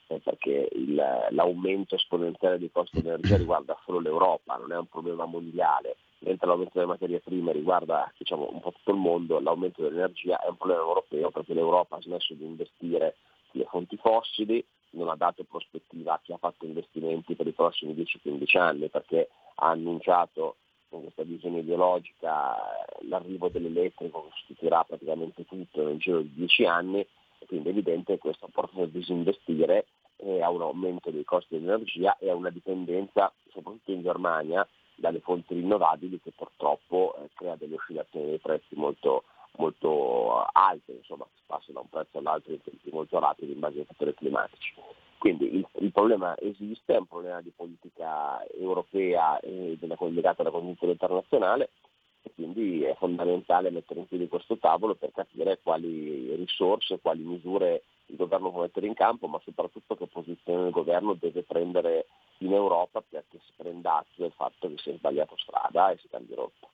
[0.09, 5.27] eh, perché il- l'aumento esponenziale dei costi dell'energia riguarda solo l'Europa, non è un problema
[5.27, 10.40] mondiale, mentre l'aumento delle materie prime riguarda diciamo, un po' tutto il mondo, l'aumento dell'energia
[10.40, 13.15] è un problema europeo perché l'Europa ha smesso di investire
[13.55, 17.94] sulle fonti fossili, non ha dato prospettiva a chi ha fatto investimenti per i prossimi
[17.94, 20.56] 10-15 anni perché ha annunciato
[20.89, 22.56] con questa visione ideologica
[23.09, 27.06] l'arrivo dell'elettrico che sostituirà praticamente tutto nel giro di 10 anni.
[27.47, 29.86] Quindi è evidente che questo porta a disinvestire
[30.16, 35.20] e a un aumento dei costi dell'energia e a una dipendenza, soprattutto in Germania, dalle
[35.20, 39.24] fonti rinnovabili che purtroppo eh, crea delle oscillazioni dei prezzi molto,
[39.56, 43.81] molto alte, insomma, si passa da un prezzo all'altro in tempi molto rapidi in base
[43.81, 44.74] ai fattori climatici.
[45.18, 50.51] Quindi il, il problema esiste, è un problema di politica europea e della, legata alla
[50.51, 51.70] congiuntura internazionale
[52.22, 57.85] e quindi è fondamentale mettere in piedi questo tavolo per capire quali risorse, quali misure
[58.06, 62.06] il governo può mettere in campo, ma soprattutto che posizione il governo deve prendere
[62.39, 66.09] in Europa perché si prenda atto del fatto che si è sbagliato strada e si
[66.09, 66.66] cambia rotta.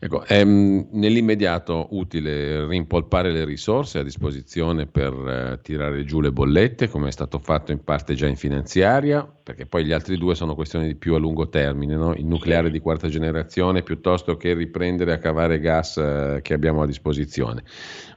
[0.00, 6.30] Ecco, è mh, nell'immediato utile rimpolpare le risorse a disposizione per eh, tirare giù le
[6.30, 10.36] bollette, come è stato fatto in parte già in finanziaria, perché poi gli altri due
[10.36, 12.14] sono questioni di più a lungo termine, no?
[12.14, 16.86] il nucleare di quarta generazione piuttosto che riprendere a cavare gas eh, che abbiamo a
[16.86, 17.64] disposizione.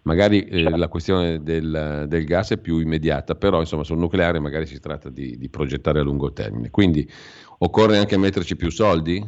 [0.03, 4.68] Magari eh, la questione del, del gas è più immediata, però insomma sul nucleare magari
[4.68, 6.69] si tratta di, di progettare a lungo termine.
[6.69, 7.10] Quindi
[7.57, 9.28] occorre anche metterci più soldi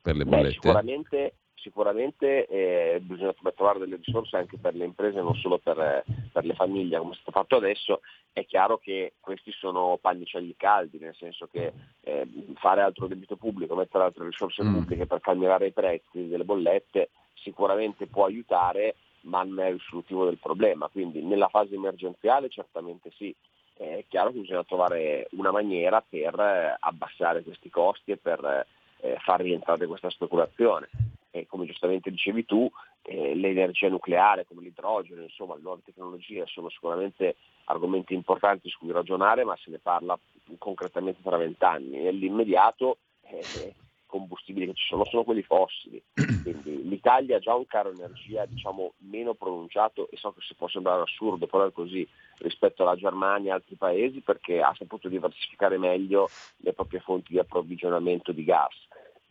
[0.00, 0.52] per le Beh, bollette?
[0.52, 1.34] sicuramente
[1.64, 6.44] sicuramente eh, bisogna trovare delle risorse anche per le imprese, non solo per, eh, per
[6.44, 8.02] le famiglie, come è stato fatto adesso.
[8.30, 11.72] È chiaro che questi sono pannicelli caldi, nel senso che
[12.02, 14.74] eh, fare altro debito pubblico, mettere altre risorse Mm.
[14.74, 20.38] pubbliche per calmierare i prezzi delle bollette sicuramente può aiutare, ma non è risolutivo del
[20.38, 20.88] problema.
[20.88, 23.34] Quindi nella fase emergenziale certamente sì.
[23.76, 28.66] È chiaro che bisogna trovare una maniera per eh, abbassare questi costi e per
[29.00, 30.88] eh, far rientrare questa speculazione.
[31.36, 32.70] E come giustamente dicevi tu,
[33.02, 37.34] eh, l'energia nucleare come l'idrogeno, insomma le nuove tecnologie sono sicuramente
[37.64, 40.16] argomenti importanti su cui ragionare, ma se ne parla
[40.58, 42.02] concretamente tra vent'anni.
[42.02, 43.74] Nell'immediato eh, i
[44.06, 48.92] combustibili che ci sono sono quelli fossili, quindi l'Italia ha già un caro energia diciamo,
[48.98, 52.08] meno pronunciato e so che si può sembrare assurdo, però è così
[52.38, 56.28] rispetto alla Germania e altri paesi perché ha saputo diversificare meglio
[56.58, 58.74] le proprie fonti di approvvigionamento di gas.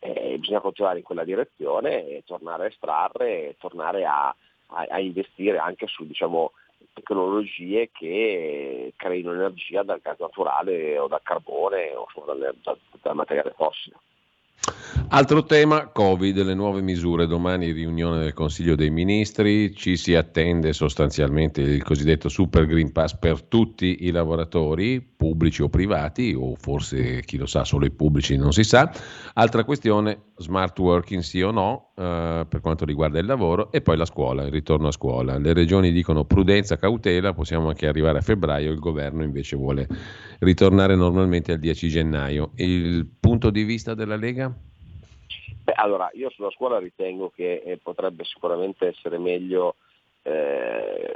[0.04, 4.26] Eh, bisogna continuare in quella direzione e tornare a estrarre e tornare a,
[4.66, 6.52] a, a investire anche su diciamo,
[6.92, 13.54] tecnologie che creino energia dal gas naturale o dal carbone o dal, dal, dal materiale
[13.56, 13.96] fossile.
[15.08, 17.26] Altro tema, Covid, le nuove misure.
[17.26, 23.16] Domani riunione del Consiglio dei Ministri, ci si attende sostanzialmente il cosiddetto Super Green Pass
[23.16, 28.36] per tutti i lavoratori, pubblici o privati, o forse chi lo sa, solo i pubblici
[28.36, 28.92] non si sa.
[29.32, 33.96] Altra questione, smart working sì o no, eh, per quanto riguarda il lavoro, e poi
[33.96, 35.38] la scuola, il ritorno a scuola.
[35.38, 39.88] Le regioni dicono prudenza, cautela, possiamo anche arrivare a febbraio, il governo invece vuole
[40.40, 42.50] ritornare normalmente al 10 gennaio.
[42.56, 44.54] Il punto di vista della Lega?
[45.64, 49.76] Beh, allora, io sulla scuola ritengo che eh, potrebbe sicuramente essere meglio
[50.20, 51.14] eh,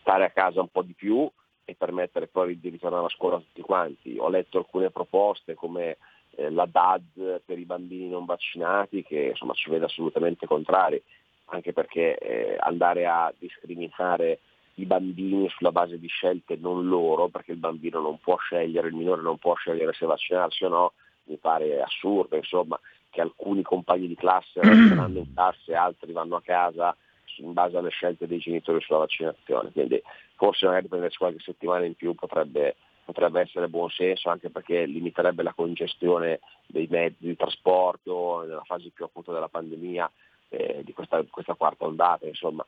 [0.00, 1.28] stare a casa un po' di più
[1.68, 4.16] e permettere poi di ritornare a scuola a tutti quanti.
[4.18, 5.98] Ho letto alcune proposte come
[6.30, 11.02] eh, la DAD per i bambini non vaccinati che insomma, ci vede assolutamente contrari,
[11.50, 14.38] anche perché eh, andare a discriminare
[14.76, 18.94] i bambini sulla base di scelte non loro, perché il bambino non può scegliere, il
[18.94, 20.92] minore non può scegliere se vaccinarsi o no,
[21.24, 22.80] mi pare assurdo, insomma,
[23.10, 26.96] che alcuni compagni di classe resteranno in classe, altri vanno a casa
[27.38, 29.70] in base alle scelte dei genitori sulla vaccinazione.
[29.70, 30.02] Quindi
[30.38, 35.42] forse magari prendersi qualche settimana in più potrebbe, potrebbe essere buon senso anche perché limiterebbe
[35.42, 40.08] la congestione dei mezzi di trasporto nella fase più acuta della pandemia
[40.50, 42.64] eh, di questa, questa, quarta ondata, insomma.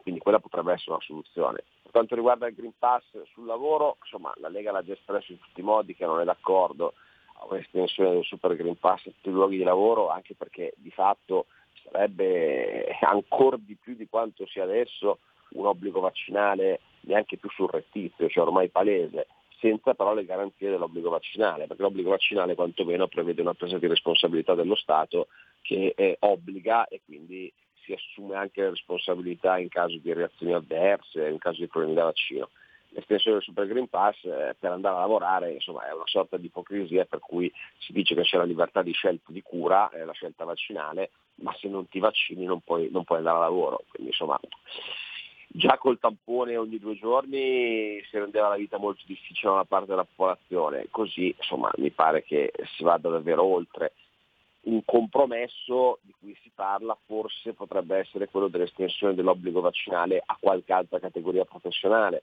[0.00, 1.62] Quindi quella potrebbe essere una soluzione.
[1.82, 5.38] Per quanto riguarda il Green Pass sul lavoro, insomma, la Lega l'ha già espresso in
[5.38, 6.94] tutti i modi che non è d'accordo
[7.48, 11.46] un'estensione del Super Green Pass a tutti i luoghi di lavoro, anche perché di fatto
[11.84, 15.18] sarebbe ancora di più di quanto sia adesso
[15.50, 19.26] un obbligo vaccinale neanche più surrettizio, cioè ormai palese,
[19.58, 24.54] senza però le garanzie dell'obbligo vaccinale, perché l'obbligo vaccinale quantomeno prevede una presa di responsabilità
[24.54, 25.28] dello Stato
[25.60, 27.52] che eh, obbliga e quindi
[27.84, 32.04] si assume anche le responsabilità in caso di reazioni avverse, in caso di problemi da
[32.04, 32.48] vaccino
[32.92, 36.46] l'estensione del Super Green Pass eh, per andare a lavorare insomma, è una sorta di
[36.46, 40.12] ipocrisia per cui si dice che c'è la libertà di scelta di cura, eh, la
[40.12, 43.84] scelta vaccinale, ma se non ti vaccini non puoi, non puoi andare a lavoro.
[43.88, 44.38] Quindi insomma
[45.54, 49.88] già col tampone ogni due giorni si rendeva la vita molto difficile a una parte
[49.88, 53.92] della popolazione, così insomma mi pare che si vada davvero oltre.
[54.62, 60.72] Un compromesso di cui si parla forse potrebbe essere quello dell'estensione dell'obbligo vaccinale a qualche
[60.72, 62.22] altra categoria professionale,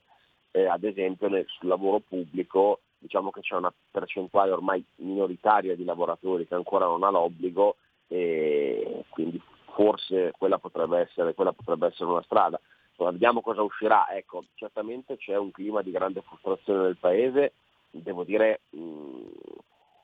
[0.50, 5.84] eh, ad esempio nel, sul lavoro pubblico diciamo che c'è una percentuale ormai minoritaria di
[5.84, 7.76] lavoratori che ancora non ha l'obbligo
[8.08, 9.40] e quindi
[9.72, 12.60] forse quella potrebbe essere, quella potrebbe essere una strada.
[13.00, 14.10] Allora, vediamo cosa uscirà.
[14.10, 17.54] Ecco, certamente c'è un clima di grande frustrazione nel Paese,
[17.90, 19.26] devo dire mh, mm,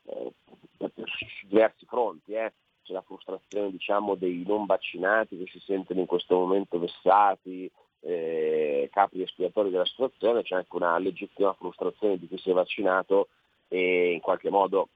[0.04, 0.32] eh,
[0.78, 2.32] su diversi fronti.
[2.32, 2.52] Eh.
[2.82, 7.70] C'è la frustrazione diciamo, dei non vaccinati che si sentono in questo momento vessati,
[8.00, 13.28] eh, capi espiatori della situazione, c'è anche una legittima frustrazione di chi si è vaccinato
[13.68, 14.88] e in qualche modo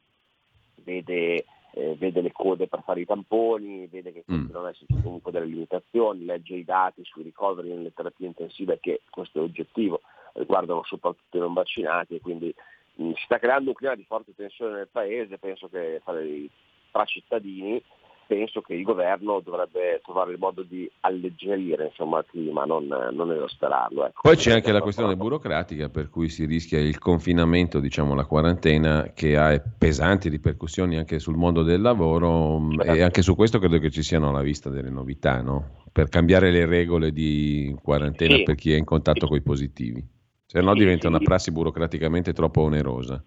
[0.84, 5.30] vede, eh, vede le code per fare i tamponi, vede che continuano ad esserci comunque
[5.30, 10.00] delle limitazioni, legge i dati sui ricoveri nelle terapie intensive che questo è oggettivo,
[10.34, 12.54] riguardano soprattutto i non vaccinati e quindi
[12.94, 16.00] mh, si sta creando un clima di forte tensione nel paese, penso che
[16.90, 17.82] tra cittadini
[18.30, 23.32] penso che il governo dovrebbe trovare il modo di alleggerire insomma, il clima, non, non
[23.32, 24.06] esasperarlo.
[24.06, 24.20] Ecco.
[24.22, 29.10] Poi c'è anche la questione burocratica per cui si rischia il confinamento, diciamo la quarantena,
[29.16, 32.92] che ha pesanti ripercussioni anche sul mondo del lavoro certo.
[32.92, 35.78] e anche su questo credo che ci siano alla vista delle novità, no?
[35.90, 38.42] per cambiare le regole di quarantena sì.
[38.44, 39.26] per chi è in contatto sì.
[39.26, 40.06] con i positivi.
[40.46, 43.20] Se no sì, diventa una prassi burocraticamente troppo onerosa.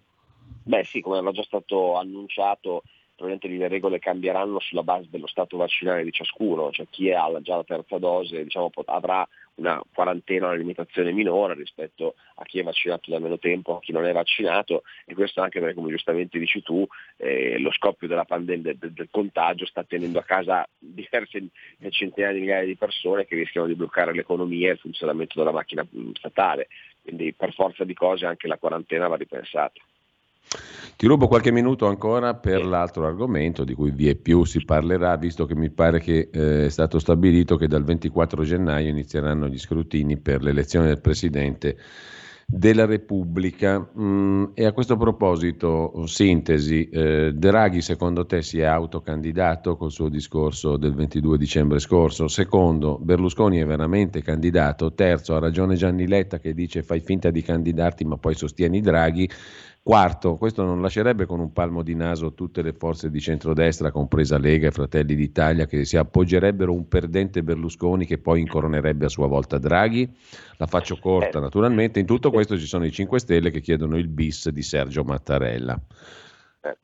[0.62, 2.84] Beh sì, come era già stato annunciato,
[3.16, 7.56] probabilmente le regole cambieranno sulla base dello stato vaccinale di ciascuno, cioè chi ha già
[7.56, 9.26] la terza dose diciamo, avrà
[9.56, 13.92] una quarantena, una limitazione minore rispetto a chi è vaccinato da meno tempo, a chi
[13.92, 16.84] non è vaccinato e questo anche perché come giustamente dici tu
[17.16, 21.50] eh, lo scoppio della pandemia del, del, contagio sta tenendo a casa diverse
[21.90, 25.86] centinaia di migliaia di persone che rischiano di bloccare l'economia e il funzionamento della macchina
[26.14, 26.68] statale,
[27.02, 29.80] quindi per forza di cose anche la quarantena va ripensata.
[30.96, 35.16] Ti rubo qualche minuto ancora per l'altro argomento di cui vi è più si parlerà,
[35.16, 39.58] visto che mi pare che eh, è stato stabilito che dal 24 gennaio inizieranno gli
[39.58, 41.76] scrutini per l'elezione del Presidente
[42.46, 43.90] della Repubblica.
[43.98, 50.08] Mm, e a questo proposito, sintesi, eh, Draghi secondo te si è autocandidato col suo
[50.08, 52.28] discorso del 22 dicembre scorso?
[52.28, 54.92] Secondo, Berlusconi è veramente candidato?
[54.92, 59.28] Terzo, ha ragione Gianni Letta che dice fai finta di candidarti ma poi sostieni Draghi?
[59.86, 64.38] Quarto, questo non lascerebbe con un palmo di naso tutte le forze di centrodestra, compresa
[64.38, 69.26] Lega e Fratelli d'Italia, che si appoggerebbero un perdente Berlusconi che poi incoronerebbe a sua
[69.26, 70.08] volta Draghi?
[70.56, 72.00] La faccio corta, naturalmente.
[72.00, 75.78] In tutto questo ci sono i 5 Stelle che chiedono il bis di Sergio Mattarella.
[76.62, 76.78] Eh,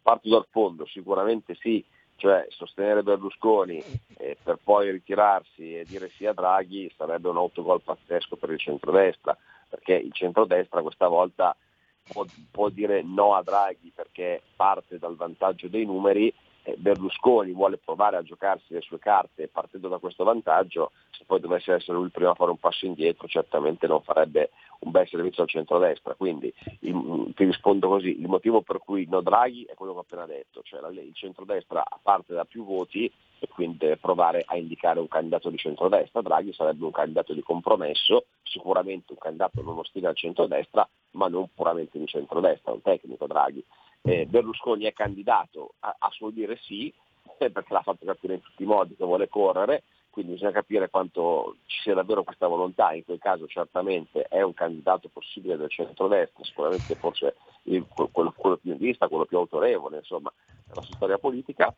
[0.00, 3.82] parto dal fondo, sicuramente sì, cioè sostenere Berlusconi
[4.16, 8.60] eh, per poi ritirarsi e dire sì a Draghi sarebbe un autogol pazzesco per il
[8.60, 9.36] centrodestra,
[9.68, 11.56] perché il centrodestra questa volta
[12.04, 16.32] può, può dire no a Draghi perché parte dal vantaggio dei numeri
[16.76, 21.72] Berlusconi vuole provare a giocarsi le sue carte partendo da questo vantaggio, se poi dovesse
[21.72, 24.50] essere lui il primo a fare un passo indietro certamente non farebbe
[24.80, 26.14] un bel servizio al centrodestra.
[26.14, 30.02] Quindi il, ti rispondo così, il motivo per cui no Draghi è quello che ho
[30.02, 33.10] appena detto, cioè la, il centrodestra parte da più voti
[33.44, 36.22] e quindi provare a indicare un candidato di centrodestra.
[36.22, 41.48] Draghi sarebbe un candidato di compromesso, sicuramente un candidato non ostile al centrodestra, ma non
[41.54, 43.64] puramente di centrodestra, un tecnico Draghi
[44.06, 46.92] eh, Berlusconi è candidato a, a suo dire sì,
[47.38, 51.56] perché l'ha fatto capire in tutti i modi che vuole correre, quindi bisogna capire quanto
[51.66, 56.44] ci sia davvero questa volontà, in quel caso certamente è un candidato possibile del centrodestra,
[56.44, 57.34] sicuramente forse
[57.64, 60.30] il, quello, quello, più in vista, quello più autorevole insomma,
[60.68, 61.74] nella sua storia politica.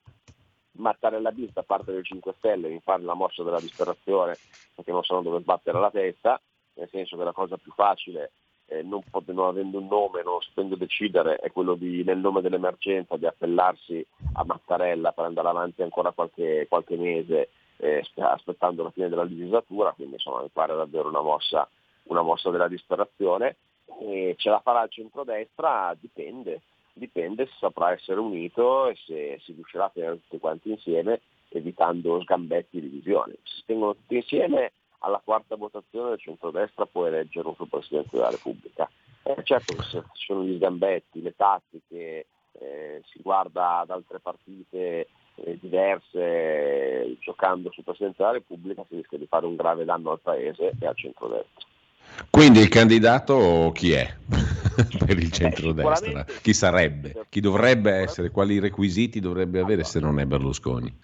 [0.79, 4.37] Mattarella bis da parte dei 5 Stelle mi fare la mossa della disperazione
[4.75, 6.41] perché non sanno dove sbattere la testa,
[6.75, 8.33] nel senso che la cosa più facile
[8.67, 13.17] eh, non, non, avendo un nome, non sapendo decidere, è quello di, nel nome dell'emergenza
[13.17, 14.05] di appellarsi
[14.35, 19.93] a Mattarella per andare avanti ancora qualche, qualche mese eh, aspettando la fine della legislatura,
[19.93, 21.69] quindi insomma mi pare davvero una mossa,
[22.05, 23.57] una mossa della disperazione.
[24.01, 25.97] E ce la farà il centrodestra?
[25.99, 26.61] Dipende,
[26.99, 31.21] dipende se saprà essere unito e se si riuscirà a tenere tutti quanti insieme
[31.51, 33.35] evitando sgambetti e divisioni.
[33.45, 38.11] Se si tengono tutti insieme alla quarta votazione il centrodestra può eleggere un suo Presidente
[38.13, 38.91] della Repubblica.
[39.23, 44.19] Eh, certo che se ci sono gli sgambetti, le tattiche, eh, si guarda ad altre
[44.19, 50.13] partite eh, diverse, giocando sul Presidente della Repubblica si rischia di fare un grave danno
[50.13, 51.65] al Paese e al centrodestra.
[52.31, 54.15] Quindi il candidato chi è
[55.05, 56.25] per il centrodestra?
[56.43, 57.27] Chi sarebbe?
[57.29, 58.31] Chi dovrebbe essere?
[58.31, 60.95] Quali requisiti dovrebbe avere se non è Berlusconi?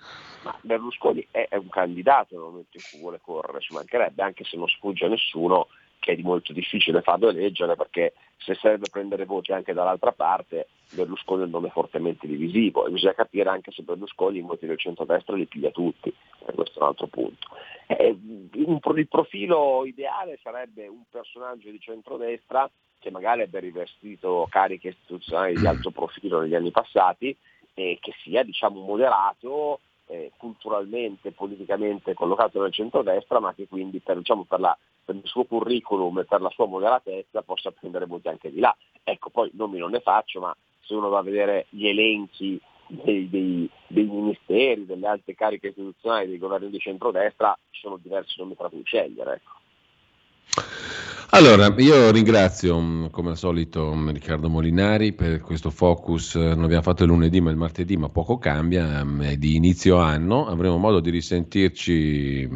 [0.42, 4.44] ma Berlusconi è, è un candidato nel momento in cui vuole correre, ci mancherebbe, anche
[4.44, 5.68] se non sfugge a nessuno
[5.98, 10.66] che è di molto difficile farlo eleggere perché se serve prendere voti anche dall'altra parte
[10.94, 14.78] Berlusconi è un nome fortemente divisivo e bisogna capire anche se Berlusconi i voti del
[14.78, 17.46] centro-destra li piglia tutti, e questo è un altro punto.
[17.86, 18.16] Eh,
[18.54, 22.68] il profilo ideale sarebbe un personaggio di centrodestra
[23.02, 27.36] che magari abbia rivestito cariche istituzionali di alto profilo negli anni passati
[27.74, 34.18] e che sia diciamo moderato eh, culturalmente, politicamente collocato nel centrodestra, ma che quindi per,
[34.18, 38.28] diciamo, per, la, per, il suo curriculum e per la sua moderatezza possa prendere molti
[38.28, 38.74] anche di là.
[39.02, 43.28] Ecco, poi nomi non ne faccio, ma se uno va a vedere gli elenchi dei,
[43.28, 48.54] dei, dei ministeri, delle alte cariche istituzionali dei governi di centrodestra, ci sono diversi nomi
[48.54, 49.34] tra cui scegliere.
[49.34, 50.91] Ecco.
[51.34, 56.82] Allora, io ringrazio mm, come al solito mm, Riccardo Molinari per questo focus, non abbiamo
[56.82, 60.76] fatto il lunedì ma il martedì, ma poco cambia, mm, è di inizio anno, avremo
[60.76, 62.46] modo di risentirci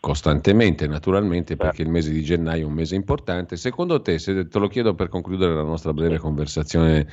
[0.00, 3.56] costantemente naturalmente perché il mese di gennaio è un mese importante.
[3.56, 7.08] Secondo te, se te lo chiedo per concludere la nostra breve conversazione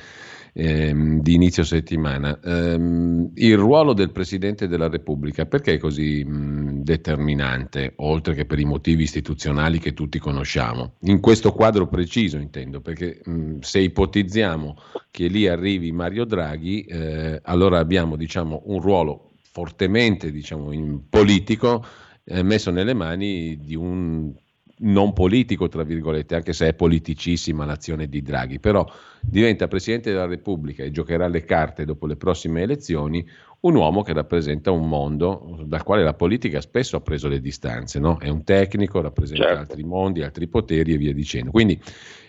[0.54, 2.38] ehm, di inizio settimana.
[2.42, 8.58] Ehm, il ruolo del Presidente della Repubblica perché è così mh, determinante, oltre che per
[8.58, 10.94] i motivi istituzionali che tutti conosciamo?
[11.00, 14.76] In questo quadro preciso intendo, perché mh, se ipotizziamo
[15.10, 20.70] che lì arrivi Mario Draghi, eh, allora abbiamo diciamo, un ruolo fortemente diciamo,
[21.08, 21.84] politico
[22.24, 24.32] eh, messo nelle mani di un
[24.78, 28.86] non politico, tra virgolette, anche se è politicissima l'azione di Draghi, però
[29.20, 33.26] diventa Presidente della Repubblica e giocherà le carte dopo le prossime elezioni
[33.60, 37.98] un uomo che rappresenta un mondo dal quale la politica spesso ha preso le distanze,
[37.98, 38.18] no?
[38.18, 39.60] è un tecnico, rappresenta certo.
[39.60, 41.50] altri mondi, altri poteri e via dicendo.
[41.50, 41.80] Quindi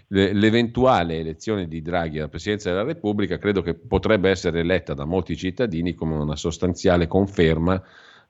[0.08, 5.36] l'eventuale elezione di Draghi alla Presidenza della Repubblica credo che potrebbe essere letta da molti
[5.36, 7.84] cittadini come una sostanziale conferma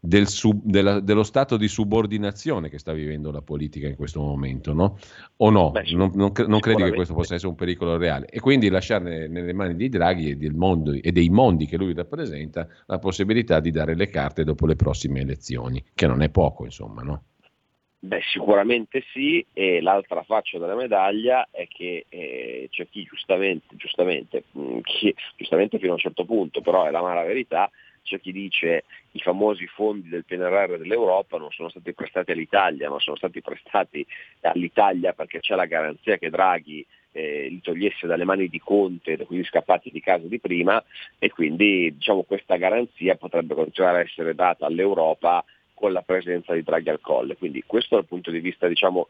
[0.05, 4.73] del sub, della, dello stato di subordinazione che sta vivendo la politica in questo momento,
[4.73, 4.97] no?
[5.37, 5.71] O no?
[5.71, 8.27] Beh, non, non, non credi che questo possa essere un pericolo reale?
[8.27, 11.93] E quindi lasciare nelle mani di Draghi e, del mondo, e dei mondi che lui
[11.93, 16.65] rappresenta la possibilità di dare le carte dopo le prossime elezioni, che non è poco,
[16.65, 17.23] insomma, no?
[18.05, 24.43] Beh, sicuramente sì, e l'altra faccia della medaglia è che eh, c'è chi giustamente, giustamente,
[24.51, 27.67] mh, mm, chi, giustamente fino a un certo punto, però è la mala verità,
[28.05, 32.99] c'è chi dice i famosi fondi del PNRR dell'Europa non sono stati prestati all'Italia, ma
[32.99, 34.05] sono stati prestati
[34.41, 39.25] all'Italia perché c'è la garanzia che Draghi eh, li togliesse dalle mani di Conte, da
[39.25, 40.83] quelli scappati di casa di prima
[41.17, 46.63] e quindi diciamo, questa garanzia potrebbe continuare a essere data all'Europa con la presenza di
[46.63, 47.35] Draghi al colle.
[47.35, 49.07] Quindi questo dal punto di vista diciamo,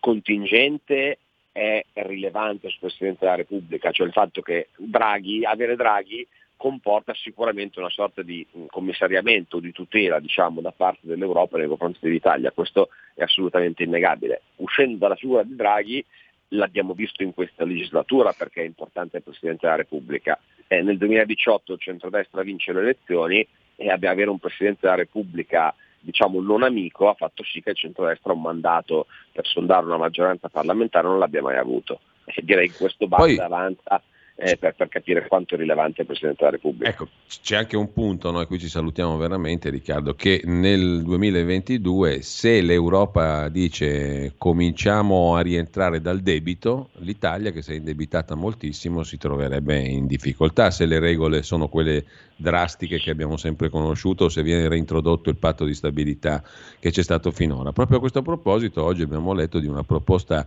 [0.00, 1.18] contingente
[1.52, 6.26] è rilevante sul Presidente della Repubblica, cioè il fatto che Draghi, avere Draghi
[6.56, 12.50] comporta sicuramente una sorta di commissariamento, di tutela diciamo, da parte dell'Europa nei confronti dell'Italia,
[12.50, 14.42] questo è assolutamente innegabile.
[14.56, 16.04] Uscendo dalla figura di Draghi
[16.50, 20.38] l'abbiamo visto in questa legislatura perché è importante il Presidente della Repubblica.
[20.68, 23.46] Eh, nel 2018 il centrodestra vince le elezioni
[23.76, 28.32] e avere un Presidente della Repubblica diciamo non amico ha fatto sì che il centrodestra
[28.32, 32.00] un mandato per sondare una maggioranza parlamentare non l'abbia mai avuto.
[32.24, 33.38] E direi che questo basta Poi...
[33.38, 34.02] avanza
[34.38, 36.90] eh, per, per, capire quanto è rilevante il Presidente della Repubblica.
[36.90, 37.08] Ecco,
[37.40, 43.48] c'è anche un punto, noi qui ci salutiamo veramente Riccardo, che nel 2022 se l'Europa
[43.48, 50.06] dice cominciamo a rientrare dal debito, l'Italia che si è indebitata moltissimo si troverebbe in
[50.06, 52.04] difficoltà se le regole sono quelle
[52.36, 56.42] drastiche che abbiamo sempre conosciuto se viene reintrodotto il patto di stabilità
[56.78, 57.72] che c'è stato finora.
[57.72, 60.46] Proprio a questo proposito oggi abbiamo letto di una proposta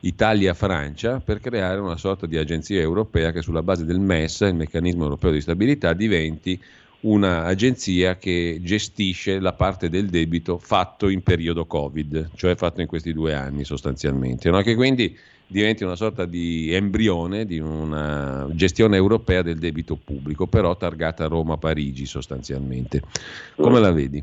[0.00, 5.04] Italia-Francia per creare una sorta di agenzia europea che sulla base del MES, il meccanismo
[5.04, 6.60] europeo di stabilità, diventi
[7.00, 13.12] un'agenzia che gestisce la parte del debito fatto in periodo Covid, cioè fatto in questi
[13.12, 14.60] due anni sostanzialmente, no?
[14.62, 15.16] che quindi
[15.46, 22.04] diventi una sorta di embrione di una gestione europea del debito pubblico, però targata Roma-Parigi
[22.04, 23.02] sostanzialmente.
[23.56, 24.22] Come la vedi?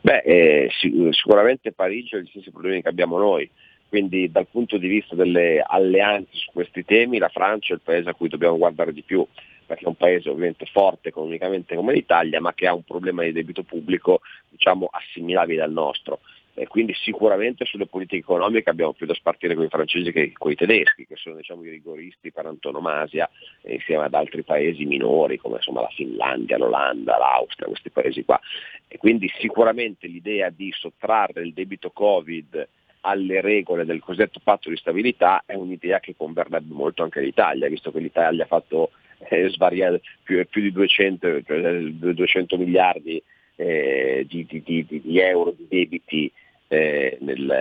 [0.00, 0.68] Beh, eh,
[1.10, 3.48] sicuramente Parigi ha gli stessi problemi che abbiamo noi,
[3.88, 8.08] quindi dal punto di vista delle alleanze su questi temi la Francia è il paese
[8.08, 9.26] a cui dobbiamo guardare di più,
[9.64, 13.32] perché è un paese ovviamente forte economicamente come l'Italia, ma che ha un problema di
[13.32, 16.20] debito pubblico diciamo, assimilabile al nostro.
[16.58, 20.50] E quindi sicuramente sulle politiche economiche abbiamo più da spartire con i francesi che con
[20.50, 23.28] i tedeschi, che sono diciamo, i rigoristi per antonomasia,
[23.66, 28.40] insieme ad altri paesi minori come insomma, la Finlandia, l'Olanda, l'Austria, questi paesi qua.
[28.88, 32.66] E quindi sicuramente l'idea di sottrarre il debito Covid
[33.00, 37.92] alle regole del cosiddetto patto di stabilità è un'idea che converrebbe molto anche l'Italia, visto
[37.92, 38.90] che l'Italia ha fatto
[39.28, 43.22] eh, svariare più, più, di 200, cioè 200 miliardi
[43.56, 46.30] eh, di, di, di, di, euro di debiti
[46.68, 47.54] eh, nel,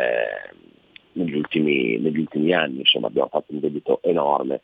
[1.13, 4.61] negli, ultimi, negli, ultimi, anni, insomma abbiamo fatto un debito enorme,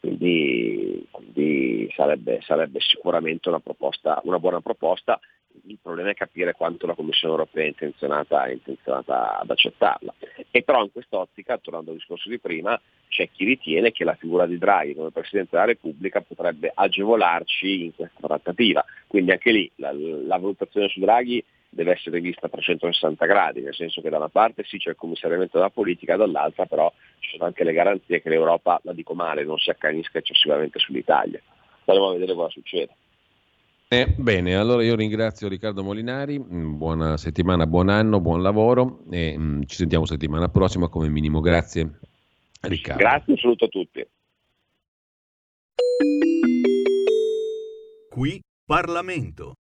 [0.00, 5.20] quindi, quindi sarebbe, sarebbe, sicuramente una, proposta, una buona proposta
[5.66, 10.14] il problema è capire quanto la Commissione europea è intenzionata, è intenzionata ad accettarla.
[10.50, 14.46] E però in quest'ottica, tornando al discorso di prima, c'è chi ritiene che la figura
[14.46, 18.84] di Draghi come Presidente della Repubblica potrebbe agevolarci in questa trattativa.
[19.06, 23.74] Quindi anche lì la, la valutazione su Draghi deve essere vista a 360 gradi, nel
[23.74, 27.46] senso che da una parte sì c'è il commissariamento della politica, dall'altra però ci sono
[27.46, 31.40] anche le garanzie che l'Europa, la dico male, non si accanisca eccessivamente sull'Italia.
[31.82, 32.94] Staremo a vedere cosa succede.
[33.92, 39.36] Eh, bene, allora io ringrazio Riccardo Molinari, mm, buona settimana, buon anno, buon lavoro e
[39.36, 41.40] mh, mm, ci sentiamo settimana prossima come minimo.
[41.40, 41.98] Grazie
[42.62, 43.02] Riccardo.
[43.02, 44.06] Grazie, saluto a tutti.
[48.08, 49.56] Qui Parlamento.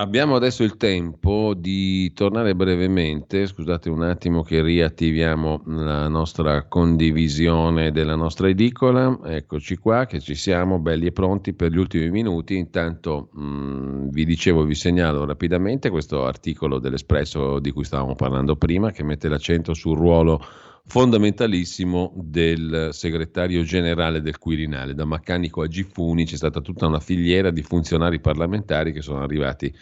[0.00, 7.90] Abbiamo adesso il tempo di tornare brevemente, scusate un attimo che riattiviamo la nostra condivisione
[7.90, 12.54] della nostra edicola, eccoci qua che ci siamo belli e pronti per gli ultimi minuti,
[12.54, 18.54] intanto mh, mm, vi dicevo, vi segnalo rapidamente questo articolo dell'Espresso di cui stavamo parlando
[18.54, 20.40] prima che mette l'accento sul ruolo
[20.88, 24.94] fondamentalissimo del segretario generale del Quirinale.
[24.94, 29.72] Da Maccanico a Giffuni c'è stata tutta una filiera di funzionari parlamentari che sono arrivati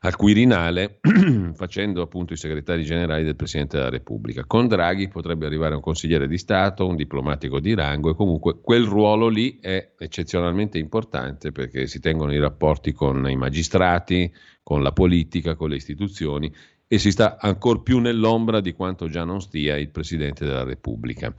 [0.00, 1.00] al Quirinale
[1.54, 4.44] facendo appunto i segretari generali del Presidente della Repubblica.
[4.46, 8.84] Con Draghi potrebbe arrivare un consigliere di Stato, un diplomatico di rango e comunque quel
[8.84, 14.92] ruolo lì è eccezionalmente importante perché si tengono i rapporti con i magistrati, con la
[14.92, 16.50] politica, con le istituzioni
[16.88, 21.32] e si sta ancora più nell'ombra di quanto già non stia il Presidente della Repubblica.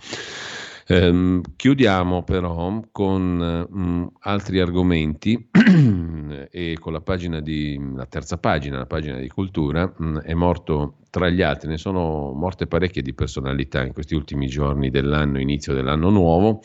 [0.92, 5.50] Um, chiudiamo però con um, altri argomenti
[6.50, 10.96] e con la pagina di la terza pagina, la pagina di cultura, um, è morto
[11.12, 15.76] tra gli altri, ne sono morte parecchie di personalità in questi ultimi giorni dell'anno, inizio
[15.76, 16.62] dell'anno nuovo.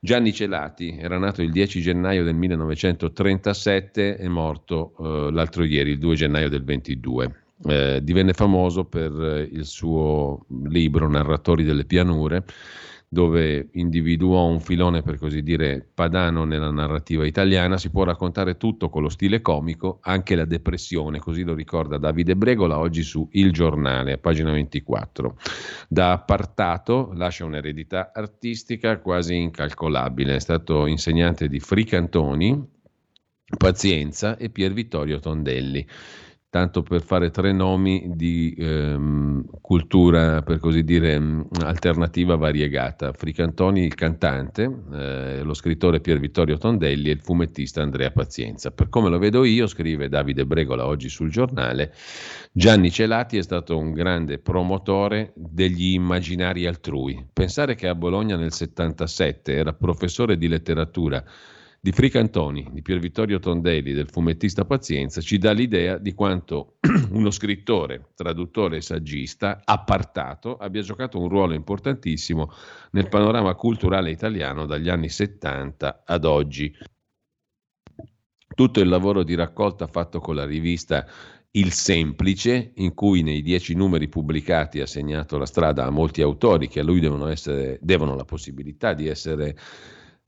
[0.00, 5.98] Gianni Celati era nato il 10 gennaio del 1937, è morto uh, l'altro ieri, il
[5.98, 7.34] 2 gennaio del 22.
[7.62, 12.44] Eh, divenne famoso per eh, il suo libro Narratori delle pianure,
[13.06, 18.88] dove individuò un filone per così dire padano nella narrativa italiana, si può raccontare tutto
[18.88, 23.52] con lo stile comico, anche la depressione, così lo ricorda Davide Bregola oggi su Il
[23.52, 25.36] Giornale, a pagina 24.
[25.88, 32.78] Da appartato lascia un'eredità artistica quasi incalcolabile, è stato insegnante di Fricantoni,
[33.58, 35.84] Pazienza e Pier Vittorio Tondelli
[36.50, 43.12] tanto per fare tre nomi di ehm, cultura, per così dire, mm, alternativa variegata.
[43.12, 48.72] Fricantoni, il cantante, eh, lo scrittore Pier Vittorio Tondelli e il fumettista Andrea Pazienza.
[48.72, 51.94] Per come lo vedo io, scrive Davide Bregola oggi sul giornale,
[52.50, 57.24] Gianni Celati è stato un grande promotore degli immaginari altrui.
[57.32, 61.24] Pensare che a Bologna nel 77 era professore di letteratura
[61.82, 66.76] di Fricantoni, di Pier Vittorio Tondelli, del fumettista Pazienza, ci dà l'idea di quanto
[67.12, 72.52] uno scrittore, traduttore e saggista appartato abbia giocato un ruolo importantissimo
[72.90, 76.70] nel panorama culturale italiano dagli anni 70 ad oggi.
[78.54, 81.06] Tutto il lavoro di raccolta fatto con la rivista
[81.52, 86.68] il Semplice, in cui nei dieci numeri pubblicati ha segnato la strada a molti autori
[86.68, 89.56] che a lui devono, essere, devono la possibilità di essere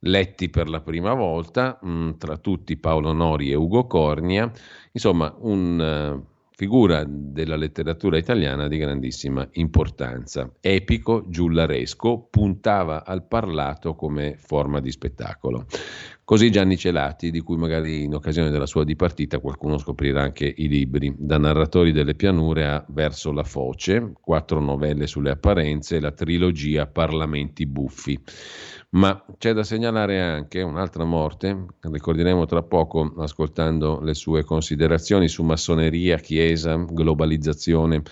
[0.04, 4.50] letti per la prima volta, mh, mm, tra tutti Paolo Nori e Ugo Cornia,
[4.92, 10.50] insomma una uh, figura della letteratura italiana di grandissima importanza.
[10.60, 15.66] Epico, giullaresco, puntava al parlato come forma di spettacolo.
[16.32, 20.66] Così Gianni Celati, di cui magari in occasione della sua dipartita qualcuno scoprirà anche i
[20.66, 26.86] libri, da narratori delle pianure a Verso la foce, quattro novelle sulle apparenze la trilogia
[26.86, 28.18] Parlamenti buffi.
[28.92, 35.42] Ma c'è da segnalare anche un'altra morte, ricorderemo tra poco ascoltando le sue considerazioni su
[35.42, 38.04] massoneria, chiesa, globalizzazione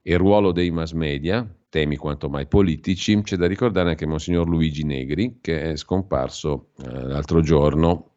[0.00, 1.44] e ruolo dei mass media,
[1.74, 3.20] temi quanto mai politici.
[3.20, 8.10] C'è da ricordare anche Monsignor Luigi Negri, che è scomparso eh, l'altro giorno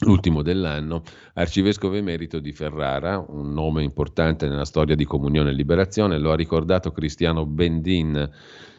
[0.00, 6.18] l'ultimo dell'anno, arcivescovo emerito di Ferrara, un nome importante nella storia di Comunione e Liberazione,
[6.18, 8.30] lo ha ricordato Cristiano Bendin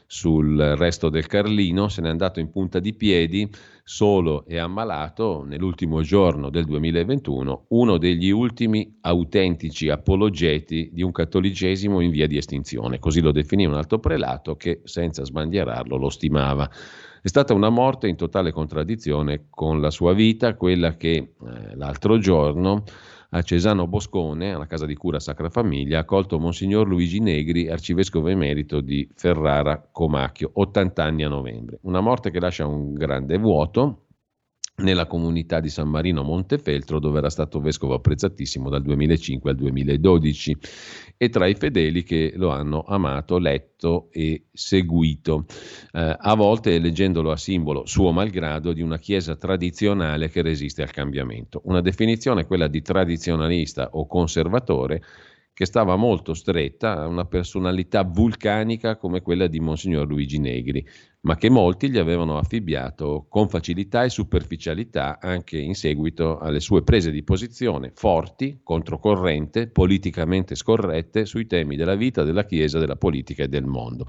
[0.05, 3.49] sul resto del Carlino, se n'è andato in punta di piedi,
[3.89, 12.01] solo e ammalato nell'ultimo giorno del 2021, uno degli ultimi autentici apologeti di un cattolicesimo
[12.01, 16.69] in via di estinzione, così lo definì un alto prelato che senza sbandierarlo lo stimava.
[17.21, 22.17] È stata una morte in totale contraddizione con la sua vita, quella che eh, l'altro
[22.17, 22.83] giorno
[23.37, 28.27] a Cesano Boscone, alla casa di cura Sacra Famiglia, ha accolto Monsignor Luigi Negri, arcivescovo
[28.29, 31.79] emerito di Ferrara Comacchio, 80 anni a novembre.
[31.83, 34.06] Una morte che lascia un grande vuoto
[34.79, 40.57] nella comunità di San Marino Montefeltro, dove era stato vescovo apprezzatissimo dal 2005 al 2012,
[41.17, 45.45] e tra i fedeli che lo hanno amato, letto e seguito,
[45.93, 50.91] eh, a volte leggendolo a simbolo, suo malgrado, di una chiesa tradizionale che resiste al
[50.91, 51.61] cambiamento.
[51.65, 55.01] Una definizione, quella di tradizionalista o conservatore,
[55.57, 60.87] che stava molto stretta a una personalità vulcanica come quella di Monsignor Luigi Negri,
[61.21, 66.83] ma che molti gli avevano affibbiato con facilità e superficialità anche in seguito alle sue
[66.83, 73.41] prese di posizione forti, controcorrente, politicamente scorrette sui temi della vita, della Chiesa, della politica
[73.41, 74.05] e del mondo.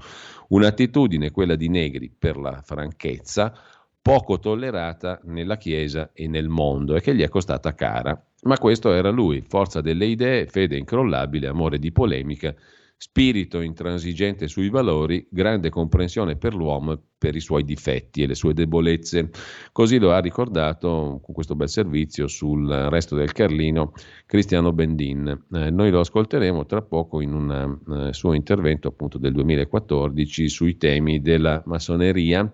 [0.49, 3.51] Un'attitudine, quella di Negri, per la franchezza,
[3.99, 8.23] poco tollerata nella Chiesa e nel mondo e che gli è costata cara.
[8.43, 12.55] Ma questo era lui, forza delle idee, fede incrollabile, amore di polemica,
[13.01, 18.53] spirito intransigente sui valori, grande comprensione per l'uomo, per i suoi difetti e le sue
[18.53, 19.29] debolezze.
[19.71, 23.93] Così lo ha ricordato con questo bel servizio sul resto del Carlino
[24.25, 25.45] Cristiano Bendin.
[25.53, 30.75] Eh, noi lo ascolteremo tra poco in un eh, suo intervento appunto del 2014 sui
[30.75, 32.51] temi della massoneria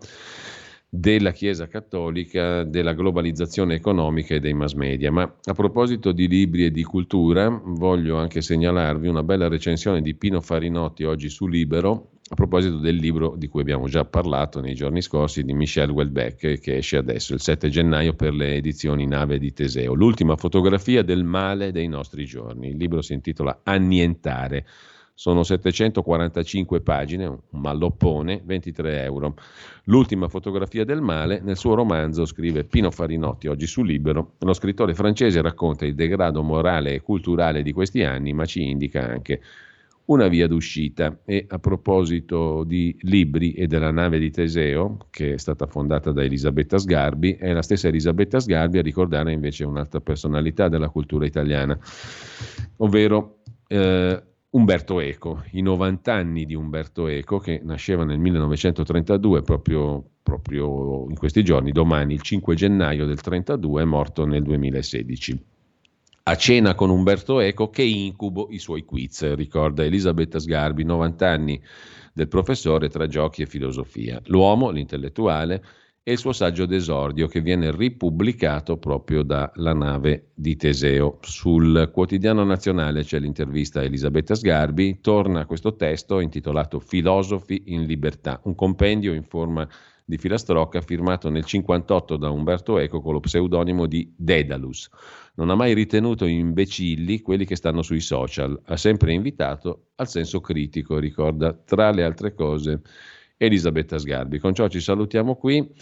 [0.98, 5.12] della Chiesa Cattolica, della globalizzazione economica e dei mass media.
[5.12, 10.16] Ma a proposito di libri e di cultura, voglio anche segnalarvi una bella recensione di
[10.16, 14.74] Pino Farinotti oggi su Libero, a proposito del libro di cui abbiamo già parlato nei
[14.74, 19.38] giorni scorsi di Michel Welbeck, che esce adesso il 7 gennaio per le edizioni Nave
[19.38, 19.94] di Teseo.
[19.94, 22.70] L'ultima fotografia del male dei nostri giorni.
[22.70, 24.66] Il libro si intitola Annientare
[25.18, 29.36] sono 745 pagine, un malloppone, 23 euro.
[29.86, 34.94] L'ultima fotografia del male, nel suo romanzo scrive Pino Farinotti, oggi su Libero, lo scrittore
[34.94, 39.42] francese racconta il degrado morale e culturale di questi anni, ma ci indica anche
[40.08, 41.18] una via d'uscita.
[41.24, 46.24] E a proposito di libri e della nave di Teseo, che è stata fondata da
[46.24, 51.80] Elisabetta Sgarbi, è la stessa Elisabetta Sgarbi a ricordare invece un'altra personalità della cultura italiana,
[52.78, 53.38] ovvero
[53.68, 54.22] eh,
[54.56, 61.18] Umberto Eco, i 90 anni di Umberto Eco che nasceva nel 1932, proprio, proprio in
[61.18, 65.44] questi giorni, domani il 5 gennaio del 32, è morto nel 2016.
[66.24, 71.62] A cena con Umberto Eco, che incubo i suoi quiz, ricorda Elisabetta Sgarbi, 90 anni
[72.14, 74.22] del professore tra giochi e filosofia.
[74.28, 75.62] L'uomo, l'intellettuale,
[76.08, 81.18] e il suo saggio d'esordio che viene ripubblicato proprio dalla nave di Teseo.
[81.22, 88.40] Sul quotidiano nazionale c'è l'intervista a Elisabetta Sgarbi, torna questo testo intitolato Filosofi in libertà,
[88.44, 89.68] un compendio in forma
[90.06, 94.88] di filastrocca firmato nel 58 da Umberto Eco con lo pseudonimo di Dedalus.
[95.38, 100.40] Non ha mai ritenuto imbecilli quelli che stanno sui social, ha sempre invitato al senso
[100.40, 102.84] critico, ricorda tra le altre cose
[103.38, 104.40] Elisabetta Sgarbi.
[104.40, 105.74] Con ciò ci salutiamo qui.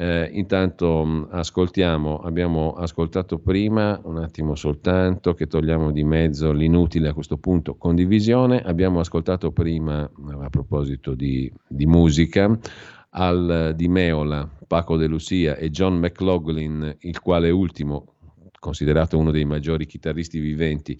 [0.00, 7.08] Eh, intanto mm, ascoltiamo, abbiamo ascoltato prima, un attimo soltanto, che togliamo di mezzo l'inutile
[7.08, 10.08] a questo punto condivisione, abbiamo ascoltato prima,
[10.40, 12.56] a proposito di, di musica,
[13.10, 18.14] al Di Meola, Paco De Lucia e John McLaughlin, il quale ultimo,
[18.60, 20.96] considerato uno dei maggiori chitarristi viventi,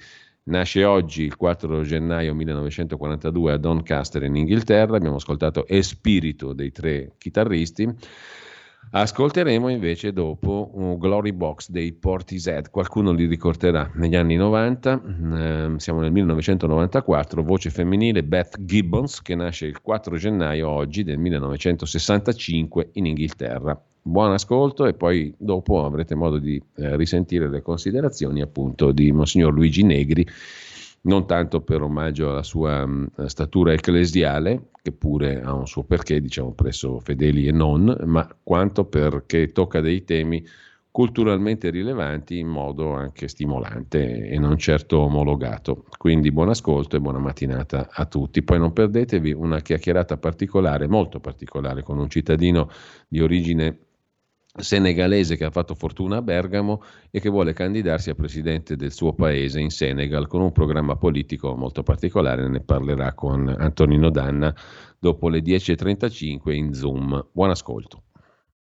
[0.48, 7.12] nasce oggi il 4 gennaio 1942 a Doncaster in Inghilterra, abbiamo ascoltato Espirito dei tre
[7.18, 7.88] chitarristi.
[8.90, 15.72] Ascolteremo invece dopo un Glory Box dei Portishead, qualcuno li ricorderà negli anni 90, eh,
[15.76, 22.90] siamo nel 1994, voce femminile Beth Gibbons che nasce il 4 gennaio oggi del 1965
[22.92, 23.78] in Inghilterra.
[24.00, 29.52] Buon ascolto e poi dopo avrete modo di eh, risentire le considerazioni appunto di Monsignor
[29.52, 30.26] Luigi Negri
[31.02, 36.20] non tanto per omaggio alla sua mh, statura ecclesiale, che pure ha un suo perché,
[36.20, 40.44] diciamo, presso fedeli e non, ma quanto perché tocca dei temi
[40.90, 45.84] culturalmente rilevanti in modo anche stimolante e non certo omologato.
[45.96, 48.42] Quindi buon ascolto e buona mattinata a tutti.
[48.42, 52.68] Poi non perdetevi una chiacchierata particolare, molto particolare, con un cittadino
[53.06, 53.78] di origine
[54.58, 59.14] senegalese che ha fatto fortuna a Bergamo e che vuole candidarsi a presidente del suo
[59.14, 62.48] paese in Senegal con un programma politico molto particolare.
[62.48, 64.54] Ne parlerà con Antonino Danna
[64.98, 67.28] dopo le 10.35 in Zoom.
[67.32, 68.02] Buon ascolto.